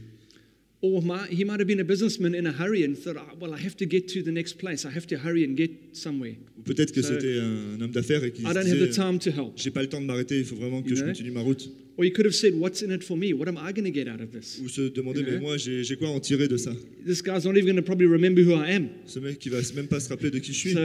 Or 0.83 1.03
he 1.31 1.45
might 1.45 1.59
have 1.59 1.67
been 1.67 1.81
a 1.81 1.85
businessman 1.85 2.35
in 2.35 2.47
a 2.47 2.53
hurry 2.53 2.85
and 2.87 2.95
thought, 2.95 3.17
"Ah, 3.19 3.35
well, 3.41 3.51
I 3.53 3.63
have 3.65 3.77
to 3.77 3.87
get 3.89 4.07
to 4.13 4.23
the 4.23 4.29
next 4.33 4.55
place. 4.59 4.85
I 4.85 4.89
have 4.95 5.07
to 5.09 5.17
hurry 5.17 5.45
and 5.45 5.57
get 5.57 5.71
somewhere. 5.93 6.35
Ou 6.59 6.63
peut-être 6.63 6.93
que 6.93 7.03
Ça- 7.03 7.15
c'était 7.15 7.39
un 7.41 7.81
homme 7.81 7.91
d'affaires 7.91 8.23
et 8.25 8.31
qui 8.31 8.43
I 8.43 8.45
don't 8.45 8.57
have 8.59 8.65
the 8.65 8.89
disait, 8.89 8.91
time 8.91 9.19
to 9.19 9.31
help. 9.31 9.53
j'ai 9.57 9.71
pas 9.71 9.83
le 9.83 9.89
temps 9.89 10.01
de 10.01 10.07
m'arrêter, 10.07 10.39
il 10.39 10.45
faut 10.45 10.57
vraiment 10.57 10.83
que 10.83 10.89
You 10.91 10.97
je 10.97 11.01
know? 11.03 11.13
continue 11.13 11.31
ma 11.33 11.41
route. 11.41 11.69
Or 11.99 12.05
he 12.05 12.11
could 12.11 12.27
have 12.27 12.35
said, 12.35 12.53
What's 12.55 12.83
in 12.83 12.91
it 12.91 13.03
for 13.03 13.17
me? 13.17 13.33
What 13.33 13.49
am 13.49 13.57
I 13.57 13.73
going 13.73 13.85
to 13.85 13.91
get 13.91 14.07
out 14.07 14.21
of 14.21 14.31
this? 14.31 14.61
Ou 14.63 14.69
se 14.69 14.91
demander, 14.91 15.21
Ouais. 15.23 15.31
mais 15.33 15.41
moi, 15.41 15.57
j'ai 15.57 15.97
quoi 15.97 16.09
en 16.11 16.21
tirer 16.21 16.47
de 16.47 16.57
ça? 16.59 16.73
This 17.07 17.23
guy's 17.23 17.45
not 17.47 17.53
even 17.57 17.65
going 17.67 17.77
to 17.77 17.83
probably 17.83 18.07
remember 18.07 18.43
who 18.43 18.53
I 18.55 18.71
am. 18.75 18.89
Ce 19.07 19.19
mec 19.19 19.39
qui 19.39 19.49
va 19.49 19.59
même 19.75 19.89
pas 19.89 20.01
se 20.01 20.09
rappeler 20.11 20.31
de 20.31 20.39
qui 20.39 20.53
je 20.53 20.59
suis. 20.59 20.73
So, 20.75 20.81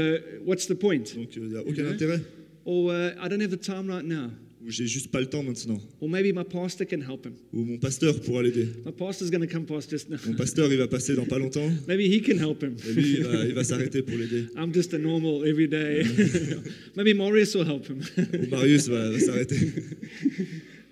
what's 0.46 0.68
the 0.68 0.74
point? 0.76 1.04
Donc, 1.16 1.36
il 1.36 1.44
n'y 1.44 1.56
a 1.58 1.62
aucun 1.62 1.84
Ouais. 1.84 1.92
intérêt. 1.94 2.22
Or 2.64 2.92
uh, 2.92 3.12
I 3.22 3.28
don't 3.28 3.42
have 3.42 3.52
the 3.52 3.60
time 3.60 3.88
right 3.90 4.06
now. 4.06 4.32
Ou 4.64 4.70
j'ai 4.70 4.86
juste 4.86 5.10
pas 5.12 5.20
le 5.20 5.26
temps 5.26 5.42
maintenant. 5.44 5.82
Or 6.00 6.08
maybe 6.08 6.32
my 6.32 6.44
pastor 6.44 6.86
can 6.86 7.02
help 7.02 7.26
him. 7.26 7.34
Ou 7.52 7.66
mon 7.66 7.78
pasteur 7.80 8.22
pourra 8.22 8.44
l'aider. 8.44 8.68
My 8.86 8.92
pastor's 8.92 9.32
going 9.32 9.42
to 9.42 9.48
come 9.52 9.66
past 9.66 9.90
just 9.90 10.08
now. 10.08 10.18
Mon 10.28 10.36
pasteur, 10.36 10.72
il 10.72 10.78
va 10.78 10.88
passer 10.88 11.16
dans 11.16 11.26
pas 11.26 11.40
longtemps. 11.40 11.68
maybe 11.88 12.04
he 12.08 12.22
can 12.22 12.38
help 12.38 12.62
him. 12.64 12.76
Et 12.88 12.94
lui, 12.94 13.14
il 13.18 13.24
va, 13.24 13.46
il 13.48 13.54
va 13.56 13.64
s'arrêter 13.64 14.04
pour 14.04 14.16
l'aider. 14.18 14.46
I'm 14.56 14.72
just 14.72 14.94
a 14.94 15.00
normal 15.00 15.44
everyday. 15.48 16.04
maybe 16.96 17.16
Maurice 17.18 17.56
will 17.56 17.66
help 17.66 17.88
him. 17.90 18.02
Ou 18.18 18.48
Marius 18.52 18.88
va, 18.88 19.10
va 19.10 19.20
s'arrêter. 19.20 19.58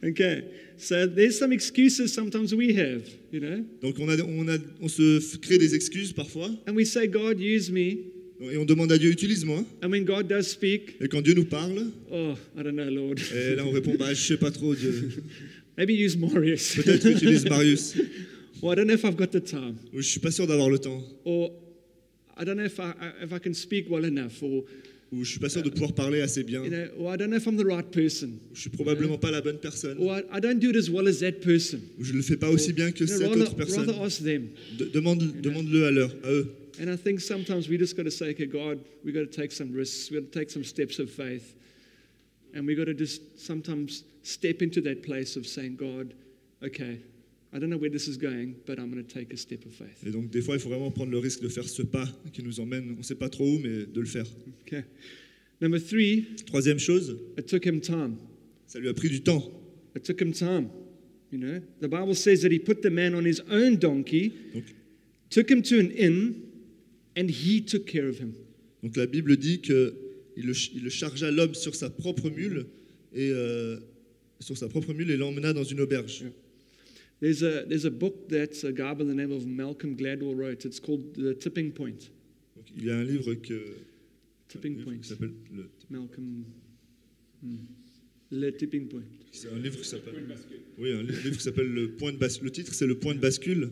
Okay. 0.03 0.43
So 0.77 1.05
there's 1.07 1.37
some 1.37 1.51
excuses 1.51 2.13
sometimes 2.13 2.53
we 2.55 2.73
have, 2.73 3.07
you 3.31 3.39
know? 3.41 3.65
Donc, 3.81 3.99
on, 3.99 4.09
a, 4.09 4.21
on, 4.23 4.47
a, 4.49 4.57
on 4.81 4.87
se 4.87 5.37
crée 5.37 5.57
des 5.57 5.75
excuses 5.75 6.13
parfois. 6.13 6.49
And 6.67 6.75
we 6.75 6.85
say, 6.85 7.07
God, 7.07 7.39
use 7.39 7.69
me. 7.69 7.97
Et 8.41 8.55
on 8.57 8.63
demande 8.63 8.91
à 8.93 8.97
Dieu, 8.97 9.11
utilise-moi. 9.11 9.65
And 9.83 9.91
when 9.91 10.05
God 10.05 10.29
does 10.29 10.47
speak, 10.47 10.95
Et 11.01 11.09
quand 11.09 11.21
Dieu 11.21 11.33
nous 11.33 11.45
parle, 11.45 11.91
oh, 12.09 12.35
I 12.57 12.63
don't 12.63 12.75
know, 12.75 12.89
Lord. 12.89 13.15
et 13.35 13.55
là 13.55 13.65
on 13.65 13.71
répond, 13.71 13.95
bah, 13.99 14.13
je 14.13 14.21
sais 14.27 14.37
pas 14.37 14.51
trop, 14.51 14.73
Dieu. 14.73 15.09
Maybe 15.77 15.93
use 15.93 16.17
Maurice. 16.17 16.75
Peut-être 16.83 17.05
utilise 17.05 17.45
Marius. 17.45 17.95
or 18.61 18.73
I 18.73 18.75
don't 18.75 18.87
know 18.87 18.93
if 18.93 19.03
I've 19.03 19.17
got 19.17 19.31
the 19.31 19.41
time. 19.41 19.75
Ou 19.93 20.01
je 20.01 20.07
suis 20.07 20.19
pas 20.19 20.31
sûr 20.31 20.47
d'avoir 20.47 20.69
le 20.69 20.79
temps. 20.79 21.01
Or 21.25 21.51
I 22.37 22.45
don't 22.45 22.55
know 22.57 22.65
if 22.65 22.79
I, 22.79 22.93
if 23.21 23.33
I 23.33 23.39
can 23.39 23.53
speak 23.53 23.89
well 23.89 24.05
enough. 24.05 24.41
Or 24.41 24.63
ou 25.11 25.23
je 25.23 25.31
suis 25.31 25.39
pas 25.39 25.49
sûr 25.49 25.63
de 25.63 25.69
pouvoir 25.69 25.93
parler 25.93 26.21
assez 26.21 26.43
bien, 26.43 26.63
You 26.63 26.69
know, 26.69 26.85
or 26.99 27.13
I 27.13 27.17
don't 27.17 27.29
know 27.29 27.37
if 27.37 27.47
I'm 27.47 27.57
the 27.57 27.65
right 27.65 27.89
person. 27.91 28.39
ou 28.51 28.55
je 28.55 28.61
suis 28.61 28.69
probablement 28.69 29.17
pas 29.17 29.31
la 29.31 29.41
bonne 29.41 29.57
personne, 29.59 29.97
Or 29.99 30.19
I, 30.19 30.39
don't 30.39 30.59
do 30.59 30.69
it 30.69 30.75
as 30.75 30.89
well 30.89 31.07
as 31.07 31.19
that 31.19 31.41
person. 31.41 31.79
ou 31.99 32.03
je 32.03 32.13
le 32.13 32.21
fais 32.21 32.37
pas 32.37 32.49
aussi 32.49 32.73
bien 32.73 32.91
que 32.91 33.05
cette 33.05 33.21
autre 33.23 33.55
personne. 33.55 33.85
rather 33.89 34.01
ask 34.03 34.23
them. 34.23 34.49
De- 34.77 34.85
demande, 34.85 35.41
demande-le 35.41 35.85
à, 35.85 35.91
leur, 35.91 36.11
à 36.23 36.31
eux. 36.31 36.47
And 36.81 36.89
I 36.89 36.95
think 36.95 37.19
sometimes 37.19 37.67
we 37.67 37.77
just 37.77 37.97
got 37.97 38.03
to 38.03 38.11
say, 38.11 38.29
okay, 38.29 38.45
God, 38.45 38.79
we 39.03 39.11
got 39.11 39.29
to 39.29 39.41
take 39.41 39.51
some 39.51 39.73
risks. 39.73 40.09
We 40.11 40.19
got 40.19 40.31
to 40.31 40.39
take 40.39 40.49
some 40.49 40.63
steps 40.63 40.99
of 40.99 41.09
faith. 41.09 41.53
And 42.55 42.65
we 42.65 42.73
got 42.75 42.85
to 42.85 42.93
just 42.93 43.21
sometimes 43.37 44.03
step 44.23 44.61
into 44.61 44.79
that 44.81 45.03
place 45.03 45.35
of 45.35 45.45
saying, 45.45 45.75
God, 45.75 46.13
okay, 46.63 46.99
I 47.51 47.57
don't 47.57 47.69
know 47.69 47.77
where 47.79 47.89
this 47.89 48.07
is 48.07 48.17
going, 48.17 48.55
but 48.67 48.77
I'm 48.77 48.91
going 48.91 49.03
to 49.03 49.13
take 49.13 49.33
a 49.33 49.37
step 49.37 49.65
of 49.65 49.71
faith. 49.73 50.03
Et 50.05 50.11
donc 50.11 50.29
des 50.29 50.41
fois, 50.41 50.55
il 50.55 50.59
faut 50.59 50.69
vraiment 50.69 50.91
prendre 50.91 51.11
le 51.11 51.17
risque 51.17 51.41
de 51.41 51.47
faire 51.49 51.67
ce 51.67 51.81
pas 51.81 52.07
qui 52.31 52.43
nous 52.43 52.59
emmène, 52.59 52.95
on 52.99 53.03
sait 53.03 53.15
pas 53.15 53.29
trop 53.29 53.45
où, 53.47 53.57
mais 53.59 53.85
de 53.87 53.99
le 53.99 54.05
faire. 54.05 54.25
Okay. 54.67 54.83
Number 55.61 55.79
three, 55.79 56.25
Troisième 56.45 56.79
chose, 56.79 57.17
it 57.37 57.47
took 57.47 57.65
him 57.65 57.79
time. 57.81 58.15
ça 58.67 58.79
lui 58.79 58.87
a 58.87 58.93
pris 58.93 59.09
du 59.09 59.21
temps. 59.21 59.43
It 59.95 60.03
took 60.03 60.21
him 60.21 60.31
time. 60.31 60.69
You 61.31 61.39
know, 61.39 61.59
the 61.81 61.87
Bible 61.87 62.13
says 62.15 62.41
that 62.41 62.51
he 62.51 62.59
put 62.59 62.81
the 62.81 62.89
man 62.91 63.13
on 63.15 63.23
his 63.25 63.41
own 63.51 63.77
donkey, 63.77 64.31
Donc, 64.53 64.63
took 65.29 65.49
him 65.49 65.61
to 65.63 65.79
an 65.79 65.91
inn, 65.91 66.35
and 67.17 67.29
he 67.29 67.61
took 67.63 67.85
care 67.85 68.07
of 68.07 68.19
him. 68.19 68.33
donc 68.83 68.95
la 68.95 69.05
Bible 69.07 69.35
dit 69.37 69.59
que 69.61 69.93
il 70.37 70.45
le, 70.45 70.53
il 70.75 70.83
le 70.83 70.89
chargea 70.89 71.29
l'homme 71.31 71.53
sur 71.55 71.75
sa 71.75 71.89
propre 71.89 72.29
mule 72.29 72.67
et 73.13 73.29
euh, 73.31 73.77
sur 74.39 74.55
sa 74.57 74.69
propre 74.69 74.93
mule 74.93 75.11
et 75.11 75.17
l'emmena 75.17 75.51
dans 75.51 75.63
une 75.65 75.81
auberge. 75.81 76.23
There's 77.21 77.43
a, 77.43 77.65
there's 77.65 77.85
a 77.85 77.91
book 77.91 78.29
that 78.29 78.63
a 78.63 78.71
guy 78.71 78.93
by 78.93 79.03
the 79.03 79.13
name 79.13 79.31
of 79.31 79.45
Malcolm 79.45 79.95
Gladwell 79.97 80.37
wrote. 80.37 80.63
It's 80.65 80.79
called 80.79 81.15
The 81.15 81.33
Tipping 81.33 81.71
Point. 81.73 82.09
Donc, 82.55 82.65
il 82.77 82.85
y 82.85 82.91
a 82.91 82.95
un 82.97 83.03
livre 83.03 83.33
que 83.35 83.59
Tipping 84.47 84.73
un 84.73 84.77
livre 84.77 84.85
Point. 84.85 84.97
qui 85.01 85.07
s'appelle 85.09 85.33
le- 85.53 85.69
Malcolm. 85.89 86.45
hmm. 87.43 87.57
Le 88.31 88.51
Tipping 88.51 88.87
Point. 88.87 89.03
c'est 89.31 89.49
un 89.49 89.59
livre 89.59 89.77
qui 89.77 89.85
s'appelle 89.87 90.13
oui 90.77 90.91
un 90.93 91.01
livre 91.03 91.31
qui 91.37 91.43
s'appelle 91.43 91.67
le 91.71 91.91
point 91.97 92.11
de 92.13 92.17
bascule. 92.17 92.45
Le 92.45 92.51
titre 92.51 92.73
c'est 92.73 92.87
le 92.87 92.97
point 92.97 93.15
de 93.15 93.19
bascule. 93.19 93.69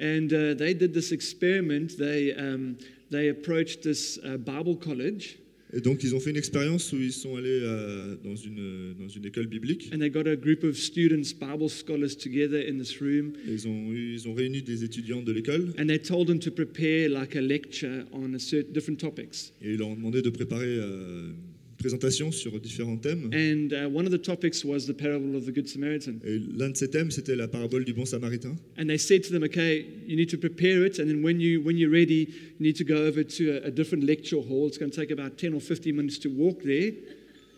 And 0.00 0.32
uh, 0.32 0.54
they 0.54 0.74
did 0.74 0.92
this 0.92 1.10
experiment. 1.10 1.96
They, 1.98 2.32
um, 2.34 2.76
they 3.10 3.28
approached 3.30 3.82
this 3.82 4.18
uh, 4.24 4.36
Bible 4.36 4.76
college 4.76 5.38
Et 5.74 5.80
donc 5.80 6.02
ils 6.02 6.14
ont 6.14 6.20
fait 6.20 6.30
une 6.30 6.36
expérience 6.38 6.92
où 6.92 6.96
ils 6.96 7.12
sont 7.12 7.36
allés 7.36 7.60
euh, 7.62 8.16
dans 8.24 8.34
une 8.36 8.94
dans 8.98 9.08
une 9.08 9.26
école 9.26 9.46
biblique. 9.46 9.90
and 9.92 9.98
they 9.98 10.08
got 10.10 10.26
a 10.26 10.34
group 10.36 10.64
of 10.64 10.76
students, 10.78 11.32
Bible 11.38 11.68
scholars, 11.68 12.16
together 12.16 12.58
in 12.68 12.78
this 12.78 12.98
room. 13.00 13.32
Et 13.46 13.52
ils 13.52 13.68
ont 13.68 13.92
eu- 13.92 14.14
ils 14.14 14.26
ont 14.28 14.32
réuni 14.34 14.62
des 14.62 14.82
étudiants 14.84 15.22
de 15.22 15.30
l'école 15.32 15.74
And 15.78 15.86
they 15.86 15.98
told 15.98 16.26
them 16.28 16.38
to 16.38 16.50
prepare 16.50 17.08
like 17.10 17.36
a 17.36 17.40
lecture 17.42 18.04
on 18.12 18.32
a 18.34 18.38
certain 18.38 18.72
different 18.72 18.96
topics. 18.98 19.52
et 19.62 19.72
ils 19.72 19.78
leur 19.78 19.88
ont 19.88 19.96
demandé 19.96 20.22
de 20.22 20.30
préparer 20.30 20.66
euh, 20.78 21.30
présentation 21.78 22.30
sur 22.32 22.58
différents 22.60 22.96
thèmes. 22.98 23.30
And 23.32 23.72
uh, 23.72 23.88
one 23.88 24.06
of 24.06 24.12
the 24.12 24.20
topics 24.22 24.64
was 24.64 24.86
the 24.86 24.92
parable 24.94 25.36
of 25.36 25.44
the 25.46 25.52
Good 25.54 25.68
Samaritan. 25.68 26.14
Et 26.24 26.38
l'un 26.56 26.70
de 26.70 26.76
ces 26.76 26.88
thèmes, 26.90 27.10
c'était 27.10 27.36
la 27.36 27.48
parabole 27.48 27.84
du 27.84 27.92
bon 27.94 28.04
samaritain. 28.04 28.56
And 28.78 28.86
they 28.88 28.98
said 28.98 29.22
to 29.24 29.30
them, 29.30 29.42
okay, 29.44 29.86
you 30.06 30.16
need 30.16 30.28
to 30.30 30.36
prepare 30.38 30.84
it, 30.84 30.98
and 30.98 31.06
then 31.06 31.22
when, 31.22 31.40
you, 31.40 31.60
when 31.62 31.76
you're 31.78 31.90
ready, 31.92 32.28
you 32.58 32.66
need 32.66 32.76
to 32.76 32.84
go 32.84 32.96
over 33.06 33.22
to 33.24 33.50
a, 33.62 33.68
a 33.68 33.70
different 33.70 34.04
lecture 34.04 34.40
hall. 34.40 34.66
It's 34.66 34.78
going 34.78 34.90
to 34.90 34.96
take 35.00 35.10
about 35.12 35.38
10 35.38 35.54
or 35.54 35.60
15 35.60 35.94
minutes 35.94 36.18
to 36.20 36.28
walk 36.28 36.62
there. 36.64 36.92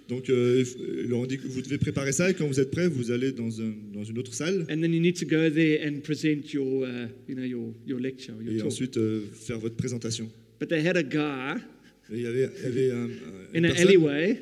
Donc, 0.09 0.29
euh, 0.29 0.65
ils 1.05 1.09
leur 1.09 1.21
ont 1.21 1.27
dit 1.27 1.39
que 1.39 1.47
vous 1.47 1.63
devez 1.63 1.79
préparer 1.79 2.11
ça 2.11 2.29
et 2.29 2.35
quand 2.35 2.47
vous 2.49 2.59
êtes 2.59 2.73
prêts, 2.73 2.89
vous 2.89 3.13
allez 3.13 3.31
dans, 3.31 3.61
un- 3.61 3.73
dans 3.95 4.03
une 4.03 4.19
autre 4.19 4.35
salle 4.35 4.63
And 4.69 4.81
then 4.81 4.93
you 4.93 4.99
need 5.01 5.15
to 5.21 5.25
go 5.25 5.49
there 5.49 5.87
and 5.87 6.01
present 6.03 6.53
your, 6.53 6.83
uh, 6.85 7.07
you 7.29 7.37
know, 7.37 7.45
your, 7.45 7.73
your 7.87 8.01
lecture, 8.01 8.35
your 8.43 8.53
et 8.55 8.63
ensuite 8.63 8.97
euh, 8.97 9.21
faire 9.33 9.61
votre 9.61 9.77
présentation. 9.77 10.29
But 10.59 10.69
they 10.69 10.85
had 10.85 10.97
a 10.97 11.05
guy 11.05 11.63
il 12.13 12.21
y 12.23 12.27
avait, 12.27 12.49
il 12.59 12.63
y 12.65 12.67
avait 12.67 12.91
un- 12.93 13.05
un- 13.05 13.09
in 13.55 13.59
une 13.59 13.67
an 13.67 13.75
alleyway, 13.77 14.41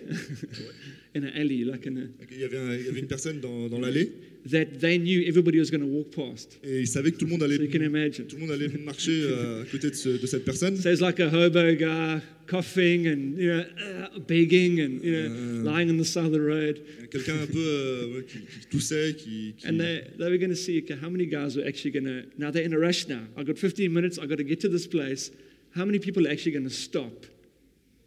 in 1.14 1.22
an 1.24 1.31
alley, 1.35 1.64
like 1.64 1.87
in 1.87 1.96
a, 1.96 2.00
il 2.31 2.40
y 2.40 2.44
avait, 2.44 2.59
un- 2.59 2.74
il 2.74 2.87
y 2.87 2.88
avait 2.88 3.00
une 3.00 3.07
personne 3.07 3.40
dans, 3.40 3.68
dans 3.68 3.81
l'allée 3.81 4.11
that 4.48 4.66
they 4.81 4.98
knew 4.98 5.20
everybody 5.26 5.59
was 5.59 5.68
going 5.70 5.81
to 5.81 5.87
walk 5.87 6.11
past. 6.14 6.59
et 6.64 6.81
ils 6.81 6.87
savaient 6.87 7.11
que 7.11 7.18
tout 7.18 7.24
le 7.26 7.33
monde 7.33 7.42
allait, 7.42 7.57
So 7.57 7.62
you 7.64 7.70
can 7.70 7.83
imagine. 7.83 8.26
tout 8.26 8.37
le 8.37 8.42
monde 8.42 8.52
allait 8.52 8.68
marcher 8.85 9.20
euh, 9.24 9.62
à 9.62 9.64
côté 9.66 9.90
de, 9.90 9.94
ce- 9.94 10.20
de 10.20 10.26
cette 10.26 10.44
personne. 10.44 10.76
So 10.76 10.90
it's 10.90 11.00
like 11.00 11.18
a 11.20 11.28
hobo 11.28 11.74
guy 11.74 12.20
coughing 12.46 13.07
and 13.09 13.37
you 13.38 13.48
know, 13.52 13.61
uh, 13.61 14.18
begging 14.26 14.81
and 14.81 15.00
you 15.02 15.12
know, 15.28 15.70
lying 15.70 15.90
on 15.90 15.98
the 15.98 16.04
side 16.04 16.24
of 16.26 16.33
the 16.33 16.40
road. 16.40 16.81
Quelqu'un 17.11 17.35
un 17.42 17.46
peu 17.46 17.59
euh, 17.59 18.16
ouais, 18.18 18.24
qui, 18.24 18.38
qui 18.38 18.66
toussait, 18.70 19.14
qui, 19.18 19.54
qui- 19.59 19.66
And 19.66 19.76
they, 19.78 20.02
they 20.18 20.31
were 20.31 20.38
going 20.38 20.50
to 20.50 20.57
see 20.57 20.78
okay, 20.83 20.94
how 21.02 21.11
many 21.11 21.26
guys 21.26 21.57
were 21.57 21.66
actually 21.66 21.90
going 21.90 22.04
to. 22.07 22.22
Now 22.38 22.50
they're 22.50 22.64
in 22.64 22.72
a 22.72 22.78
rush 22.78 23.07
now. 23.09 23.20
I've 23.37 23.46
got 23.46 23.59
15 23.59 23.92
minutes. 23.92 24.18
I've 24.18 24.28
got 24.31 24.38
to 24.38 24.44
get 24.44 24.61
to 24.61 24.68
this 24.68 24.87
place. 24.87 25.31
How 25.74 25.85
many 25.85 25.98
people 25.98 26.26
are 26.26 26.31
actually 26.31 26.52
going 26.52 26.64
to 26.68 26.74
stop 26.74 27.26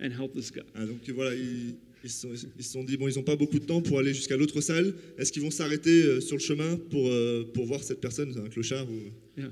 and 0.02 0.10
help 0.12 0.34
this 0.34 0.52
guy? 0.52 0.62
Ah, 0.76 0.86
donc 0.86 1.08
voilà, 1.10 1.34
ils, 1.36 1.76
ils 2.04 2.10
se 2.10 2.22
sont, 2.22 2.30
ils 2.58 2.64
se 2.64 2.72
sont 2.72 2.84
dit, 2.84 2.98
bon, 2.98 3.08
ils 3.08 3.16
n'ont 3.16 3.24
pas 3.24 3.36
beaucoup 3.36 3.60
de 3.60 3.66
temps 3.66 3.82
pour 3.82 4.00
aller 4.00 4.14
jusqu'à 4.14 4.36
l'autre 4.38 4.60
salle. 4.62 4.94
Est-ce 5.18 5.32
qu'ils 5.32 5.42
vont 5.44 5.52
s'arrêter 5.52 6.04
euh, 6.04 6.20
sur 6.22 6.36
le 6.38 6.42
chemin 6.42 6.78
pour, 6.90 7.08
euh, 7.08 7.44
pour 7.54 7.66
voir 7.66 7.84
cette 7.84 8.02
personne, 8.02 8.34
un 8.44 8.50
clochard 8.50 8.88
ou 8.90 9.40
Yeah. 9.40 9.52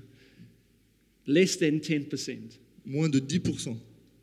Less 1.28 1.58
than 1.60 1.80
10%. 1.80 2.38
moins 2.86 3.10
de 3.10 3.20
10% 3.20 3.76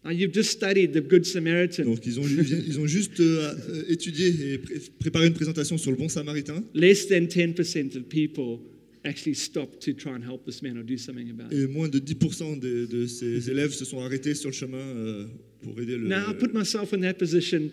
Now 0.04 0.10
you've 0.12 0.32
just 0.32 0.50
studied 0.50 0.92
the 0.92 1.00
Good 1.00 1.24
Samaritan. 1.26 1.84
Donc 1.84 2.06
ils 2.06 2.20
ont, 2.20 2.24
ils 2.26 2.78
ont 2.78 2.86
juste 2.86 3.18
euh, 3.18 3.54
euh, 3.70 3.82
étudié 3.88 4.52
et 4.54 4.58
pré- 4.58 4.80
préparé 5.00 5.26
une 5.26 5.32
présentation 5.34 5.76
sur 5.78 5.90
le 5.90 5.96
bon 5.96 6.08
samaritain. 6.08 6.62
Less 6.74 7.08
than 7.08 7.26
10% 7.26 7.96
of 7.96 8.04
people 8.08 8.58
actually 9.06 9.34
stop 9.34 9.78
to 9.80 9.92
try 9.92 10.12
and 10.12 10.22
help 10.24 10.44
this 10.44 10.62
man 10.62 10.76
or 10.76 10.82
do 10.82 10.96
something 10.98 11.30
about 11.30 11.52
it. 11.52 11.58
Et 11.62 11.66
moins 11.66 11.88
de 11.88 11.98
10% 11.98 12.58
de, 12.58 12.86
de 12.86 13.06
ces 13.06 13.48
élèves 13.50 13.72
se 13.72 13.84
sont 13.84 14.00
arrêtés 14.00 14.34
sur 14.34 14.50
le 14.50 14.54
chemin 14.54 14.78
euh, 14.78 15.26
pour 15.62 15.80
aider 15.80 15.96
le. 15.96 16.08
Now 16.08 16.30
I 16.30 16.34
put 16.34 16.52
myself 16.54 16.92
in 16.92 17.00
that 17.00 17.14
position. 17.14 17.70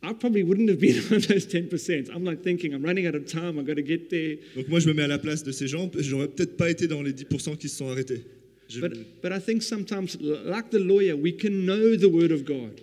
I 0.00 0.12
probably 0.12 0.44
wouldn't 0.44 0.68
have 0.70 0.78
been 0.78 0.96
one 1.10 1.16
of 1.18 1.26
those 1.26 1.46
10%. 1.46 2.10
I'm 2.14 2.24
like 2.24 2.42
thinking, 2.44 2.72
I'm 2.72 2.84
running 2.84 3.06
out 3.08 3.16
of 3.16 3.26
time. 3.26 3.58
I've 3.58 3.66
got 3.66 3.76
to 3.76 3.82
get 3.82 4.10
there. 4.10 4.36
Donc 4.54 4.68
moi 4.68 4.78
je 4.80 4.86
me 4.88 4.94
mets 4.94 5.02
à 5.02 5.08
la 5.08 5.18
place 5.18 5.42
de 5.42 5.50
ces 5.52 5.66
gens. 5.66 5.90
J'aurais 5.98 6.28
peut-être 6.28 6.56
pas 6.56 6.70
été 6.70 6.86
dans 6.86 7.02
les 7.02 7.12
10% 7.12 7.56
qui 7.56 7.68
se 7.68 7.76
sont 7.78 7.88
arrêtés. 7.88 8.22
Je- 8.68 8.80
But, 8.80 8.92
but 9.22 9.32
I 9.32 9.40
think 9.40 9.62
sometimes, 9.62 10.16
like 10.20 10.70
the 10.70 10.78
lawyer, 10.78 11.14
we 11.14 11.32
can 11.32 11.64
know 11.64 11.96
the 11.96 12.04
Word 12.10 12.30
of 12.32 12.44
God. 12.44 12.80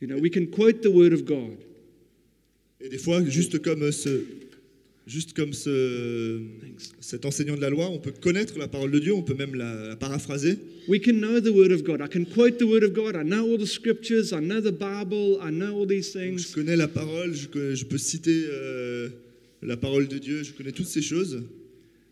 You 0.00 0.08
know, 0.08 0.16
we 0.18 0.30
can 0.30 0.46
quote 0.46 0.80
the 0.82 0.90
Word 0.90 1.12
of 1.12 1.24
God. 1.26 1.58
Et 2.80 2.88
des 2.88 2.96
fois, 2.98 3.22
juste 3.26 3.58
comme 3.60 3.92
ce, 3.92 4.24
juste 5.06 5.32
comme 5.32 5.52
ce, 5.52 6.40
cet 7.00 7.24
enseignant 7.24 7.56
de 7.56 7.60
la 7.60 7.70
loi, 7.70 7.88
on 7.90 7.98
peut 7.98 8.12
connaître 8.12 8.58
la 8.58 8.68
parole 8.68 8.90
de 8.90 8.98
Dieu, 8.98 9.12
on 9.14 9.22
peut 9.22 9.34
même 9.34 9.54
la, 9.54 9.88
la 9.88 9.96
paraphraser. 9.96 10.56
We 10.88 11.00
can 11.00 11.14
know 11.14 11.40
the 11.40 11.48
Word 11.54 11.72
of 11.72 11.82
God. 11.82 12.00
I 12.00 12.08
can 12.08 12.24
quote 12.24 12.58
the 12.58 12.64
Word 12.66 12.84
of 12.84 12.92
God. 12.92 13.16
I 13.16 13.22
know 13.24 13.44
all 13.50 13.58
the 13.58 13.66
scriptures. 13.66 14.32
I 14.32 14.40
know 14.40 14.60
the 14.60 14.72
Bible. 14.72 15.38
I 15.42 15.50
know 15.50 15.74
all 15.76 15.86
these 15.86 16.12
Donc, 16.12 16.22
je 16.38 16.44
things. 16.44 16.54
connais 16.54 16.76
la 16.76 16.88
parole, 16.88 17.34
je, 17.34 17.48
connais- 17.48 17.76
je 17.76 17.84
peux 17.86 17.98
citer 17.98 18.44
euh, 18.50 19.08
la 19.62 19.76
parole 19.76 20.08
de 20.08 20.18
Dieu, 20.18 20.42
je 20.42 20.52
connais 20.52 20.72
toutes 20.72 20.86
ces 20.86 21.02
choses. 21.02 21.42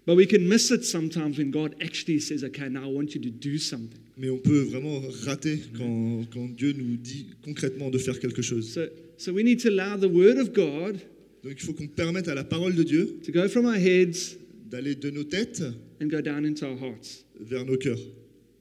But 0.07 0.17
we 0.17 0.27
can 0.27 0.41
miss 0.49 0.71
it 0.71 0.85
sometimes 0.85 1.37
when 1.37 1.51
God 1.51 1.75
actually 1.81 2.21
says, 2.21 2.43
okay, 2.43 2.69
now 2.71 2.85
I 2.89 2.93
want 2.93 3.15
you 3.15 3.21
to 3.21 3.31
do 3.31 3.59
something. 3.59 4.01
Mais 4.17 4.31
on 4.31 4.39
peut 4.39 4.61
vraiment 4.61 5.01
rater 5.25 5.61
quand, 5.77 6.25
quand 6.33 6.49
Dieu 6.57 6.73
nous 6.77 6.97
dit 6.97 7.27
concrètement 7.45 7.91
de 7.91 7.99
faire 7.99 8.19
quelque 8.19 8.43
chose. 8.43 8.69
So, 8.73 8.81
so 9.19 9.33
we 9.33 9.45
need 9.45 9.61
to 9.61 9.69
allow 9.69 9.97
the 9.99 10.11
Word 10.11 10.39
of 10.39 10.53
God 10.55 10.99
Donc 11.49 11.57
il 11.59 11.65
faut 11.65 11.73
qu'on 11.73 11.87
permette 11.89 12.29
à 12.29 12.35
la 12.35 12.45
parole 12.45 12.75
de 12.75 12.83
Dieu 12.83 13.21
to 13.25 13.33
go 13.33 13.49
from 13.49 13.65
our 13.65 13.75
heads 13.77 14.37
d'aller 14.71 14.95
de 14.95 15.09
nos 15.09 15.25
têtes 15.25 15.63
and 16.03 16.09
go 16.09 16.21
down 16.21 16.45
into 16.45 16.67
our 16.67 16.77
hearts. 16.79 17.25
vers 17.41 17.65
nos 17.65 17.79
cœurs. 17.79 17.99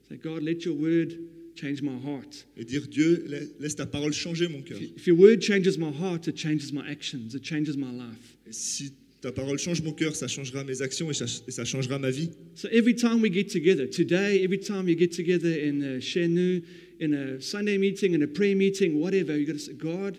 Say, 0.08 0.15
God, 0.15 0.41
let 0.41 0.63
your 0.63 0.73
Word 0.73 1.19
change 1.56 1.82
my 1.82 1.97
heart. 2.02 2.45
Et 2.56 2.63
dire 2.63 2.88
Dieu, 2.88 3.26
la- 3.28 3.39
laisse 3.60 3.76
ta 3.76 3.86
parole 3.86 4.13
changer 4.13 4.47
mon 4.47 4.62
cœur. 4.62 4.80
If 4.95 5.06
your 5.06 5.17
Word 5.19 5.41
changes 5.41 5.78
my 5.78 5.91
heart, 5.91 6.28
it 6.30 6.38
changes 6.38 6.71
my 6.71 6.82
actions. 6.89 7.36
It 7.36 7.43
changes 7.43 7.76
my 7.76 7.91
life. 7.91 8.38
Et 8.47 8.54
si 8.54 8.93
ta 9.19 9.34
parole 9.34 9.60
change 9.60 9.82
mon 9.84 9.91
cœur, 9.91 10.15
ça 10.15 10.30
changera 10.30 10.63
mes 10.63 10.82
actions 10.82 11.12
et 11.12 11.13
ça, 11.13 11.26
et 11.45 11.52
ça 11.52 11.65
changera 11.65 12.00
ma 12.00 12.10
vie. 12.10 12.30
So 12.56 12.69
every 12.71 12.95
time 12.95 13.21
we 13.21 13.30
get 13.30 13.50
together, 13.50 13.86
today, 13.86 14.45
every 14.45 14.60
time 14.62 14.88
you 14.88 14.95
get 14.95 15.12
together 15.12 15.50
in 15.52 15.82
a 15.84 16.00
Shenu, 16.00 16.63
in 17.02 17.13
a 17.13 17.41
Sunday 17.41 17.78
meeting, 17.78 18.13
in 18.13 18.23
a 18.23 18.28
prayer 18.28 18.56
meeting, 18.56 18.97
whatever, 19.02 19.38
you 19.38 19.45
got 19.45 19.58
to 19.58 19.60
say, 19.60 19.73
God, 19.73 20.17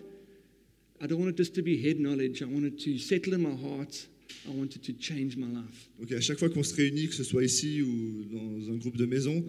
I 1.01 1.07
don't 1.07 1.19
want 1.19 1.29
it 1.29 1.37
just 1.37 1.55
to 1.55 1.61
be 1.61 1.81
head 1.81 1.99
knowledge. 1.99 2.41
I 2.41 2.45
want 2.45 2.65
it 2.65 2.77
to 2.83 2.97
settle 2.97 3.33
in 3.33 3.41
my 3.41 3.55
heart. 3.55 4.07
I 4.47 4.51
want 4.51 4.75
it 4.75 4.83
to 4.83 4.93
change 4.93 5.37
my 5.37 5.47
life. 5.47 5.89
À 6.11 6.21
chaque 6.21 6.39
fois 6.39 6.49
qu'on 6.49 6.63
se 6.63 6.75
réunit, 6.75 7.07
que 7.07 7.15
ce 7.15 7.23
soit 7.23 7.43
ici 7.43 7.81
ou 7.81 8.25
dans 8.31 8.71
un 8.71 8.77
groupe 8.77 8.97
de 8.97 9.05
maison, 9.05 9.43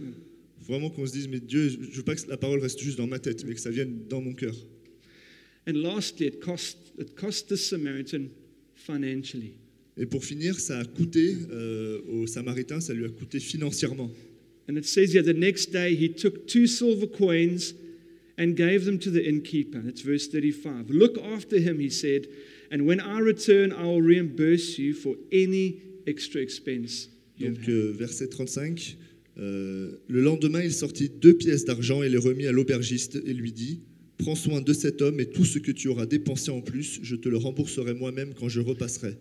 faut 0.61 0.73
vraiment 0.73 0.91
qu'on 0.91 1.07
se 1.07 1.13
dise, 1.13 1.29
mais 1.29 1.41
Dieu, 1.41 1.69
je 1.69 1.97
veux 1.97 2.03
pas 2.03 2.15
que 2.15 2.29
la 2.29 2.37
parole 2.37 2.61
reste 2.61 2.81
juste 2.81 2.99
dans 2.99 3.07
ma 3.07 3.19
tête, 3.19 3.45
mais 3.45 3.55
que 3.55 3.61
ça 3.61 3.71
vienne 3.71 4.03
dans 4.09 4.21
mon 4.21 4.35
cœur. 4.35 4.55
And 5.67 5.75
lastly, 5.75 6.27
it 6.27 6.41
cost, 6.41 6.79
it 6.99 7.15
cost 7.17 7.49
the 7.49 7.57
Samaritan 7.57 8.29
financially. 8.75 9.55
Et 9.97 10.07
pour 10.07 10.25
finir, 10.25 10.59
ça 10.59 10.79
a 10.79 10.85
coûté 10.85 11.37
euh, 11.51 12.01
au 12.09 12.27
Samaritain, 12.27 12.81
ça 12.81 12.95
lui 12.95 13.05
a 13.05 13.09
coûté 13.09 13.41
financièrement. 13.41 14.11
And 14.69 14.77
it 14.77 14.85
says 14.85 15.13
here, 15.13 15.23
the 15.23 15.37
next 15.37 15.73
day 15.73 15.95
he 15.95 16.09
took 16.09 16.47
two 16.47 16.67
silver 16.67 17.07
coins 17.07 17.75
and 18.41 18.57
gave 18.57 18.87
them 18.87 18.99
to 18.99 19.11
the 19.11 19.23
innkeeper. 19.23 19.79
That's 19.79 20.01
verse 20.01 20.27
35. 20.27 20.89
Look 20.89 21.19
after 21.19 21.59
him, 21.59 21.79
he 21.79 21.91
said, 21.91 22.27
and 22.73 22.87
when 22.87 22.99
I 22.99 23.19
return, 23.19 23.73
I 23.73 23.85
will 23.85 24.01
reimburse 24.01 24.79
you 24.79 24.95
for 24.95 25.15
any 25.31 25.83
extra 26.07 26.41
expense 26.41 27.09
Donc 27.39 27.69
euh, 27.69 27.93
verset 27.97 28.29
35, 28.29 28.97
euh, 29.39 29.93
le 30.09 30.21
lendemain 30.21 30.63
il 30.63 30.73
sortit 30.73 31.09
deux 31.09 31.35
pièces 31.35 31.65
d'argent 31.65 32.03
et 32.03 32.09
les 32.09 32.19
remit 32.19 32.47
à 32.47 32.53
l'aubergiste 32.53 33.21
et 33.27 33.33
lui 33.33 33.53
dit, 33.53 33.81
Prends 34.19 34.35
soin 34.35 34.61
de 34.61 34.73
cet 34.75 35.01
homme 35.01 35.19
et 35.19 35.27
tout 35.27 35.47
ce 35.47 35.59
que 35.59 35.73
tu 35.73 35.89
auras 35.89 36.05
dépensé 36.05 36.51
en 36.51 36.61
plus, 36.61 37.01
je 37.03 37.17
te 37.17 37.29
le 37.29 37.39
rembourserai 37.39 37.95
moi-même 37.95 38.35
quand 38.35 38.49
je 38.49 38.61
repasserai. 38.61 39.17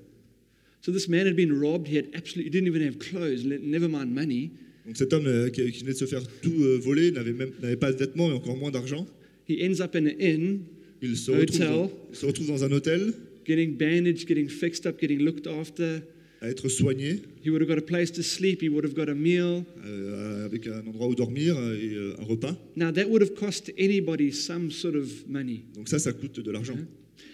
So 0.82 0.91
this 0.91 1.08
man 1.08 1.27
had 1.27 1.36
been 1.36 1.53
robbed. 1.53 1.88
He 1.88 1.97
had 1.97 2.08
absolutely 2.13 2.45
he 2.45 2.49
didn't 2.49 2.67
even 2.67 2.82
have 2.82 2.99
clothes, 2.99 3.43
never 3.45 3.89
mind 3.89 4.13
money. 4.13 4.51
Donc 4.89 4.97
cet 4.97 5.13
homme 5.13 5.28
euh, 5.28 5.49
qui, 5.52 5.62
venait 5.62 5.91
de 5.91 5.97
se 5.97 6.06
faire 6.06 6.23
tout 6.41 6.63
euh, 6.63 6.80
voler 6.82 7.12
n'avait 7.12 7.32
même 7.32 7.52
n'avait 7.62 7.75
pas 7.75 7.91
de 7.91 7.97
vêtements 7.97 8.32
et 8.32 8.34
encore 8.34 8.58
moins 8.58 8.71
d'argent. 8.71 9.06
He 9.47 9.63
ends 9.63 9.80
up 9.82 9.95
in 9.95 10.08
an 10.08 10.15
inn, 10.19 10.62
Il 11.04 11.15
se, 11.15 11.30
retrouve 11.30 11.62
Hotel. 11.62 11.67
dans, 11.69 11.91
il 12.10 12.15
se 12.17 12.25
retrouve 12.25 12.47
dans 12.47 12.63
un 12.63 12.71
hôtel 12.71 13.13
getting 13.45 13.78
bandaged, 13.78 14.28
getting 14.28 14.49
fixed 14.49 14.88
up, 14.88 14.99
getting 14.99 15.19
looked 15.19 15.45
after. 15.45 16.02
à 16.41 16.49
être 16.49 16.69
soigné, 16.69 17.19
He 17.45 17.52
would 17.52 17.62
have 17.62 17.67
got 17.69 17.78
a 17.78 17.86
place 17.86 18.12
to 18.13 18.23
sleep. 18.23 18.63
He 18.63 18.69
would 18.69 18.84
have 18.84 18.95
got 18.95 19.10
a 19.10 19.13
meal. 19.13 19.63
euh, 19.86 20.45
avec 20.45 20.65
un 20.65 20.82
endroit 20.88 21.08
où 21.08 21.13
dormir 21.13 21.56
euh, 21.56 21.78
et 21.78 22.19
un 22.19 22.23
repas. 22.23 22.58
Now 22.75 22.91
that 22.91 23.06
would 23.10 23.21
have 23.21 23.36
cost 23.36 23.71
anybody 23.78 24.32
some 24.32 24.71
sort 24.71 24.95
of 24.95 25.08
money. 25.28 25.65
Donc 25.75 25.88
ça, 25.88 25.99
ça 25.99 26.13
coûte 26.13 26.39
de 26.39 26.49
l'argent. 26.49 26.73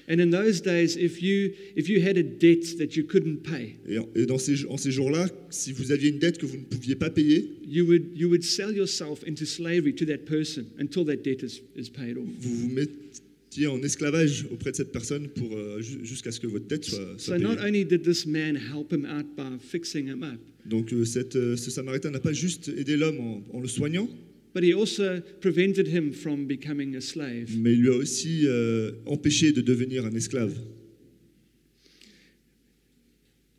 And 0.07 0.19
in 0.19 0.29
those 0.29 0.61
days, 0.61 0.95
if 0.97 1.21
you 1.21 1.51
if 1.75 1.89
you 1.89 1.99
had 1.99 2.17
a 2.17 2.23
debt 2.23 2.77
that 2.77 2.95
you 2.95 3.03
couldn't 3.05 3.37
pay, 3.43 3.75
Et, 3.89 3.97
en- 3.97 4.07
et 4.15 4.25
dans 4.27 4.37
ces, 4.37 4.65
en 4.67 4.77
ces 4.77 4.91
jours-là, 4.91 5.27
si 5.49 5.71
vous 5.71 5.91
aviez 5.91 6.09
une 6.09 6.19
dette 6.19 6.37
que 6.37 6.45
vous 6.45 6.57
ne 6.57 6.63
pouviez 6.63 6.95
pas 6.95 7.09
payer, 7.09 7.49
you 7.67 7.85
would 7.85 8.03
you 8.15 8.27
would 8.29 8.43
sell 8.43 8.71
yourself 8.75 9.23
into 9.27 9.45
slavery 9.45 9.93
to 9.95 10.05
that 10.05 10.19
person 10.25 10.65
until 10.79 11.03
that 11.05 11.17
debt 11.23 11.41
is, 11.43 11.61
is 11.75 11.89
paid 11.89 12.17
off. 12.17 12.25
vous 12.39 12.55
vous 12.55 12.69
mettiez 12.69 13.65
en 13.67 13.81
esclavage 13.81 14.45
auprès 14.51 14.71
de 14.71 14.75
cette 14.75 14.91
personne 14.91 15.27
pour 15.29 15.55
euh, 15.57 15.81
ju- 15.81 15.99
jusqu'à 16.03 16.31
ce 16.31 16.39
que 16.39 16.47
votre 16.47 16.67
dette 16.67 16.85
soit, 16.85 17.15
soit 17.17 17.37
So 17.37 17.41
not 17.41 17.55
payée. 17.55 17.67
only 17.67 17.85
did 17.85 18.03
this 18.03 18.27
man 18.27 18.55
help 18.57 18.91
him 18.93 19.05
out 19.05 19.25
by 19.35 19.57
fixing 19.59 20.07
him 20.07 20.21
up, 20.23 20.39
Donc 20.67 20.93
euh, 20.93 21.03
cette, 21.05 21.35
euh, 21.35 21.55
ce 21.55 21.71
Samaritain 21.71 22.11
n'a 22.11 22.19
pas 22.19 22.33
juste 22.33 22.67
aidé 22.77 22.95
l'homme 22.95 23.19
en, 23.19 23.43
en 23.53 23.59
le 23.59 23.67
soignant, 23.67 24.07
but 24.55 24.63
he 24.63 24.73
also 24.73 25.19
prevented 25.41 25.85
him 25.85 26.13
from 26.13 26.47
becoming 26.47 26.95
a 26.95 27.01
slave. 27.01 27.57
mais 27.57 27.73
il 27.73 27.81
lui 27.81 27.89
a 27.89 27.97
aussi 27.97 28.43
euh, 28.45 28.93
empêché 29.05 29.51
de 29.51 29.59
devenir 29.59 30.05
un 30.05 30.15
esclave. 30.15 30.57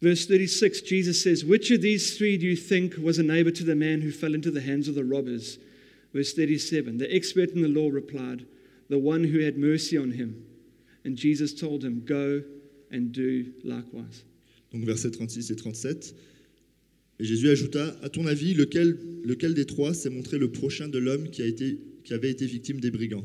Verse 0.01 0.27
36, 0.27 0.81
Jesus 0.87 1.23
says, 1.23 1.45
Which 1.45 1.71
of 1.71 1.83
these 1.83 2.17
three 2.17 2.39
do 2.39 2.47
you 2.47 2.57
think 2.57 2.95
was 2.97 3.19
a 3.19 3.23
neighbor 3.23 3.51
to 3.51 3.63
the 3.63 3.75
man 3.75 4.01
who 4.01 4.11
fell 4.11 4.35
into 4.35 4.51
the 4.51 4.63
hands 4.63 4.89
of 4.89 4.95
the 4.95 5.05
robbers? 5.05 5.59
Verse 6.15 6.33
37, 6.33 6.97
the 6.97 7.15
expert 7.15 7.51
in 7.51 7.61
the 7.61 7.69
law 7.69 7.91
replied, 7.91 8.47
The 8.89 8.99
one 8.99 9.25
who 9.25 9.41
had 9.41 9.59
mercy 9.59 9.99
on 9.99 10.13
him. 10.13 10.47
And 11.05 11.15
Jesus 11.15 11.53
told 11.53 11.85
him, 11.85 12.05
Go 12.07 12.43
and 12.91 13.13
do 13.13 13.53
likewise. 13.65 14.25
Donc 14.73 14.85
versets 14.85 15.11
36 15.11 15.51
et 15.51 15.61
37. 15.61 16.15
Et 17.19 17.25
Jésus 17.25 17.49
ajouta, 17.49 17.97
à 18.03 18.09
ton 18.09 18.27
avis, 18.27 18.55
lequel, 18.55 19.55
des 19.55 19.65
trois 19.65 19.95
s'est 19.95 20.11
montré 20.11 20.39
le 20.39 20.51
prochain 20.51 20.89
de 20.89 20.99
l'homme 20.99 21.31
qui, 21.31 21.43
avait 21.43 22.31
été 22.31 22.47
victime 22.47 22.81
des 22.81 22.91
brigands? 22.91 23.25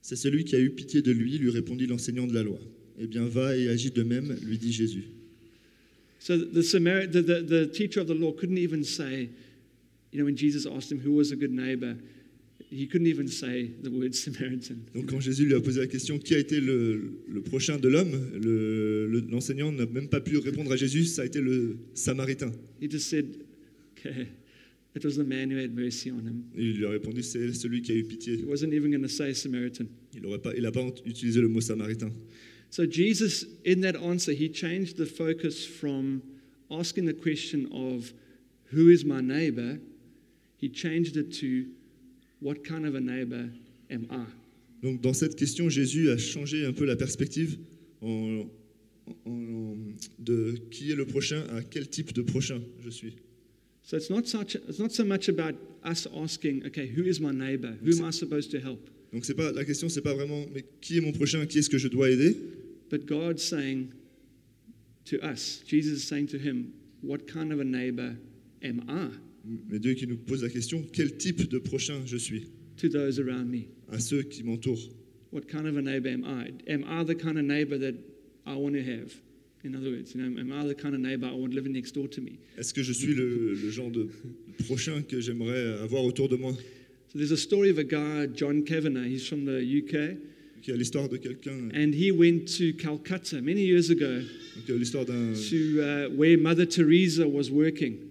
C'est 0.00 0.16
celui 0.16 0.44
qui 0.44 0.54
a 0.54 0.60
eu 0.60 0.70
pitié 0.70 1.02
de 1.02 1.10
lui, 1.10 1.38
lui 1.38 1.50
répondit 1.50 1.86
l'enseignant 1.86 2.26
de 2.26 2.34
la 2.34 2.42
loi. 2.42 2.60
Eh 3.00 3.06
bien, 3.06 3.24
va 3.24 3.56
et 3.56 3.68
agis 3.68 3.90
de 3.90 4.02
même, 4.02 4.36
lui 4.44 4.58
dit 4.58 4.72
Jésus. 4.72 5.04
So 6.20 6.38
the 6.38 7.70
teacher 7.72 8.00
of 8.00 8.06
the 8.06 8.14
law 8.14 8.32
couldn't 8.32 8.56
even 8.56 8.82
say, 8.82 9.28
you 10.10 10.18
know, 10.18 10.24
when 10.24 10.36
Jesus 10.36 10.64
asked 10.64 10.90
him 10.90 10.98
who 10.98 11.12
was 11.12 11.32
a 11.32 11.36
good 11.36 11.52
neighbor, 11.52 11.96
he 12.70 12.86
couldn't 12.88 13.06
even 13.06 13.28
say 13.28 13.70
the 13.82 13.88
word 13.90 14.14
Samaritan. 14.14 14.76
Donc 14.94 15.06
quand 15.10 15.20
Jésus 15.20 15.44
lui 15.46 15.54
a 15.54 15.60
posé 15.60 15.80
la 15.80 15.86
question, 15.86 16.18
qui 16.18 16.34
a 16.34 16.38
été 16.38 16.60
le, 16.60 17.00
le 17.28 17.40
prochain 17.42 17.78
de 17.78 17.88
l'homme 17.88 18.12
le- 18.34 19.06
le- 19.08 19.24
L'enseignant 19.30 19.70
n'a 19.72 19.86
même 19.86 20.08
pas 20.08 20.20
pu 20.20 20.38
répondre 20.38 20.72
à 20.72 20.76
Jésus, 20.76 21.04
ça 21.04 21.22
a 21.22 21.24
été 21.26 21.40
le 21.40 21.76
Samaritain. 21.94 22.50
He 22.80 22.90
just 22.90 23.08
said, 23.08 23.26
okay, 23.98 24.28
it 24.96 25.04
was 25.04 25.12
the 25.16 25.26
man 25.26 25.50
who 25.50 25.58
had 25.58 25.74
mercy 25.74 26.10
on 26.10 26.18
him. 26.26 26.44
Et 26.56 26.62
il 26.70 26.76
lui 26.78 26.86
a 26.86 26.90
répondu, 26.90 27.22
c'est 27.22 27.52
celui 27.52 27.82
qui 27.82 27.92
a 27.92 27.94
eu 27.94 28.00
He 28.00 28.04
pitié. 28.04 28.44
wasn't 28.46 28.72
even 28.72 28.90
going 28.90 29.02
to 29.02 29.08
say 29.08 29.32
Samaritan. 29.34 29.86
Il 30.14 30.22
n'a 30.22 30.38
pas, 30.38 30.52
il 30.56 30.64
a 30.66 30.72
pas 30.72 30.84
utilisé 31.06 31.40
le 31.40 31.48
mot 31.48 31.60
Samaritain. 31.60 32.10
So 32.70 32.84
Jesus, 32.86 33.46
in 33.64 33.80
that 33.82 33.96
answer, 33.96 34.32
he 34.32 34.48
changed 34.50 34.96
the 34.96 35.06
focus 35.06 35.64
from 35.64 36.22
asking 36.70 37.04
the 37.06 37.14
question 37.14 37.68
of 37.72 38.12
who 38.72 38.88
is 38.88 39.04
my 39.04 39.20
neighbor, 39.20 39.78
he 40.56 40.68
changed 40.68 41.16
it 41.16 41.30
to 41.40 41.66
what 42.44 42.62
kind 42.62 42.84
of 42.86 42.94
a 42.94 43.00
neighbor 43.00 43.48
am 43.90 44.06
I? 44.10 44.24
Donc 44.82 45.00
dans 45.00 45.14
cette 45.14 45.34
question, 45.34 45.68
Jésus 45.68 46.10
a 46.10 46.18
changé 46.18 46.64
un 46.66 46.72
peu 46.72 46.84
la 46.84 46.94
perspective 46.94 47.56
en, 48.02 48.44
en- 49.26 49.76
de 50.18 50.54
qui 50.70 50.90
est 50.92 50.94
le 50.94 51.06
prochain 51.06 51.42
à 51.56 51.62
quel 51.62 51.88
type 51.88 52.12
de 52.12 52.22
prochain 52.22 52.60
je 52.84 52.90
suis. 52.90 53.16
So 53.82 53.96
it's 53.96 54.08
not 54.10 54.26
such 54.26 54.54
it's 54.68 54.78
not 54.78 54.90
so 54.92 55.04
much 55.04 55.28
about 55.28 55.54
us 55.84 56.06
asking, 56.14 56.64
okay, 56.66 56.86
who 56.86 57.02
is 57.04 57.20
my 57.20 57.32
neighbor? 57.32 57.74
Who 57.82 57.92
am 57.98 58.04
I 58.08 58.12
supposed 58.12 58.50
to 58.52 58.58
help? 58.58 58.88
Donc 59.12 59.24
c'est 59.24 59.34
pas 59.34 59.52
la 59.52 59.64
question, 59.64 59.88
c'est 59.88 60.00
pas 60.02 60.14
vraiment 60.14 60.44
mais 60.54 60.64
qui 60.80 60.96
est 60.98 61.00
mon 61.00 61.12
prochain, 61.12 61.46
qui 61.46 61.58
est-ce 61.58 61.70
que 61.70 61.78
je 61.78 61.88
dois 61.88 62.10
aider, 62.10 62.36
But 62.90 63.06
God's 63.06 63.42
saying 63.42 63.88
to 65.06 65.16
us, 65.22 65.62
Jesus 65.66 65.98
is 65.98 66.06
saying 66.06 66.26
to 66.28 66.38
him, 66.38 66.72
what 67.02 67.26
kind 67.26 67.52
of 67.52 67.60
a 67.60 67.64
neighbor 67.64 68.16
am 68.62 68.82
I? 68.88 69.08
Mais 69.68 69.78
Dieu 69.78 69.94
qui 69.94 70.06
nous 70.06 70.16
pose 70.16 70.42
la 70.42 70.48
question 70.48 70.84
quel 70.92 71.16
type 71.16 71.48
de 71.48 71.58
prochain 71.58 72.00
je 72.06 72.16
suis 72.16 72.46
to 72.76 72.88
those 72.88 73.20
around 73.20 73.48
me? 73.50 73.66
à 73.90 73.98
ceux 73.98 74.22
qui 74.22 74.42
m'entourent. 74.42 74.90
What 75.32 75.42
kind 75.48 75.66
of 75.66 75.76
a 75.76 75.82
neighbor 75.82 76.08
am 76.08 76.24
I? 76.24 76.52
Am 76.72 76.84
I 76.84 77.04
the 77.04 77.14
kind 77.16 77.36
of 77.38 77.44
neighbor 77.44 77.78
that 77.78 77.94
I 78.46 78.54
want 78.56 78.74
to 78.74 78.82
have? 78.82 79.12
In 79.64 79.74
other 79.74 79.90
words, 79.90 80.14
you 80.14 80.20
know, 80.22 80.38
am 80.38 80.52
I 80.52 80.66
the 80.66 80.74
kind 80.74 80.94
of 80.94 81.00
neighbor 81.00 81.26
I 81.26 81.32
want 81.32 81.54
living 81.54 81.72
next 81.72 81.92
door 81.92 82.06
to 82.08 82.20
me? 82.20 82.38
Est-ce 82.58 82.72
que 82.74 82.82
je 82.82 82.92
suis 82.92 83.14
le, 83.14 83.54
le 83.54 83.70
genre 83.70 83.90
de 83.90 84.08
prochain 84.66 85.02
que 85.02 85.20
j'aimerais 85.20 85.78
avoir 85.82 86.04
autour 86.04 86.28
de 86.28 86.36
moi? 86.36 86.52
So 87.08 87.18
there's 87.18 87.32
a 87.32 87.36
story 87.36 87.70
of 87.70 87.78
a 87.78 87.84
guy, 87.84 88.26
John 88.26 88.62
Kavanagh. 88.62 89.06
He's 89.06 89.26
from 89.26 89.44
the 89.44 89.60
UK, 89.62 90.16
Qui 90.62 90.72
a 90.72 90.76
l'histoire 90.76 91.08
de 91.08 91.16
quelqu'un, 91.18 91.70
and 91.74 91.94
he 91.94 92.10
went 92.10 92.46
to 92.58 92.72
Calcutta 92.74 93.40
many 93.42 93.62
years 93.62 93.90
ago 93.90 94.20
donc, 94.56 94.70
euh, 94.70 94.78
l'histoire 94.78 95.04
d'un, 95.04 95.32
to 95.34 95.80
uh, 95.80 96.08
where 96.14 96.36
Mother 96.38 96.66
Teresa 96.66 97.26
was 97.28 97.50
working. 97.50 98.03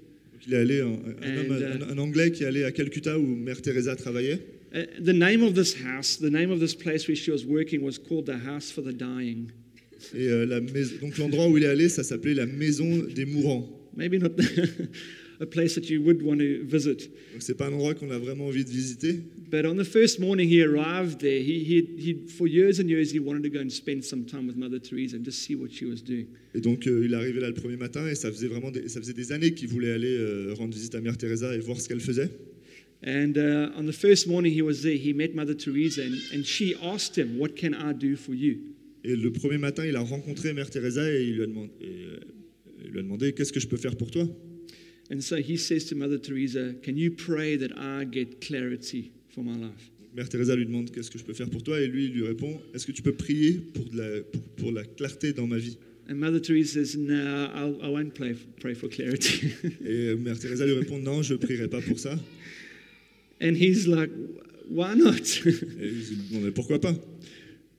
Donc, 0.44 0.48
il 0.48 0.54
est 0.54 0.58
allé, 0.58 0.80
un, 0.82 0.86
un 0.88 1.38
homme- 1.38 1.52
And, 1.52 1.92
un- 1.92 1.94
un 1.94 1.98
Anglais 1.98 2.32
qui 2.32 2.44
est 2.44 2.48
allé 2.48 2.64
à 2.64 2.72
Calcutta 2.72 3.18
où 3.20 3.26
Mère 3.36 3.62
Teresa 3.62 3.96
travaillait. 3.96 4.40
Uh, 4.76 4.86
the 5.04 5.14
name 5.14 5.44
of 5.44 5.54
this 5.54 5.76
house, 5.86 6.18
the 6.18 6.32
name 6.32 6.50
of 6.52 6.60
this 6.60 6.74
place 6.76 7.08
where 7.08 7.16
she 7.16 7.30
was 7.30 7.46
working, 7.46 7.82
was 7.84 7.98
called 8.00 8.26
the 8.26 8.40
House 8.48 8.72
for 8.72 8.82
the 8.84 8.94
Dying. 8.96 9.48
Et 10.16 10.28
la 10.46 10.60
mais- 10.60 11.00
donc 11.02 11.18
l'endroit 11.18 11.48
où 11.48 11.58
il 11.58 11.64
est 11.64 11.68
allé, 11.68 11.88
ça 11.90 12.04
s'appelait 12.04 12.34
la 12.34 12.46
maison 12.46 13.04
des 13.16 13.26
mourants. 13.26 13.70
Maybe 13.96 14.16
not 14.22 14.30
a 15.40 15.46
place 15.46 15.76
that 15.76 15.90
you 15.90 16.02
would 16.02 16.22
want 16.22 16.40
to 16.40 16.64
visit. 16.64 17.10
C'est 17.40 17.58
pas 17.58 17.68
un 17.68 17.74
endroit 17.74 17.94
qu'on 17.94 18.12
a 18.12 18.18
vraiment 18.18 18.48
envie 18.48 18.64
de 18.64 18.70
visiter. 18.70 19.22
But 19.50 19.66
on 19.66 19.76
the 19.76 19.86
first 19.86 20.20
morning 20.20 20.50
he 20.50 20.64
arrived 20.64 21.20
there, 21.20 21.40
he, 21.40 21.64
he, 21.64 21.88
he, 21.98 22.28
for 22.28 22.48
years 22.48 22.80
and 22.80 22.90
years, 22.90 23.12
he 23.14 23.20
wanted 23.20 23.44
to 23.44 23.50
go 23.50 23.60
and 23.60 23.70
spend 23.70 24.04
some 24.04 24.26
time 24.26 24.48
with 24.48 24.56
Mother 24.58 24.80
Teresa 24.80 25.16
and 25.18 25.24
just 25.24 25.44
see 25.44 25.56
what 25.56 25.72
she 25.72 25.86
was 25.86 26.02
doing. 26.02 26.28
Et 26.56 26.62
donc 26.62 26.88
euh, 26.88 27.06
il 27.06 27.14
est 27.14 27.16
arrivé 27.16 27.40
là 27.40 27.48
le 27.48 27.54
premier 27.54 27.78
matin 27.78 28.08
et 28.08 28.16
ça 28.16 28.32
faisait 28.32 28.48
vraiment 28.48 28.72
des, 28.72 28.88
ça 28.90 29.00
faisait 29.00 29.14
des 29.14 29.32
années 29.32 29.54
qu'il 29.54 29.68
voulait 29.68 29.92
aller 29.92 30.16
euh, 30.16 30.54
rendre 30.54 30.74
visite 30.74 30.96
à 30.96 31.02
Mère 31.02 31.18
Teresa 31.18 31.56
et 31.56 31.60
voir 31.60 31.80
ce 31.80 31.88
qu'elle 31.88 32.00
faisait. 32.00 32.30
And 33.06 33.36
uh, 33.38 33.70
on 33.78 33.86
the 33.86 33.94
first 33.94 34.28
morning 34.28 34.54
he 34.54 34.62
was 34.62 34.82
there, 34.82 34.96
he 34.96 35.14
met 35.14 35.36
Mother 35.36 35.54
Teresa 35.54 36.04
and, 36.04 36.16
and 36.34 36.46
she 36.46 36.74
asked 36.82 37.18
him, 37.18 37.38
What 37.38 37.58
can 37.58 37.74
I 37.74 37.92
do 37.94 38.16
for 38.16 38.34
you? 38.34 38.60
Et 39.04 39.16
le 39.16 39.32
premier 39.32 39.58
matin, 39.58 39.86
il 39.86 39.96
a 39.98 40.00
rencontré 40.00 40.54
Mère 40.54 40.70
Teresa 40.70 41.12
et 41.12 41.24
il 41.24 41.36
lui 41.36 41.44
a 41.44 41.48
demandé, 41.48 41.72
et, 41.82 41.86
euh, 41.86 42.20
il 42.86 42.92
lui 42.92 43.00
a 43.00 43.02
demandé 43.02 43.34
qu'est-ce 43.34 43.52
que 43.52 43.60
je 43.60 43.68
peux 43.68 43.78
faire 43.78 43.98
pour 43.98 44.10
toi? 44.10 44.26
And 45.10 45.22
so 45.22 45.38
he 45.38 45.58
says 45.58 45.86
to 45.86 45.96
Mother 45.96 46.18
Teresa, 46.18 46.74
Can 46.82 46.98
you 46.98 47.12
pray 47.12 47.58
that 47.58 47.78
I 47.78 48.06
get 48.06 48.42
clarity 48.42 49.12
for 49.30 49.42
my 49.42 49.56
life? 49.56 49.90
Mère 50.16 50.30
Teresa 50.30 50.56
lui 50.56 50.66
demande 50.66 50.92
qu'est-ce 50.92 51.10
que 51.10 51.18
je 51.18 51.24
peux 51.24 51.34
faire 51.34 51.50
pour 51.50 51.64
toi? 51.64 51.80
Et 51.82 51.88
lui 51.88 52.06
il 52.06 52.12
lui 52.14 52.24
répond 52.26 52.62
est-ce 52.74 52.86
que 52.86 52.92
tu 52.92 53.02
peux 53.02 53.14
prier 53.14 53.54
pour, 53.74 53.86
de 53.86 53.98
la, 53.98 54.22
pour, 54.22 54.42
pour 54.58 54.72
la 54.72 54.84
clarté 54.84 55.34
dans 55.34 55.48
ma 55.48 55.58
vie? 55.58 55.78
And 56.10 56.16
Mother 56.16 56.40
Teresa 56.40 56.86
says, 56.86 56.98
No, 56.98 57.50
I'll, 57.56 57.82
I 57.82 57.90
won't 57.90 58.14
pray, 58.14 58.36
pray 58.60 58.76
for 58.76 58.90
clarity. 58.90 59.54
Et 59.86 60.10
euh, 60.10 60.18
Mère 60.18 60.38
Teresa 60.38 60.66
lui 60.66 60.74
répond 60.74 61.00
non 61.00 61.24
je 61.24 61.36
prierai 61.36 61.68
pas 61.68 61.82
pour 61.82 61.98
ça. 61.98 62.18
and 63.42 63.56
he's 63.56 63.88
like, 63.88 64.12
Why 64.70 64.96
not? 64.96 65.16
Et 65.46 65.88
il 65.88 66.04
dit 66.04 66.18
bon 66.32 66.42
mais 66.42 66.52
pourquoi 66.52 66.80
pas? 66.80 66.94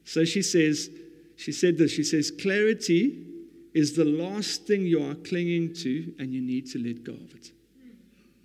So 0.05 0.25
she 0.25 0.43
says, 0.43 0.91
She 1.37 1.53
said 1.53 1.77
this. 1.79 1.93
She 1.93 2.05
says, 2.05 2.31
Clarity 2.31 3.15
is 3.75 3.93
the 3.95 4.05
last 4.05 4.67
thing 4.67 4.87
you 4.87 5.01
are 5.03 5.17
clinging 5.17 5.73
to, 5.73 6.13
and 6.19 6.33
you 6.33 6.41
need 6.41 6.71
to 6.73 6.79
let 6.79 7.03
go 7.05 7.13
of 7.13 7.35
it. 7.37 7.53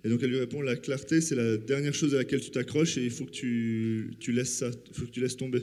Et 0.02 0.08
donc 0.08 0.22
elle 0.22 0.30
lui 0.30 0.38
répond 0.38 0.62
la 0.62 0.76
clarté 0.76 1.20
c'est 1.20 1.34
la 1.34 1.58
dernière 1.58 1.92
chose 1.92 2.14
à 2.14 2.18
laquelle 2.18 2.40
tu 2.40 2.50
t'accroches 2.50 2.96
et 2.96 3.04
il 3.04 3.10
faut 3.10 3.26
que 3.26 3.30
tu, 3.30 4.10
tu 4.18 4.32
laisses 4.32 4.54
ça, 4.54 4.70
faut 4.92 5.04
que 5.04 5.10
tu 5.10 5.20
laisses 5.20 5.36
tomber. 5.36 5.60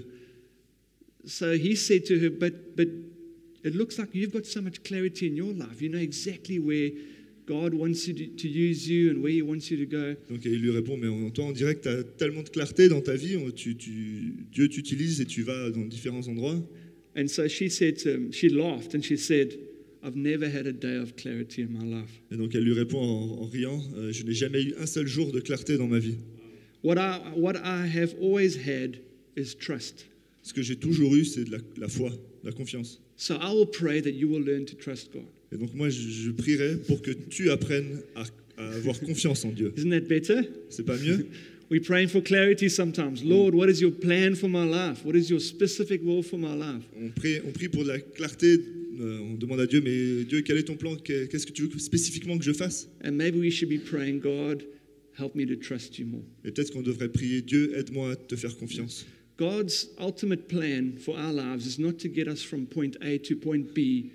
So 1.25 1.53
he 1.53 1.75
said 1.75 2.05
to 2.05 2.13
her, 2.19 2.29
But, 2.29 2.75
but 2.75 2.87
it 3.63 3.73
looks 3.75 3.97
like 3.97 4.09
you've 4.13 4.31
got 4.31 4.45
so 4.45 4.61
much 4.61 4.83
clarity 4.83 5.27
in 5.27 5.35
your 5.35 5.53
life. 5.53 5.81
You 5.81 5.89
know 5.89 5.99
exactly 5.99 6.59
where 6.59 6.91
God 7.47 7.73
wants 7.73 8.07
you 8.07 8.13
to, 8.13 8.27
to 8.27 8.47
use 8.47 8.87
you 8.87 9.09
and 9.11 9.21
where 9.23 9.31
He 9.33 9.41
wants 9.41 9.71
you 9.71 9.77
to 9.77 9.85
go. 9.87 10.13
Donc 10.29 10.45
il 10.45 10.59
lui 10.61 10.69
répond 10.69 10.97
mais 10.97 11.07
on, 11.07 11.31
toi 11.31 11.51
dirait 11.51 11.75
que 11.75 11.81
tu 11.81 11.89
as 11.89 12.03
tellement 12.03 12.43
de 12.43 12.49
clarté 12.49 12.89
dans 12.89 13.01
ta 13.01 13.15
vie, 13.15 13.37
tu, 13.55 13.75
tu- 13.75 14.35
Dieu 14.51 14.69
t'utilise 14.69 15.19
et 15.19 15.25
tu 15.25 15.41
vas 15.41 15.71
dans 15.71 15.83
différents 15.85 16.25
endroits. 16.27 16.61
And 17.17 17.27
so 17.27 17.47
she 17.47 17.67
said 17.67 17.97
to 17.99 18.13
him, 18.13 18.31
she 18.31 18.47
laughed 18.47 18.93
and 18.93 19.03
she 19.03 19.17
said, 19.17 19.55
I've 20.03 20.15
never 20.15 20.47
had 20.47 20.67
a 20.67 20.71
day 20.71 20.95
of 20.95 21.17
clarity 21.17 21.63
in 21.63 21.73
my 21.73 21.83
life. 21.83 22.21
Et 22.31 22.37
donc 22.37 22.53
elle 22.53 22.63
lui 22.63 22.73
répond 22.73 22.99
en, 22.99 23.41
en 23.41 23.45
riant 23.47 23.81
euh, 23.97 24.11
je 24.11 24.23
n'ai 24.23 24.33
jamais 24.33 24.61
eu 24.61 24.75
un 24.79 24.85
seul 24.85 25.07
jour 25.07 25.31
de 25.31 25.39
clarté 25.39 25.77
dans 25.77 25.87
ma 25.87 25.97
vie. 25.97 26.17
What 26.83 26.97
I, 26.99 27.19
what 27.35 27.55
I 27.57 27.87
have 27.87 28.13
always 28.21 28.55
had 28.55 28.99
is 29.35 29.55
trust. 29.55 30.05
Ce 30.43 30.53
que 30.53 30.61
j'ai 30.61 30.75
toujours 30.75 31.15
eu, 31.15 31.25
c'est 31.25 31.43
de 31.43 31.51
la, 31.51 31.57
la 31.77 31.87
foi, 31.87 32.11
la 32.43 32.51
confiance. 32.51 33.01
So 33.17 33.33
I 33.41 33.51
will 33.51 33.65
pray 33.65 33.99
that 33.99 34.11
you 34.11 34.29
will 34.29 34.45
learn 34.45 34.65
to 34.65 34.75
trust 34.75 35.11
God. 35.11 35.25
Et 35.51 35.57
donc 35.57 35.73
moi, 35.73 35.89
je, 35.89 36.07
je 36.07 36.31
prierai 36.31 36.77
pour 36.77 37.01
que 37.01 37.11
tu 37.11 37.49
apprennes 37.49 38.01
à, 38.15 38.25
à 38.57 38.69
avoir 38.75 38.99
confiance 38.99 39.43
en 39.43 39.51
Dieu. 39.51 39.73
Isn't 39.75 39.89
that 39.89 40.01
better? 40.07 40.49
C'est 40.69 40.85
pas 40.85 40.97
mieux? 40.97 41.25
We're 41.69 41.81
praying 41.83 42.09
for 42.09 42.21
clarity 42.21 42.69
sometimes. 42.69 43.23
Lord, 43.23 43.53
what 43.53 43.67
is 43.69 43.81
your 43.81 43.91
plan 43.91 44.35
for 44.35 44.47
my 44.47 44.63
life? 44.63 45.03
What 45.03 45.15
is 45.17 45.29
your 45.29 45.41
specific 45.41 46.01
will 46.01 46.23
for 46.23 46.37
my 46.37 46.53
life? 46.55 46.83
on 46.97 47.11
prie, 47.11 47.39
on 47.45 47.51
prie 47.51 47.67
pour 47.67 47.83
de 47.83 47.89
la 47.89 47.99
clarté. 47.99 48.57
euh, 48.99 49.19
on 49.19 49.35
demande 49.37 49.59
à 49.59 49.67
Dieu, 49.67 49.81
mais 49.81 50.23
Dieu, 50.23 50.41
quel 50.43 50.57
est 50.57 50.63
ton 50.63 50.75
plan 50.77 50.95
Qu'est- 50.95 51.27
Qu'est-ce 51.29 51.45
que 51.45 51.51
tu 51.51 51.63
veux 51.67 51.77
spécifiquement 51.79 52.37
que 52.37 52.43
je 52.45 52.53
fasse 52.53 52.87
And 53.03 53.11
maybe 53.11 53.35
we 53.37 53.51
should 53.51 53.69
be 53.69 53.77
praying, 53.79 54.19
God, 54.21 54.63
help 55.19 55.35
me 55.35 55.45
to 55.45 55.55
trust 55.55 55.99
you 55.99 56.05
more. 56.07 56.23
Et 56.45 56.51
peut-être 56.51 56.71
qu'on 56.71 56.81
devrait 56.81 57.09
prier, 57.11 57.41
Dieu, 57.41 57.77
aide-moi 57.77 58.11
à 58.13 58.15
te 58.15 58.35
faire 58.35 58.55
confiance. 58.57 59.05
God's 59.37 59.89
ultimate 59.99 60.47
plan 60.47 60.93
for 60.97 61.15
our 61.15 61.31
lives 61.33 61.67
is 61.67 61.79
not 61.79 61.99
to 61.99 62.07
get 62.07 62.27
us 62.27 62.41
from 62.41 62.65
point 62.65 62.95
A 63.01 63.19
to 63.19 63.35
point 63.35 63.73
B, 63.75 64.09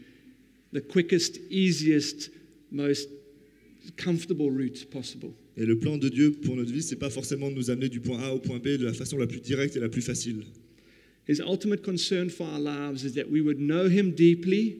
the 0.72 0.80
quickest, 0.80 1.38
easiest, 1.50 2.30
most 2.72 3.09
comfortable 3.96 4.50
route 4.50 4.86
possible. 4.90 5.32
Et 5.57 5.66
le 5.66 5.78
plan 5.78 5.98
de 5.98 6.09
Dieu 6.09 6.32
pour 6.32 6.57
notre 6.57 6.72
vie, 6.72 6.82
c'est 6.82 6.96
pas 6.96 7.11
forcément 7.11 7.50
de 7.50 7.57
nous 7.57 7.70
amener 7.70 7.88
du 7.88 8.00
point 8.00 8.18
A 8.20 8.32
au 8.32 8.38
point 8.38 8.59
B 8.59 8.68
de 8.78 8.84
la 8.84 8.94
façon 8.94 9.18
la 9.18 9.26
plus 9.26 9.40
directe 9.40 9.76
et 9.76 9.80
la 9.80 9.88
plus 9.88 10.03
facile. 10.03 10.44
His 11.28 11.40
ultimate 11.40 11.82
concern 11.82 12.30
for 12.30 12.46
our 12.46 12.59
lives 12.59 13.05
is 13.05 13.12
that 13.14 13.30
we 13.30 13.40
would 13.40 13.59
know 13.59 13.86
Him 13.86 14.12
deeply 14.12 14.78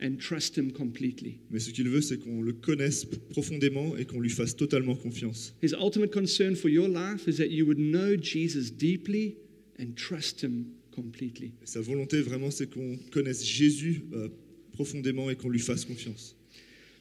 and 0.00 0.16
trust 0.18 0.56
Him 0.56 0.70
completely. 0.70 1.38
Mais 1.50 1.58
ce 1.58 1.70
qu'il 1.70 1.88
veut, 1.88 2.02
c'est 2.02 2.18
qu'on 2.18 2.42
le 2.42 2.52
connaisse 2.52 3.04
profondément 3.30 3.96
et 3.96 4.04
qu'on 4.04 4.20
lui 4.20 4.30
fasse 4.30 4.54
totalement 4.54 4.94
confiance. 4.94 5.54
His 5.62 5.74
ultimate 5.74 6.12
concern 6.12 6.54
for 6.54 6.68
your 6.68 6.88
life 6.88 7.26
is 7.26 7.38
that 7.38 7.48
you 7.48 7.66
would 7.66 7.78
know 7.78 8.16
Jesus 8.16 8.70
deeply 8.70 9.36
and 9.80 9.94
trust 9.96 10.42
Him 10.44 10.66
completely. 10.94 11.52
Et 11.62 11.66
sa 11.66 11.80
volonté, 11.80 12.20
vraiment, 12.20 12.50
c'est 12.50 12.70
qu'on 12.70 12.98
connaisse 13.10 13.44
Jésus 13.44 14.02
euh, 14.12 14.28
profondément 14.72 15.30
et 15.30 15.36
qu'on 15.36 15.48
lui 15.48 15.58
fasse 15.58 15.84
confiance. 15.84 16.36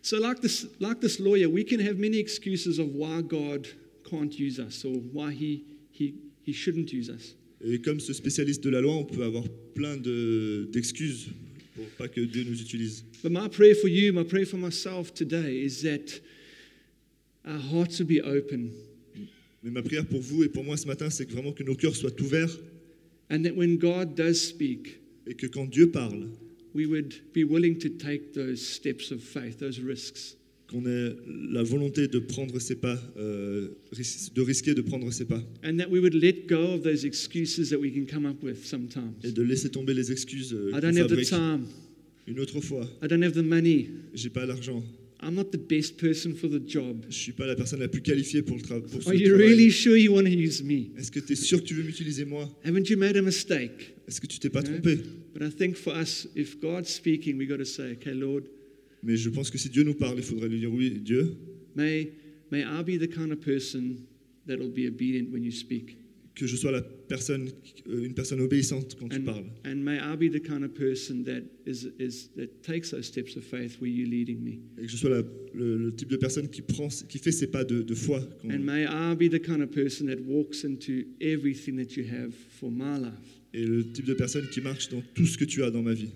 So, 0.01 0.17
like 0.19 0.41
this, 0.41 0.65
like 0.79 0.99
this 0.99 1.19
lawyer, 1.19 1.47
we 1.47 1.63
can 1.63 1.79
have 1.79 1.97
many 1.97 2.17
excuses 2.17 2.79
of 2.79 2.87
why 2.95 3.21
God 3.21 3.67
can't 4.09 4.37
use 4.37 4.59
us 4.59 4.83
or 4.83 4.95
why 5.13 5.31
He, 5.31 5.63
he, 5.91 6.15
he 6.43 6.53
shouldn't 6.53 6.91
use 6.91 7.09
us. 7.09 7.35
Et 7.63 7.79
comme 7.79 7.99
ce 7.99 8.11
spécialiste 8.13 8.63
de 8.63 8.71
la 8.71 8.81
loi, 8.81 8.95
on 8.95 9.05
peut 9.05 9.23
avoir 9.23 9.43
plein 9.75 9.95
de- 9.97 10.67
d'excuses 10.71 11.27
pour 11.75 11.85
pas 11.97 12.07
que 12.07 12.21
Dieu 12.21 12.43
nous 12.43 12.59
utilise. 12.59 13.03
But 13.21 13.31
my 13.31 13.47
prayer 13.47 13.75
for 13.75 13.87
you, 13.87 14.11
my 14.11 14.23
prayer 14.23 14.47
for 14.47 14.57
myself 14.57 15.13
today 15.13 15.63
is 15.63 15.83
that 15.83 16.19
our 17.45 17.59
hearts 17.59 17.99
would 17.99 18.07
be 18.07 18.19
open 18.21 18.71
Mais 19.63 19.69
ma 19.69 19.83
prière 19.83 20.07
pour 20.07 20.21
vous 20.21 20.43
et 20.43 20.49
pour 20.49 20.63
moi 20.63 20.75
ce 20.75 20.87
matin, 20.87 21.11
c'est 21.11 21.27
que 21.27 21.33
vraiment 21.33 21.53
que 21.53 21.63
nos 21.63 21.75
cœurs 21.75 21.95
soient 21.95 22.19
ouverts 22.19 22.57
and 23.29 23.43
that 23.43 23.55
when 23.55 23.77
God 23.77 24.15
does 24.15 24.41
speak, 24.41 24.99
et 25.27 25.35
que 25.35 25.45
quand 25.45 25.65
Dieu 25.69 25.91
parle, 25.91 26.29
we 26.73 26.85
would 26.85 27.13
be 27.33 27.43
willing 27.43 27.77
to 27.79 27.89
take 27.89 28.33
those 28.33 28.57
steps 28.65 29.11
of 29.11 29.21
faith, 29.21 29.59
those 29.59 29.79
risks. 29.79 30.35
qu'on 30.67 30.85
ait 30.85 31.15
la 31.51 31.63
volonté 31.63 32.07
de 32.07 32.19
prendre 32.19 32.57
ses 32.59 32.75
pas, 32.75 32.97
euh, 33.17 33.69
de 34.33 34.41
risquer 34.41 34.73
de 34.73 34.81
prendre 34.81 35.11
ses 35.11 35.25
pas 35.25 35.43
And 35.65 35.77
that 35.77 35.89
we 35.89 35.99
would 35.99 36.13
let 36.13 36.47
go 36.47 36.75
of 36.75 36.83
those 36.83 37.03
excuses 37.05 37.69
that 37.71 37.79
we 37.79 37.91
can 37.91 38.05
come 38.05 38.25
up 38.25 38.41
with 38.41 38.65
sometimes. 38.65 39.13
et 39.23 39.31
de 39.33 39.41
laisser 39.41 39.69
tomber 39.69 39.93
les 39.93 40.11
excuses 40.11 40.53
euh, 40.53 40.71
I 40.73 40.79
don't 40.79 40.95
have 40.97 41.07
the 41.09 41.27
time. 41.27 41.65
Une 42.27 42.39
autre 42.39 42.61
fois, 42.61 42.87
I 43.03 43.07
don't 43.07 43.23
have 43.23 43.33
the 43.33 43.43
money. 43.43 43.89
j'ai 44.13 44.29
pas 44.29 44.45
l'argent, 44.45 44.81
I'm 45.23 45.35
not 45.35 45.51
the 45.51 45.57
best 45.59 45.97
person 45.97 46.33
for 46.33 46.47
the 46.49 46.59
job. 46.65 47.05
je 47.09 47.15
suis 47.15 47.31
pas 47.31 47.45
la 47.45 47.55
personne 47.55 47.79
la 47.79 47.87
plus 47.87 48.01
qualifiée 48.01 48.41
pour 48.41 48.57
le 48.57 48.63
tra- 48.63 48.81
pour 48.81 49.03
ce 49.03 49.07
Are 49.09 49.13
you 49.13 49.27
travail. 49.29 49.47
really 49.49 49.69
sure 49.71 49.95
you 49.95 50.11
want 50.13 50.23
to 50.23 50.29
use 50.31 50.63
me? 50.63 50.91
Est-ce 50.97 51.11
que 51.11 51.19
tu 51.19 51.33
es 51.33 51.35
sûr 51.35 51.59
que 51.61 51.67
tu 51.67 51.75
veux 51.75 51.83
m'utiliser 51.83 52.25
moi 52.25 52.49
Haven't 52.63 52.89
you 52.89 52.97
made 52.97 53.15
a 53.17 53.21
mistake? 53.21 53.93
Est-ce 54.07 54.19
que 54.19 54.27
tu 54.27 54.39
t'es 54.39 54.49
pas 54.49 54.63
trompé 54.63 54.97
But 55.33 55.43
I 55.43 55.51
think 55.51 55.75
for 55.75 55.93
us, 55.95 56.27
if 56.35 56.59
God's 56.59 56.89
speaking, 56.89 57.37
we 57.37 57.45
got 57.47 57.57
to 57.57 57.65
say, 57.65 57.91
okay, 57.93 58.13
Lord, 58.13 58.43
Mais 59.03 59.15
je 59.15 59.29
pense 59.29 59.49
que 59.49 59.57
si 59.57 59.69
Dieu 59.69 59.83
nous 59.83 59.93
parle, 59.95 60.17
il 60.17 60.23
faudrait 60.23 60.49
lui 60.49 60.59
dire 60.59 60.73
oui, 60.73 60.91
Dieu, 60.99 61.35
may, 61.75 62.11
may 62.51 62.61
I 62.63 62.83
be 62.83 62.97
the 62.99 63.07
kind 63.07 63.31
of 63.31 63.39
person 63.41 63.97
that 64.47 64.57
will 64.57 64.71
be 64.71 64.87
obedient 64.87 65.31
when 65.31 65.43
you 65.43 65.51
speak. 65.51 65.97
Que 66.41 66.47
je 66.47 66.55
sois 66.55 66.71
la 66.71 66.81
personne, 66.81 67.49
euh, 67.87 68.03
une 68.03 68.13
personne 68.15 68.41
obéissante 68.41 68.95
quand 68.99 69.07
tu 69.07 69.17
And, 69.17 69.23
parles. 69.23 69.45
and 69.63 69.75
may 69.83 69.97
I 69.97 70.15
be 70.17 70.29
the 70.31 70.41
kind 70.41 70.63
of 70.63 70.73
person 70.73 71.23
that, 71.25 71.41
is, 71.67 71.85
is, 71.99 72.29
that 72.35 72.47
takes 72.63 72.89
those 72.91 73.05
steps 73.05 73.37
of 73.37 73.43
faith 73.43 73.79
where 73.79 73.89
you're 73.89 74.09
leading 74.09 74.41
me. 74.43 74.59
Et 74.79 74.87
que 74.87 74.87
je 74.91 74.97
sois 74.97 75.09
la- 75.11 75.23
le, 75.53 75.77
le 75.77 75.95
type 75.95 76.09
de 76.09 76.17
personne 76.17 76.49
qui, 76.49 76.61
prend, 76.63 76.87
qui 77.07 77.19
fait 77.19 77.31
ses 77.31 77.47
pas 77.47 77.63
de, 77.63 77.83
de 77.83 77.93
foi. 77.95 78.21
quand- 78.41 78.49
And 78.51 78.59
may 78.59 78.85
I 78.85 79.15
be 79.15 79.29
the 79.29 79.39
kind 79.41 79.61
of 79.61 79.69
person 79.69 80.07
that 80.07 80.19
walks 80.25 80.63
into 80.63 81.03
everything 81.21 81.75
that 81.77 81.95
you 81.95 82.03
have 82.11 82.33
for 82.59 82.71
my 82.71 82.97
life. 82.99 83.39
et 83.53 83.65
le 83.65 83.83
type 83.91 84.05
de 84.05 84.13
personne 84.15 84.47
qui 84.49 84.61
marche 84.61 84.89
dans 84.89 85.03
tout 85.13 85.25
ce 85.27 85.37
que 85.37 85.45
tu 85.45 85.61
as 85.63 85.69
dans 85.71 85.83
ma 85.83 85.93
vie. 85.93 86.09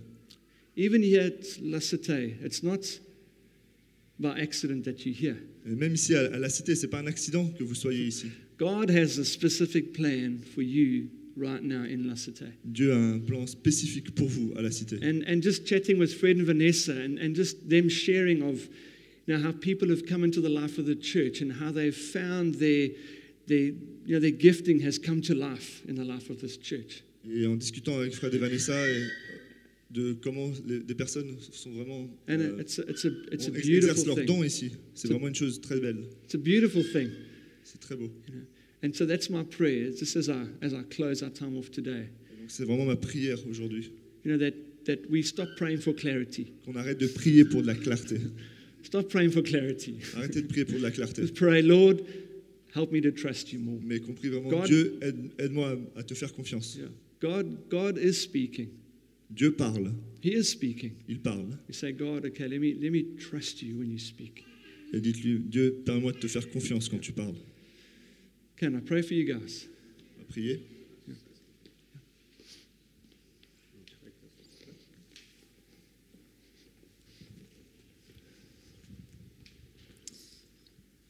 Even 0.77 1.03
here 1.03 1.21
at 1.21 1.59
La 1.63 1.79
Cité, 1.79 2.35
it's 2.43 2.63
not 2.63 2.79
by 4.19 4.29
accident 4.39 4.81
that 4.83 5.05
you're 5.05 5.13
here. 5.15 5.35
Et 5.65 5.75
même 5.75 5.93
ici 5.93 6.15
à, 6.15 6.33
à 6.33 6.39
la 6.39 6.49
cité, 6.49 6.75
c'est 6.75 6.87
pas 6.87 6.99
un 6.99 7.07
accident 7.07 7.47
que 7.57 7.63
vous 7.63 7.75
soyez 7.75 8.05
ici. 8.07 8.27
God 8.57 8.89
has 8.89 9.17
a 9.17 9.25
specific 9.25 9.93
plan 9.93 10.39
for 10.53 10.61
you 10.61 11.09
right 11.35 11.61
now 11.61 11.83
in 11.83 12.07
La 12.07 12.15
Cité. 12.15 12.45
Dieu 12.63 12.91
a 12.93 12.95
un 12.95 13.19
plan 13.19 13.45
spécifique 13.45 14.15
pour 14.15 14.27
vous 14.29 14.53
à 14.55 14.61
la 14.61 14.71
cité. 14.71 14.97
And, 15.03 15.23
and 15.27 15.41
just 15.41 15.65
chatting 15.67 15.97
with 15.99 16.13
Fred 16.13 16.37
and 16.37 16.45
Vanessa 16.45 16.93
and, 16.93 17.17
and 17.19 17.35
just 17.35 17.67
them 17.69 17.89
sharing 17.89 18.41
of 18.41 18.67
you 19.27 19.35
know, 19.35 19.43
how 19.43 19.51
people 19.51 19.89
have 19.89 20.05
come 20.05 20.23
into 20.23 20.39
the 20.39 20.49
life 20.49 20.77
of 20.77 20.85
the 20.85 20.95
church 20.95 21.41
and 21.41 21.51
how 21.51 21.71
they've 21.71 21.95
found 21.95 22.55
their, 22.55 22.89
their, 23.47 23.73
you 24.05 24.13
know, 24.15 24.19
their 24.19 24.31
gifting 24.31 24.79
has 24.81 24.97
come 24.97 25.21
to 25.21 25.33
life 25.35 25.81
in 25.87 25.95
the 25.95 26.05
life 26.05 26.29
of 26.29 26.39
this 26.39 26.57
church. 26.57 27.03
Et 27.27 27.45
en 27.47 27.55
discutant 27.57 27.97
avec 27.99 28.13
Fred 28.13 28.33
et 28.35 28.37
Vanessa 28.37 28.73
et 28.87 29.01
euh, 29.01 29.07
de 29.91 30.13
comment 30.13 30.51
les- 30.67 30.79
des 30.79 30.93
personnes 30.95 31.35
sont 31.51 31.71
vraiment 31.71 32.07
euh, 32.29 32.59
it's, 32.61 32.79
a, 32.79 32.83
it's, 32.87 33.03
a, 33.05 33.09
it's 33.31 33.47
a 33.47 33.51
beautiful 33.51 33.89
exercent 33.89 34.05
leurs 34.05 34.25
dons 34.25 34.43
ici. 34.43 34.71
C'est 34.93 35.09
vraiment 35.09 35.27
une 35.27 35.35
chose 35.35 35.59
très 35.59 35.79
belle. 35.81 36.05
It's 36.23 36.35
a 36.35 36.37
beautiful 36.37 36.83
thing. 36.83 37.09
C'est 37.65 37.79
très 37.81 37.95
beau. 37.97 38.09
You 38.27 38.33
know? 38.35 38.41
And 38.83 38.93
so 38.93 39.05
that's 39.05 39.29
my 39.29 39.43
prayer, 39.43 39.91
just 39.91 40.15
as 40.15 40.29
I, 40.29 40.45
as 40.61 40.73
I 40.73 40.83
close 40.83 41.23
our 41.23 41.31
time 41.31 41.57
off 41.57 41.71
today. 41.71 42.07
Donc 42.39 42.49
c'est 42.49 42.63
vraiment 42.63 42.85
ma 42.85 42.95
prière 42.95 43.39
aujourd'hui. 43.49 43.91
You 44.23 44.31
know, 44.31 44.37
that, 44.37 44.53
that 44.85 45.09
we 45.09 45.23
stop 45.23 45.49
praying 45.57 45.79
for 45.79 45.93
clarity. 45.93 46.53
Qu'on 46.65 46.75
arrête 46.75 46.99
de 46.99 47.07
prier 47.07 47.43
pour 47.45 47.61
de 47.63 47.67
la 47.67 47.75
clarté. 47.75 48.19
Stop 48.83 49.09
praying 49.09 49.31
for 49.31 49.41
clarity. 49.41 49.95
Arrêtez 50.15 50.43
de 50.43 50.47
prier 50.47 50.65
pour 50.65 50.77
de 50.77 50.83
la 50.83 50.91
clarté. 50.91 51.23
Just 51.23 51.33
pray, 51.35 51.63
Lord, 51.63 52.01
help 52.75 52.91
me 52.91 53.01
to 53.01 53.11
trust 53.11 53.51
you 53.51 53.59
more. 53.59 53.79
Mais 53.83 53.99
qu'on 53.99 54.13
prie 54.13 54.29
vraiment, 54.29 54.49
God- 54.49 54.67
Dieu, 54.67 54.99
aide- 55.01 55.31
aide-moi 55.39 55.75
à, 55.95 55.99
à 56.01 56.03
te 56.03 56.13
faire 56.13 56.31
confiance. 56.33 56.75
Yeah. 56.77 56.89
God, 57.19 57.57
God 57.69 57.97
is 57.97 58.13
speaking. 58.21 58.69
Dieu 59.31 59.53
parle. 59.53 59.91
He 60.21 60.33
is 60.35 60.43
speaking. 60.43 60.91
Il 61.09 61.19
parle. 61.19 61.57
You 61.67 61.73
say, 61.73 61.91
God, 61.93 62.25
okay, 62.25 62.47
let 62.47 62.59
me, 62.59 62.75
let 62.79 62.91
me 62.91 63.15
trust 63.17 63.63
you 63.63 63.79
when 63.79 63.89
you 63.89 63.97
speak. 63.97 64.43
Et 64.93 65.01
dites-lui, 65.01 65.39
Dieu, 65.49 65.81
permets-moi 65.83 66.11
de 66.11 66.19
te 66.19 66.27
faire 66.27 66.47
confiance 66.51 66.87
quand 66.89 66.99
tu 66.99 67.11
parles. 67.11 67.35
Can 68.57 68.75
I 68.75 68.79
pray 68.79 69.01
for 69.01 69.13
you 69.13 69.25
guys? 69.25 69.67
On 70.17 70.21
va 70.21 70.25
prier. 70.29 70.65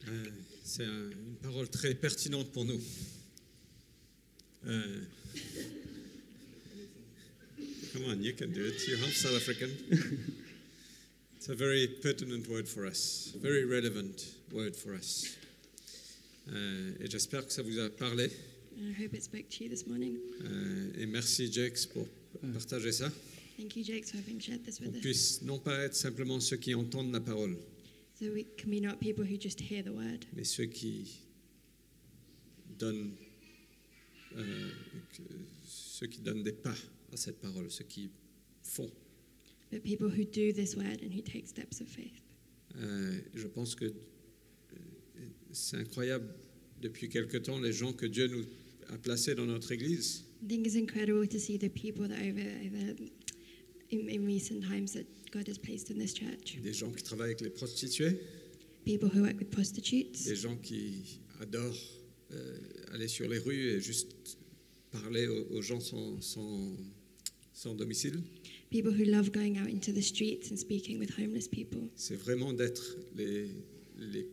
Euh, 0.08 0.24
C'est 0.64 0.84
un- 0.84 1.10
une 1.12 1.36
parole 1.42 1.70
très 1.70 1.94
pertinente 1.96 2.52
pour 2.52 2.66
nous. 2.66 2.82
Euh, 4.68 5.00
come 7.94 8.04
on, 8.08 8.22
you 8.22 8.34
can 8.34 8.48
do 8.48 8.66
it. 8.66 8.88
You're 8.88 8.98
half 8.98 9.14
South 9.16 9.36
African. 9.36 9.70
it's 11.38 11.48
a 11.50 11.56
very 11.56 11.88
pertinent 11.88 12.48
word 12.50 12.68
for 12.68 12.86
us, 12.86 13.32
very 13.42 13.64
relevant 13.64 14.26
word 14.52 14.76
for 14.76 14.94
us. 14.96 15.38
Euh, 16.50 16.94
et 17.00 17.10
j'espère 17.10 17.46
que 17.46 17.52
ça 17.54 17.62
vous 17.64 17.78
a 17.80 17.90
parlé. 17.90 18.30
And 18.78 18.90
I 18.90 19.04
hope 19.04 19.14
it 19.14 19.24
spoke 19.24 19.48
to 19.50 19.64
you 19.64 19.70
this 19.70 19.88
morning. 19.88 20.18
Euh, 20.44 20.92
et 20.98 21.06
merci, 21.06 21.52
Jax, 21.52 21.86
pour 21.86 22.08
partager 22.54 22.92
ça. 22.92 23.12
Thank 23.58 23.76
you, 23.78 23.84
Jake, 23.84 24.06
for 24.06 24.18
having 24.20 24.40
shared 24.40 24.64
this 24.64 24.80
On 24.82 24.86
with 24.88 24.96
us. 24.98 25.02
puisse 25.02 25.42
non 25.44 25.60
pas 25.60 25.80
être 25.86 25.96
simplement 25.96 26.40
ceux 26.42 26.58
qui 26.58 26.76
entendent 26.76 27.14
la 27.14 27.22
parole, 27.22 27.56
So 28.20 28.26
we 28.34 28.46
can 28.58 28.70
be 28.70 28.80
not 28.82 28.98
people 29.00 29.24
who 29.26 29.38
just 29.40 29.60
hear 29.62 29.84
the 29.84 29.90
word, 29.94 30.26
mais 30.36 30.44
ceux 30.46 30.66
qui 30.66 31.20
donnent, 32.78 33.14
euh, 34.36 34.70
que- 35.14 35.24
ceux 35.66 36.08
qui 36.08 36.20
donnent 36.22 36.44
des 36.44 36.52
pas 36.54 36.76
à 37.12 37.18
cette 37.18 37.40
parole, 37.40 37.70
ceux 37.72 37.86
qui 37.86 38.10
font. 38.64 38.92
but 39.72 39.82
people 39.84 40.08
who 40.08 40.24
do 40.26 40.52
this 40.54 40.76
word 40.76 41.02
and 41.04 41.12
who 41.14 41.22
take 41.22 41.48
steps 41.48 41.82
of 41.82 41.88
faith. 41.88 42.22
Euh, 42.78 43.20
je 43.34 43.48
pense 43.48 43.74
que 43.76 43.86
euh, 43.86 43.94
c'est 45.56 45.78
incroyable 45.78 46.28
depuis 46.82 47.10
quelque 47.10 47.38
temps 47.38 47.60
les 47.60 47.74
gens 47.74 47.94
que 47.94 48.06
Dieu 48.06 48.28
nous 48.28 48.46
a 48.90 48.98
placés 48.98 49.36
dans 49.36 49.46
notre 49.46 49.72
Église. 49.72 50.24
I 50.44 50.48
think 50.48 50.68
it's 50.68 50.76
incredible 50.76 51.28
to 51.28 51.40
see 51.40 51.58
the 51.58 51.70
people 51.70 52.08
that 52.08 52.20
over, 52.20 52.42
over 52.42 52.96
in, 53.92 54.10
in 54.10 54.26
recent 54.26 54.62
times 54.62 54.94
that 54.94 55.06
God 55.32 55.48
has 55.48 55.58
placed 55.58 55.90
in 55.90 55.98
this 55.98 56.14
church. 56.14 56.58
Des 56.62 56.74
gens 56.74 56.92
qui 56.92 57.04
travaillent 57.04 57.32
avec 57.32 57.42
les 57.42 57.50
prostituées, 57.50 58.20
People 58.86 59.10
who 59.10 59.24
work 59.24 59.40
with 59.40 59.50
prostitutes, 59.50 60.26
des 60.26 60.36
gens 60.36 60.56
qui 60.58 61.20
adorent 61.42 61.76
euh, 62.32 62.58
aller 62.94 63.08
sur 63.08 63.28
les 63.28 63.40
rues 63.40 63.72
et 63.72 63.82
juste 63.82 64.38
parler 64.92 65.26
aux, 65.28 65.56
aux 65.56 65.62
gens 65.64 65.80
sans, 65.80 66.22
sans, 66.22 66.78
sans 67.52 67.74
domicile, 67.74 68.22
people 68.70 68.92
who 68.92 69.06
love 69.06 69.32
going 69.32 69.58
out 69.58 69.70
into 69.70 69.92
the 69.92 70.04
streets 70.04 70.52
and 70.52 70.58
speaking 70.58 71.00
with 71.00 71.10
homeless 71.18 71.48
people. 71.48 71.90
c'est 71.96 72.16
vraiment 72.16 72.54
d'être 72.54 72.98
les, 73.16 73.48
les, 73.98 74.28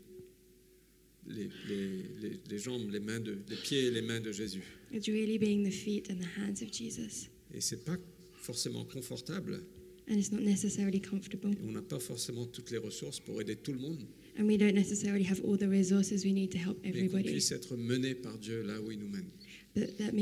les, 1.36 1.48
les- 1.68 2.02
les- 2.20 2.40
les 2.50 2.58
jambes, 2.58 2.90
les, 2.90 3.00
mains 3.00 3.20
de, 3.20 3.38
les 3.48 3.56
pieds 3.56 3.86
et 3.86 3.90
les 3.90 4.02
mains 4.02 4.20
de 4.20 4.32
Jésus. 4.32 4.62
It's 4.92 5.06
really 5.08 5.38
being 5.38 5.64
the 5.64 5.72
feet 5.72 6.10
and 6.10 6.16
the 6.18 6.38
hands 6.38 6.62
of 6.62 6.70
Jesus. 6.72 7.28
Et 7.54 7.60
c'est 7.60 7.84
pas 7.84 7.96
forcément 8.40 8.84
confortable. 8.84 9.62
And 10.08 10.14
it's 10.18 10.32
not 10.32 10.40
necessarily 10.40 11.00
comfortable. 11.00 11.54
On 11.64 11.72
n'a 11.72 11.82
pas 11.82 12.00
forcément 12.00 12.46
toutes 12.46 12.70
les 12.70 12.78
ressources 12.78 13.20
pour 13.20 13.40
aider 13.40 13.56
tout 13.56 13.72
le 13.72 13.78
monde, 13.78 14.04
And 14.38 14.44
we 14.46 14.56
don't 14.56 14.74
necessarily 14.74 15.24
have 15.24 15.40
all 15.44 15.58
the 15.58 15.68
resources 15.68 16.24
we 16.24 16.32
need 16.32 16.50
to 16.52 16.58
help 16.58 16.78
mais 16.82 16.90
qu'on 16.92 16.98
everybody. 16.98 17.30
puisse 17.32 17.52
être 17.52 17.76
mené 17.76 18.14
par 18.14 18.38
Dieu 18.38 18.62
là 18.62 18.80
où 18.80 18.90
il 18.90 18.98
nous 18.98 19.08
mène. 19.08 19.28
But 19.74 19.96
that. 19.98 20.12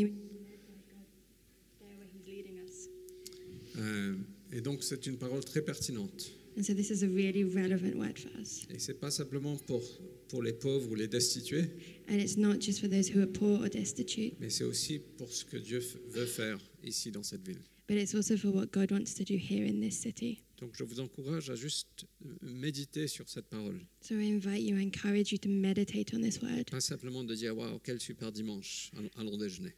Euh, 3.78 4.14
et 4.52 4.60
donc 4.60 4.82
c'est 4.82 5.06
une 5.06 5.16
parole 5.16 5.44
très 5.44 5.62
pertinente. 5.62 6.32
And 6.56 6.62
so 6.64 6.74
this 6.74 6.90
is 6.90 7.02
a 7.02 7.08
really 7.08 7.44
relevant 7.44 7.94
word 7.96 8.18
for 8.18 8.28
us. 8.40 8.66
Et 8.70 8.78
c'est 8.78 8.98
pas 8.98 9.10
simplement 9.10 9.56
pour, 9.66 9.82
pour 10.28 10.42
les 10.42 10.52
pauvres 10.52 10.90
ou 10.90 10.94
les 10.94 11.08
destitués, 11.08 11.70
And 12.08 12.14
it's 12.18 12.36
not 12.36 12.60
just 12.60 12.80
for 12.80 12.88
those 12.88 13.08
who 13.08 13.20
are 13.22 13.26
poor 13.30 13.60
or 13.62 13.68
destitute, 13.68 14.34
mais 14.40 14.50
c'est 14.50 14.64
aussi 14.64 14.98
pour 15.16 15.32
ce 15.32 15.44
que 15.44 15.56
Dieu 15.56 15.80
veut 16.08 16.26
faire 16.26 16.58
ici 16.82 17.10
dans 17.12 17.22
cette 17.22 17.46
ville. 17.46 17.60
but 17.86 17.96
it's 17.98 18.14
also 18.14 18.36
for 18.36 18.50
what 18.52 18.70
God 18.70 18.90
wants 18.92 19.14
to 19.14 19.24
do 19.24 19.36
here 19.36 19.64
in 19.64 19.80
this 19.80 19.96
city. 19.98 20.42
Donc 20.58 20.74
je 20.76 20.84
vous 20.84 21.00
encourage 21.00 21.50
à 21.50 21.54
juste 21.56 22.04
euh, 22.24 22.28
méditer 22.42 23.06
sur 23.08 23.28
cette 23.28 23.46
parole. 23.46 23.80
So 24.02 24.14
I 24.16 24.30
invite 24.30 24.62
you, 24.62 24.76
I 24.76 24.82
encourage 24.84 25.32
you 25.32 25.38
to 25.38 25.48
meditate 25.48 26.12
on 26.14 26.20
this 26.20 26.40
word. 26.42 26.64
Pas 26.70 26.80
simplement 26.80 27.24
de 27.24 27.34
dire 27.34 27.56
Waouh, 27.56 27.78
quel 27.82 28.00
super 28.00 28.30
dimanche, 28.32 28.90
allons, 28.96 29.10
allons 29.16 29.36
déjeuner. 29.38 29.72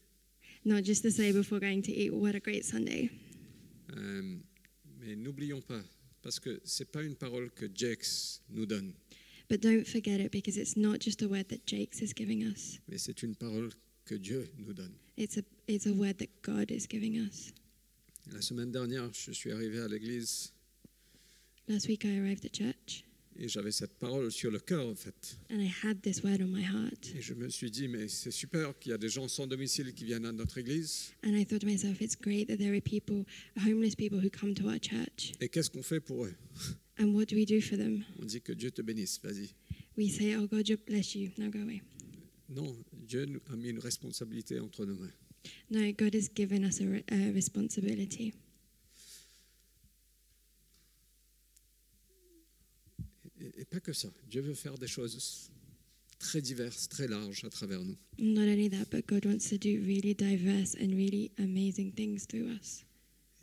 Not 0.65 0.83
just 0.85 1.03
to 1.03 1.11
say 1.11 1.33
before 1.33 1.61
going 1.61 1.83
to 1.83 1.93
eat, 1.93 2.13
what 2.13 2.35
a 2.35 2.41
great 2.41 2.65
Sunday. 2.65 3.11
Euh, 3.97 4.37
mais 5.01 5.17
n'oublions 5.17 5.61
pas, 5.61 5.83
parce 6.23 6.39
que 6.41 6.61
c'est 6.65 6.91
pas 6.91 7.03
une 7.03 7.17
parole 7.17 7.51
que 7.51 7.67
Jakes 7.75 8.41
nous 8.51 8.67
donne, 8.67 8.93
But 9.51 9.61
don't 9.61 9.85
forget 9.87 10.19
it 10.21 10.31
because 10.33 10.57
it's 10.57 10.77
not 10.77 10.99
just 11.01 11.21
a 11.23 11.27
word 11.29 11.49
that 11.49 11.67
Jakes 11.67 12.01
is 12.01 12.13
giving 12.17 12.43
us. 12.45 12.79
mais 12.89 12.99
c'est 12.99 13.23
une 13.23 13.35
parole 13.35 13.71
que 14.05 14.15
Dieu 14.15 14.49
nous 14.59 14.73
donne. 14.73 14.95
It's 15.19 15.37
a 15.37 15.43
it's 15.69 15.87
a 15.87 15.93
word 15.93 16.19
that 16.19 16.29
God 16.43 16.71
is 16.71 16.87
giving 16.89 17.17
us. 17.19 17.53
La 18.33 18.41
semaine 18.41 18.71
dernière, 18.71 19.11
je 19.13 19.33
suis 19.33 19.51
arrivé 19.53 19.81
à 19.81 19.89
l'église 19.89 20.53
Last 21.69 21.87
week 21.89 22.05
I 22.05 22.19
arrived 22.19 22.45
at 22.45 22.53
church 22.53 23.05
et 23.39 23.49
j'avais 23.49 23.73
cette 23.73 23.95
parole 23.95 24.31
sur 24.31 24.51
le 24.51 24.59
cœur 24.59 24.87
en 24.87 24.95
fait. 24.95 25.39
and 25.51 25.61
I 25.61 25.71
had 25.83 26.01
this 26.03 26.23
word 26.23 26.41
on 26.41 26.49
my 26.49 26.63
heart. 26.63 27.13
Et 27.17 27.23
je 27.23 27.35
me 27.35 27.49
suis 27.49 27.71
dit, 27.71 27.89
mais 27.89 28.09
c'est 28.09 28.31
super 28.31 28.79
qu'il 28.79 28.91
y 28.91 28.95
a 28.95 28.99
des 28.99 29.09
gens 29.09 29.29
sans 29.29 29.47
domicile 29.47 29.93
qui 29.95 30.05
viennent 30.05 30.27
à 30.27 30.33
notre 30.33 30.59
église. 30.59 31.13
And 31.25 31.35
I 31.37 31.45
thought 31.45 31.61
to 31.61 31.67
myself, 31.67 32.01
it's 32.01 32.17
great 32.17 32.49
that 32.49 32.57
there 32.59 32.75
are 32.75 32.81
people, 32.81 33.25
homeless 33.57 33.95
people 33.95 34.19
who 34.19 34.31
come 34.31 34.55
to 34.55 34.67
our 34.69 34.79
church. 34.81 35.33
Et 35.41 35.49
qu'est-ce 35.49 35.71
qu'on 35.71 35.83
fait 35.83 36.01
pour 36.01 36.25
eux? 36.27 36.35
And 36.99 37.15
what 37.15 37.25
do 37.27 37.37
we 37.37 37.47
do 37.47 37.61
for 37.61 37.77
them? 37.79 38.05
On 38.21 38.25
dit 38.27 38.41
que 38.43 38.53
Dieu 38.53 38.71
te 38.71 38.83
bénisse, 38.83 39.19
vas-y. 39.23 39.55
We 39.97 40.11
say, 40.11 40.37
oh 40.37 40.47
God, 40.47 40.69
you 40.69 40.77
bless 40.87 41.15
you. 41.15 41.31
Now 41.39 41.51
go 41.51 41.61
away. 41.61 41.83
Non, 42.49 42.77
Dieu 43.09 43.25
nous 43.25 43.41
a 43.51 43.57
mis 43.57 43.71
une 43.71 43.79
responsabilité 43.79 44.61
entre 44.61 44.85
nos 44.85 44.95
mains. 44.95 45.11
No, 45.71 45.81
God 45.93 46.15
has 46.15 46.29
given 46.35 46.65
us 46.65 46.81
a, 46.81 46.85
a 47.13 47.33
responsibility. 47.33 48.33
Et, 53.43 53.63
et 53.63 53.65
pas 53.65 53.81
que 53.81 53.93
ça. 53.93 54.09
Dieu 54.31 54.41
veut 54.41 54.55
faire 54.55 54.79
des 54.79 54.87
choses 54.87 55.51
très 56.19 56.41
diverses, 56.41 56.89
très 56.89 57.09
larges 57.09 57.45
à 57.45 57.51
travers 57.51 57.83
nous. 57.85 57.97
Not 58.19 58.43
only 58.43 58.71
that, 58.71 58.87
but 58.91 59.07
God 59.07 59.27
wants 59.27 59.49
to 59.51 59.59
do 59.59 59.81
really 59.85 60.15
diverse 60.15 60.77
and 60.81 60.95
really 60.95 61.33
amazing 61.39 61.93
things 61.93 62.27
through 62.27 62.49
us. 62.49 62.85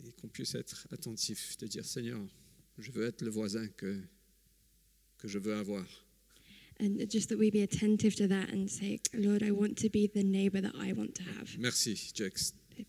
Et 0.06 0.12
qu'on 0.14 0.30
puisse 0.30 0.56
être 0.56 0.88
attentif, 0.92 1.58
de 1.58 1.68
dire 1.68 1.86
Seigneur, 1.86 2.26
je 2.78 2.92
veux 2.92 3.04
être 3.04 3.22
le 3.22 3.30
voisin 3.30 3.68
que, 3.68 4.02
que 5.18 5.28
je 5.28 5.38
veux 5.38 5.56
avoir. 5.56 5.86
And 6.82 6.98
just 7.10 7.28
that 7.28 7.38
we 7.38 7.52
be 7.52 7.62
attentive 7.62 8.16
to 8.16 8.28
that 8.30 8.54
and 8.54 8.70
say, 8.70 9.02
Lord, 9.14 9.44
I 9.44 9.52
want 9.52 9.76
to 9.82 9.90
be 9.90 10.08
the 10.08 10.24
neighbor 10.24 10.62
that 10.62 10.74
I 10.76 10.94
want 10.94 11.14
to 11.16 11.24
have. 11.24 11.58
Merci. 11.60 11.98
So 11.98 12.24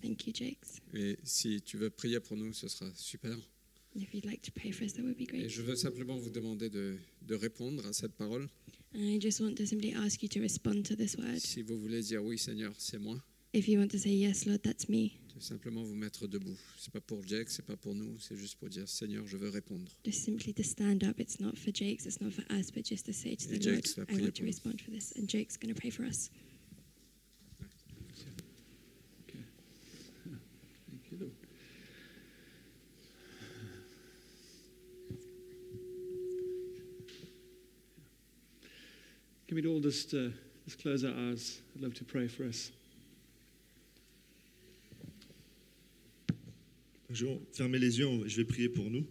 thank 0.01 0.29
you, 0.29 0.33
Jakes. 0.33 0.81
Et 0.95 1.19
si 1.25 1.61
tu 1.63 1.77
veux 1.77 1.91
prier 1.91 2.21
pour 2.21 2.37
nous, 2.37 2.53
ce 2.53 2.69
sera 2.69 2.89
super. 2.95 3.37
And 3.95 4.03
if 4.03 4.14
you'd 4.14 4.24
like 4.24 4.43
to 4.43 4.53
pray 4.53 4.70
for 4.70 4.84
us, 4.84 4.93
that 4.95 5.03
would 5.03 5.16
be 5.16 5.22
Et 5.22 5.26
great. 5.26 5.49
je 5.49 5.62
veux 5.62 5.74
simplement 5.76 6.16
vous 6.16 6.30
demander 6.30 6.68
de, 6.70 6.97
de 7.22 7.34
répondre 7.34 7.84
à 7.86 7.93
cette 7.93 8.12
parole. 8.12 8.49
And 8.95 9.01
I 9.03 9.18
just 9.20 9.41
want 9.41 9.55
to 9.57 9.66
simply 9.66 9.95
ask 9.95 10.22
you 10.22 10.28
to 10.28 10.41
respond 10.41 10.82
to 10.84 10.95
this 10.97 11.16
word. 11.16 11.38
Si 11.38 11.62
vous 11.62 11.78
voulez 11.80 12.01
dire 12.03 12.22
oui, 12.24 12.38
Seigneur, 12.38 12.72
c'est 12.78 12.99
moi, 12.99 13.20
If 13.53 13.66
you 13.66 13.80
want 13.80 13.88
to 13.88 13.99
say, 13.99 14.11
Yes, 14.14 14.47
Lord, 14.47 14.61
that's 14.62 14.88
me, 14.88 15.11
de 15.34 15.41
simplement 15.41 15.82
vous 15.82 15.97
mettre 15.97 16.28
debout. 16.28 16.57
C'est 16.78 16.93
pas 16.93 17.01
pour 17.01 17.26
Jack, 17.26 17.51
c'est 17.51 17.64
pas 17.64 17.76
pour 17.76 17.97
nous, 17.97 18.16
c'est 18.20 18.36
juste 18.36 18.55
pour 18.61 18.68
dire 18.68 18.88
Seigneur, 18.88 19.26
je 19.26 19.36
veux 19.36 19.49
répondre. 19.49 19.91
just 20.05 20.24
simply 20.24 20.55
to 20.55 20.62
stand 20.62 21.03
up. 21.03 21.18
It's 21.18 21.41
not 21.41 21.57
for 21.57 21.72
Jakes, 21.74 22.07
it's 22.07 22.20
not 22.20 22.30
for 22.30 22.45
us, 22.53 22.70
but 22.70 22.84
just 22.84 23.07
to 23.07 23.12
say 23.12 23.34
to 23.34 23.49
the 23.49 23.59
Lord, 23.66 23.84
I 24.09 24.20
want 24.22 24.34
to 24.36 24.45
respond 24.45 24.80
for 24.80 24.93
this. 24.93 25.12
And 25.16 25.26
Jake's 25.28 25.57
going 25.57 25.74
to 25.74 25.80
pray 25.80 25.91
for 25.91 26.05
us. 26.05 26.30
Can 39.51 39.57
we 39.57 39.66
all 39.66 39.80
just, 39.80 40.14
uh, 40.14 40.28
just 40.64 40.80
close 40.80 41.05
our 41.05 41.11
eyes? 41.11 41.61
I'd 41.74 41.82
love 41.82 41.94
to 41.94 42.05
pray 42.05 42.28
for 42.28 42.44
us. 42.44 42.70
Je 47.11 47.26
vais 47.26 47.40
fermer 47.53 47.80
les 47.80 47.98
yeux, 47.98 48.28
je 48.28 48.36
vais 48.36 48.44
prier 48.44 48.68
pour 48.68 48.88
nous. 48.88 49.05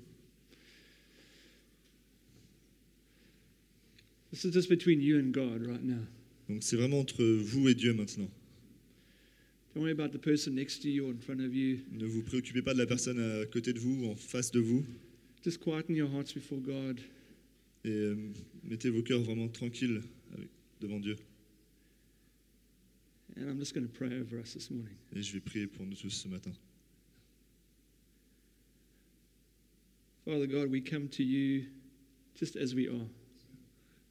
This 4.31 4.45
is 4.45 4.53
just 4.53 4.69
between 4.69 5.01
you 5.01 5.19
and 5.19 5.33
God 5.33 5.67
right 5.67 5.83
now. 5.83 6.07
Donc 6.47 6.63
c'est 6.63 6.77
vraiment 6.77 7.01
entre 7.01 7.21
vous 7.21 7.67
et 7.67 7.75
Dieu 7.75 7.93
maintenant. 7.93 8.29
Don't 9.75 9.83
worry 9.83 9.91
about 9.91 10.13
the 10.13 10.21
person 10.21 10.55
next 10.55 10.81
to 10.83 10.87
you 10.87 11.07
or 11.07 11.11
in 11.11 11.19
front 11.19 11.41
of 11.41 11.53
you. 11.53 11.79
Ne 11.91 12.05
vous 12.05 12.23
préoccupez 12.23 12.61
pas 12.61 12.73
de 12.73 12.79
la 12.79 12.85
personne 12.85 13.19
à 13.19 13.45
côté 13.45 13.73
de 13.73 13.79
vous, 13.79 14.05
en 14.05 14.15
face 14.15 14.51
de 14.51 14.61
vous, 14.61 14.85
Just 15.43 15.59
quieten 15.59 15.93
your 15.97 16.09
hearts 16.09 16.33
before 16.33 16.61
God. 16.61 17.01
et 17.83 17.89
euh, 17.89 18.15
mettez 18.63 18.89
vos 18.89 19.03
cœurs 19.03 19.21
vraiment 19.21 19.49
tranquilles 19.49 20.01
devant 20.80 20.99
Dieu. 20.99 21.15
And 23.38 23.49
I'm 23.49 23.59
just 23.59 23.73
going 23.73 23.88
to 23.88 23.93
pray 23.93 24.19
over 24.19 24.39
us 24.39 24.53
this 24.53 24.69
morning. 24.71 24.95
Et 25.15 25.21
je 25.21 25.34
vais 25.34 25.39
prier 25.39 25.67
pour 25.67 25.86
nous 25.86 25.95
tous 25.95 26.09
ce 26.09 26.27
matin. 26.27 26.51
Father 30.25 30.47
God, 30.47 30.69
we 30.69 30.82
come 30.82 31.07
to 31.09 31.23
you 31.23 31.65
just 32.36 32.55
as 32.55 32.75
we 32.75 32.88
are. 32.88 33.07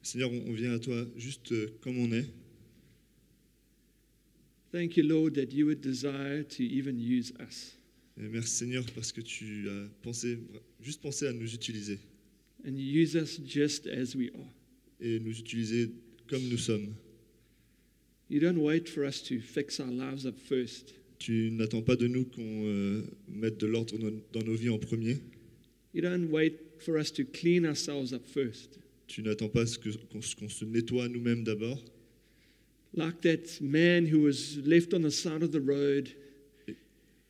Seigneur, 0.01 0.29
on 0.31 0.53
vient 0.53 0.73
à 0.73 0.79
toi 0.79 1.05
juste 1.17 1.51
euh, 1.51 1.67
comme 1.81 1.97
on 1.99 2.11
est. 2.11 2.25
Thank 4.71 4.97
you, 4.97 5.03
Lord, 5.03 5.33
that 5.35 5.51
you 5.51 5.65
would 5.65 5.81
desire 5.81 6.43
to 6.43 6.63
even 6.63 6.99
use 6.99 7.33
us. 7.39 7.75
Et 8.17 8.27
merci 8.27 8.49
Seigneur 8.57 8.85
parce 8.93 9.11
que 9.11 9.21
tu 9.21 9.67
as 9.69 9.87
pensé, 10.01 10.37
juste 10.81 11.01
pensé 11.01 11.27
à 11.27 11.33
nous 11.33 11.53
utiliser 11.53 11.99
And 12.65 12.75
you 12.75 13.01
use 13.01 13.15
us 13.15 13.39
just 13.39 13.87
as 13.87 14.15
we 14.15 14.29
are. 14.35 14.47
et 14.99 15.19
nous 15.19 15.37
utiliser 15.39 15.91
comme 16.29 16.47
nous 16.49 16.57
sommes. 16.57 16.93
You 18.29 18.39
don't 18.39 18.57
wait 18.59 18.87
for 18.87 19.03
us 19.05 19.21
to 19.23 19.39
fix 19.39 19.79
our 19.79 19.89
lives 19.91 20.25
up 20.25 20.37
first. 20.37 20.93
Tu 21.17 21.49
n'attends 21.51 21.81
pas 21.81 21.95
de 21.95 22.07
nous 22.07 22.25
qu'on 22.25 22.65
euh, 22.65 23.01
mette 23.27 23.57
de 23.59 23.65
l'ordre 23.67 23.97
dans- 23.97 24.43
nos 24.45 24.55
vies 24.55 24.69
en 24.69 24.77
premier. 24.77 25.17
You 25.93 26.01
don't 26.01 26.29
wait 26.31 26.53
for 26.79 26.97
us 26.97 27.11
to 27.13 27.23
clean 27.25 27.65
ourselves 27.65 28.13
up 28.13 28.25
first. 28.25 28.79
Tu 29.07 29.23
n'attends 29.23 29.49
pas 29.49 29.65
qu'on 30.11 30.21
se- 30.21 30.65
nettoie 30.65 31.07
nous-mêmes 31.09 31.43
d'abord. 31.43 31.83
Like 32.93 33.21
that 33.21 33.61
man 33.61 34.05
who 34.11 34.19
was 34.21 34.57
left 34.63 34.93
on 34.93 35.01
the 35.01 35.11
side 35.11 35.43
of 35.43 35.51
the 35.51 35.59
road, 35.61 36.09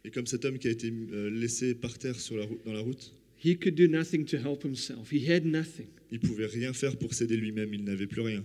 Et 0.06 0.12
comme 0.12 0.26
cet 0.28 0.46
homme 0.46 0.58
qui 0.60 0.68
a 0.70 0.72
été 0.72 0.90
euh, 1.12 1.30
laissé 1.30 1.76
par 1.76 1.98
terre 1.98 2.18
sur 2.20 2.38
la 2.38 2.46
route, 2.46 2.60
dans 2.66 2.72
la 2.74 2.80
route, 2.80 3.12
he 3.44 3.58
could 3.58 3.76
do 3.76 3.88
nothing 3.88 4.24
to 4.26 4.38
help 4.38 4.64
himself. 4.64 5.12
He 5.12 5.30
had 5.30 5.46
nothing. 5.46 5.88
il 6.12 6.20
pouvait 6.20 6.46
rien 6.46 6.72
faire 6.74 6.98
pour 6.98 7.14
s'aider 7.14 7.36
lui-même, 7.38 7.74
il 7.74 7.84
n'avait 7.84 8.08
plus 8.08 8.22
rien. 8.22 8.42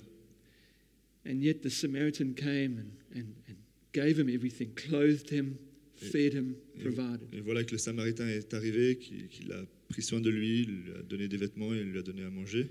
And 1.26 1.42
yet 1.42 1.62
the 1.62 1.70
Samaritan 1.70 2.34
came 2.34 2.78
and, 2.78 2.92
and, 3.14 3.34
and 3.48 3.56
gave 3.92 4.18
him 4.18 4.28
everything, 4.28 4.72
clothed 4.74 5.30
him, 5.30 5.58
fed 5.96 6.34
him, 6.34 6.56
provided. 6.82 7.28
Et 7.32 7.40
voilà 7.40 7.64
que 7.64 7.72
le 7.72 7.78
Samaritain 7.78 8.28
est 8.28 8.52
arrivé, 8.52 8.96
qu'il 8.98 9.28
qu'il 9.28 9.52
a 9.52 9.64
pris 9.88 10.02
soin 10.02 10.20
de 10.20 10.30
lui, 10.30 10.62
il 10.62 10.82
lui 10.82 10.92
a 10.92 11.02
donné 11.02 11.28
des 11.28 11.36
vêtements 11.36 11.72
et 11.74 11.78
il 11.78 11.90
lui 11.92 11.98
a 11.98 12.02
donné 12.02 12.22
à 12.22 12.30
manger. 12.30 12.68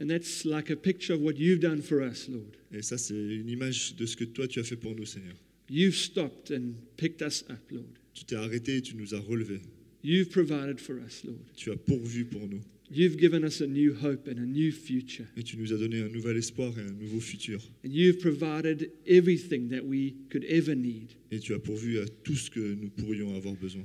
And 0.00 0.06
that's 0.06 0.44
like 0.44 0.70
a 0.70 0.76
picture 0.76 1.14
of 1.14 1.22
what 1.22 1.38
you've 1.38 1.60
done 1.60 1.82
for 1.82 2.02
us, 2.02 2.28
Lord. 2.28 2.52
Et 2.72 2.82
ça, 2.82 2.98
c'est 2.98 3.14
une 3.14 3.48
image 3.48 3.96
de 3.96 4.06
ce 4.06 4.16
que 4.16 4.24
toi 4.24 4.46
tu 4.46 4.60
as 4.60 4.64
fait 4.64 4.76
pour 4.76 4.94
nous, 4.94 5.06
Seigneur. 5.06 5.34
You've 5.70 5.96
stopped 5.96 6.52
and 6.52 6.74
picked 6.96 7.20
us 7.20 7.44
up, 7.50 7.70
Lord. 7.70 7.88
Tu 8.14 8.24
t'es 8.24 8.36
arrêté 8.36 8.76
et 8.76 8.82
tu 8.82 8.96
nous 8.96 9.14
as 9.14 9.20
relevés. 9.20 9.60
You've 10.02 10.30
provided 10.30 10.78
for 10.78 10.96
us, 10.98 11.24
Lord. 11.24 11.40
Tu 11.56 11.70
as 11.70 11.76
pourvu 11.76 12.24
pour 12.24 12.46
nous. 12.46 12.60
You've 12.90 13.18
given 13.18 13.44
us 13.44 13.60
a 13.60 13.66
new 13.66 13.94
hope 13.94 14.28
and 14.28 14.38
a 14.38 14.46
new 14.46 14.72
future. 14.72 15.26
Et 15.36 15.42
tu 15.42 15.58
nous 15.58 15.72
as 15.74 15.76
donné 15.76 16.00
un 16.00 16.08
nouvel 16.08 16.38
espoir 16.38 16.72
et 16.78 16.82
un 16.82 16.92
nouveau 16.92 17.20
futur. 17.20 17.60
And 17.84 17.90
you've 17.90 18.18
provided 18.18 18.90
everything 19.06 19.68
that 19.68 19.84
we 19.84 20.14
could 20.30 20.44
ever 20.44 20.74
need. 20.74 21.12
Et 21.30 21.38
tu 21.38 21.54
as 21.54 21.58
pourvu 21.58 21.98
à 21.98 22.06
tout 22.24 22.34
ce 22.34 22.50
que 22.50 22.60
nous 22.60 22.88
pourrions 22.88 23.34
avoir 23.36 23.54
besoin. 23.54 23.84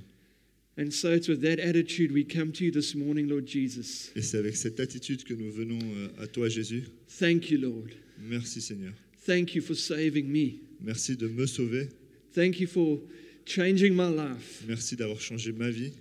And 0.78 0.90
so 0.92 1.12
it's 1.12 1.28
with 1.28 1.42
that 1.42 1.60
attitude 1.60 2.12
we 2.12 2.24
come 2.24 2.52
to 2.54 2.64
you 2.64 2.72
this 2.72 2.96
morning, 2.96 3.28
Lord 3.28 3.46
Jesus. 3.46 4.12
Et 4.16 4.22
c'est 4.22 4.38
avec 4.38 4.56
cette 4.56 4.80
attitude 4.80 5.24
que 5.24 5.34
nous 5.34 5.52
venons 5.52 5.80
euh, 5.80 6.24
à 6.24 6.28
toi, 6.28 6.48
Jésus. 6.48 6.84
Thank 7.20 7.52
you, 7.52 7.60
Lord. 7.60 7.90
Merci 8.20 8.62
Seigneur. 8.62 8.94
Thank 9.26 9.54
you 9.54 9.62
for 9.62 9.76
saving 9.76 10.28
me. 10.28 10.62
Merci 10.82 11.16
de 11.16 11.28
me 11.28 11.46
sauver. 11.46 11.90
Thank 12.34 12.60
you 12.60 12.68
for 12.68 13.00
changing 13.46 13.94
my 13.94 14.10
life. 14.10 14.64
Merci 14.68 14.96
d'avoir 14.96 15.20
changé 15.20 15.52
ma 15.52 15.70
vie. 15.70 15.92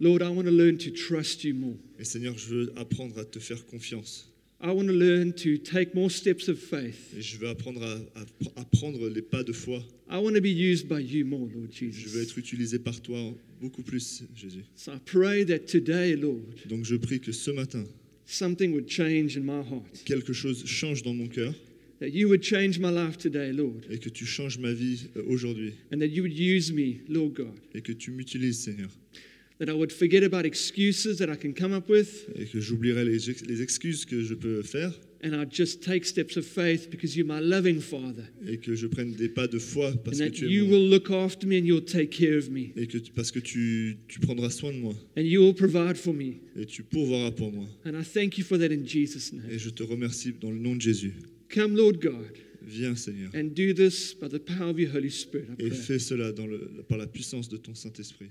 Lord, 0.00 0.22
I 0.22 0.28
want 0.28 0.44
to 0.46 0.50
learn 0.50 0.76
to 0.78 0.90
trust 0.90 1.44
you 1.44 1.54
more. 1.54 1.76
Et 1.98 2.04
Seigneur, 2.04 2.36
je 2.36 2.46
veux 2.54 2.72
apprendre 2.76 3.18
à 3.18 3.24
te 3.24 3.38
faire 3.38 3.64
confiance. 3.66 4.28
I 4.60 4.68
want 4.70 4.86
to 4.86 4.92
learn 4.92 5.32
to 5.34 5.58
take 5.58 5.94
more 5.94 6.10
steps 6.10 6.48
of 6.48 6.58
faith. 6.58 7.12
Et 7.16 7.22
je 7.22 7.36
veux 7.38 7.48
apprendre 7.48 7.82
à, 7.82 8.20
à- 8.20 8.60
à 8.60 8.64
prendre 8.64 9.08
les 9.08 9.22
pas 9.22 9.42
de 9.44 9.52
foi. 9.52 9.84
I 10.10 10.16
want 10.18 10.34
to 10.34 10.40
be 10.40 10.46
used 10.50 10.88
by 10.88 11.00
you 11.00 11.24
more, 11.26 11.48
Lord 11.54 11.68
Je 11.70 11.84
veux 11.86 11.90
Jesus. 11.92 12.18
être 12.22 12.38
utilisé 12.38 12.78
par 12.78 13.00
toi 13.00 13.18
beaucoup 13.60 13.82
plus, 13.82 14.22
Jésus. 14.34 14.64
So 14.74 14.92
I 14.92 14.98
pray 15.04 15.44
that 15.46 15.60
today, 15.66 16.16
Lord, 16.16 16.42
Donc 16.66 16.84
je 16.84 16.96
prie 16.96 17.20
que 17.20 17.32
ce 17.32 17.50
matin, 17.50 17.84
something 18.26 18.72
would 18.72 18.88
change 18.88 19.36
in 19.36 19.42
my 19.42 19.60
heart. 19.62 20.02
quelque 20.04 20.32
chose 20.32 20.64
change 20.66 21.02
dans 21.02 21.14
mon 21.14 21.28
cœur 21.28 21.54
That 22.00 22.08
you 22.08 22.28
would 22.28 22.42
change 22.42 22.78
my 22.80 22.90
life 22.90 23.16
today, 23.18 23.52
Lord. 23.52 23.80
et 23.90 23.98
que 23.98 24.08
tu 24.08 24.24
changes 24.26 24.58
ma 24.58 24.72
vie 24.72 25.06
euh, 25.16 25.22
aujourd'hui 25.26 25.72
And 25.92 25.98
that 25.98 26.06
you 26.08 26.22
would 26.22 26.36
use 26.36 26.72
me, 26.72 27.00
Lord 27.08 27.34
God. 27.34 27.54
et 27.74 27.80
que 27.82 27.92
tu 27.92 28.10
m'utilises, 28.10 28.58
Seigneur. 28.60 28.90
That 29.60 29.68
I 29.68 29.72
would 29.72 29.92
forget 29.92 30.24
about 30.24 30.44
excuses 30.44 31.18
that 31.18 31.28
I 31.30 31.36
can 31.36 31.52
come 31.52 31.72
up 31.72 31.88
with 31.88 32.26
Et 32.34 32.46
que 32.46 32.60
j'oublierai 32.60 33.04
les, 33.04 33.30
ex- 33.30 33.44
les 33.46 33.62
excuses 33.62 34.04
que 34.04 34.20
je 34.22 34.34
peux 34.34 34.62
faire 34.62 34.92
and 35.22 35.32
I'd 35.32 35.50
just 35.54 35.80
take 35.82 36.04
steps 36.04 36.36
of 36.36 36.44
faith 36.44 36.90
because 36.90 37.16
you're 37.16 37.24
my 37.26 37.40
loving 37.40 37.80
Father. 37.80 38.24
et 38.46 38.58
que 38.58 38.74
je 38.74 38.86
prenne 38.88 39.12
des 39.14 39.28
pas 39.28 39.46
de 39.46 39.58
foi 39.60 39.92
parce 40.04 40.20
And 40.20 40.24
que 40.26 40.30
tu 40.32 40.46
es 40.46 40.50
you 40.50 40.64
mon- 40.66 40.70
will 40.72 40.88
look 40.90 41.08
after 41.10 41.46
me 41.46 41.56
and 41.56 41.64
you'll 41.66 41.84
take 41.84 42.10
care 42.10 42.36
of 42.36 42.50
me. 42.50 42.72
et 42.76 42.88
que 42.88 42.98
tu- 42.98 43.12
parce 43.12 43.30
que 43.30 43.38
tu, 43.38 43.96
tu 44.08 44.18
prendras 44.18 44.50
soin 44.50 44.72
de 44.72 44.78
moi 44.78 44.94
And 45.16 45.22
you 45.22 45.40
will 45.42 45.54
provide 45.54 45.96
for 45.96 46.12
me. 46.12 46.40
et 46.56 46.66
tu 46.66 46.82
pourvoiras 46.82 47.30
pour 47.30 47.52
moi. 47.52 47.66
And 47.86 47.92
I 47.98 48.02
thank 48.02 48.36
you 48.38 48.44
for 48.44 48.58
that 48.58 48.72
in 48.72 48.84
Jesus' 48.84 49.32
name. 49.32 49.46
Et 49.50 49.58
je 49.60 49.70
te 49.70 49.84
remercie 49.84 50.34
dans 50.40 50.50
le 50.50 50.58
nom 50.58 50.74
de 50.74 50.80
Jésus. 50.82 51.12
Come, 51.48 51.76
Lord 51.76 52.00
God, 52.02 52.26
Viens, 52.66 52.96
Seigneur, 52.96 53.30
and 53.34 53.54
do 53.54 53.72
this 53.72 54.14
by 54.14 54.26
the 54.28 54.38
power 54.40 54.70
of 54.70 54.80
your 54.80 54.90
Holy 54.94 55.10
Spirit. 55.10 55.46
I 55.60 55.66
et 55.66 55.68
pray. 55.68 55.78
fais 55.78 55.98
cela 56.00 56.32
dans 56.32 56.46
le- 56.46 56.82
par 56.88 56.98
la 56.98 57.06
puissance 57.06 57.48
de 57.48 57.56
ton 57.56 57.74
Saint-Esprit. 57.74 58.30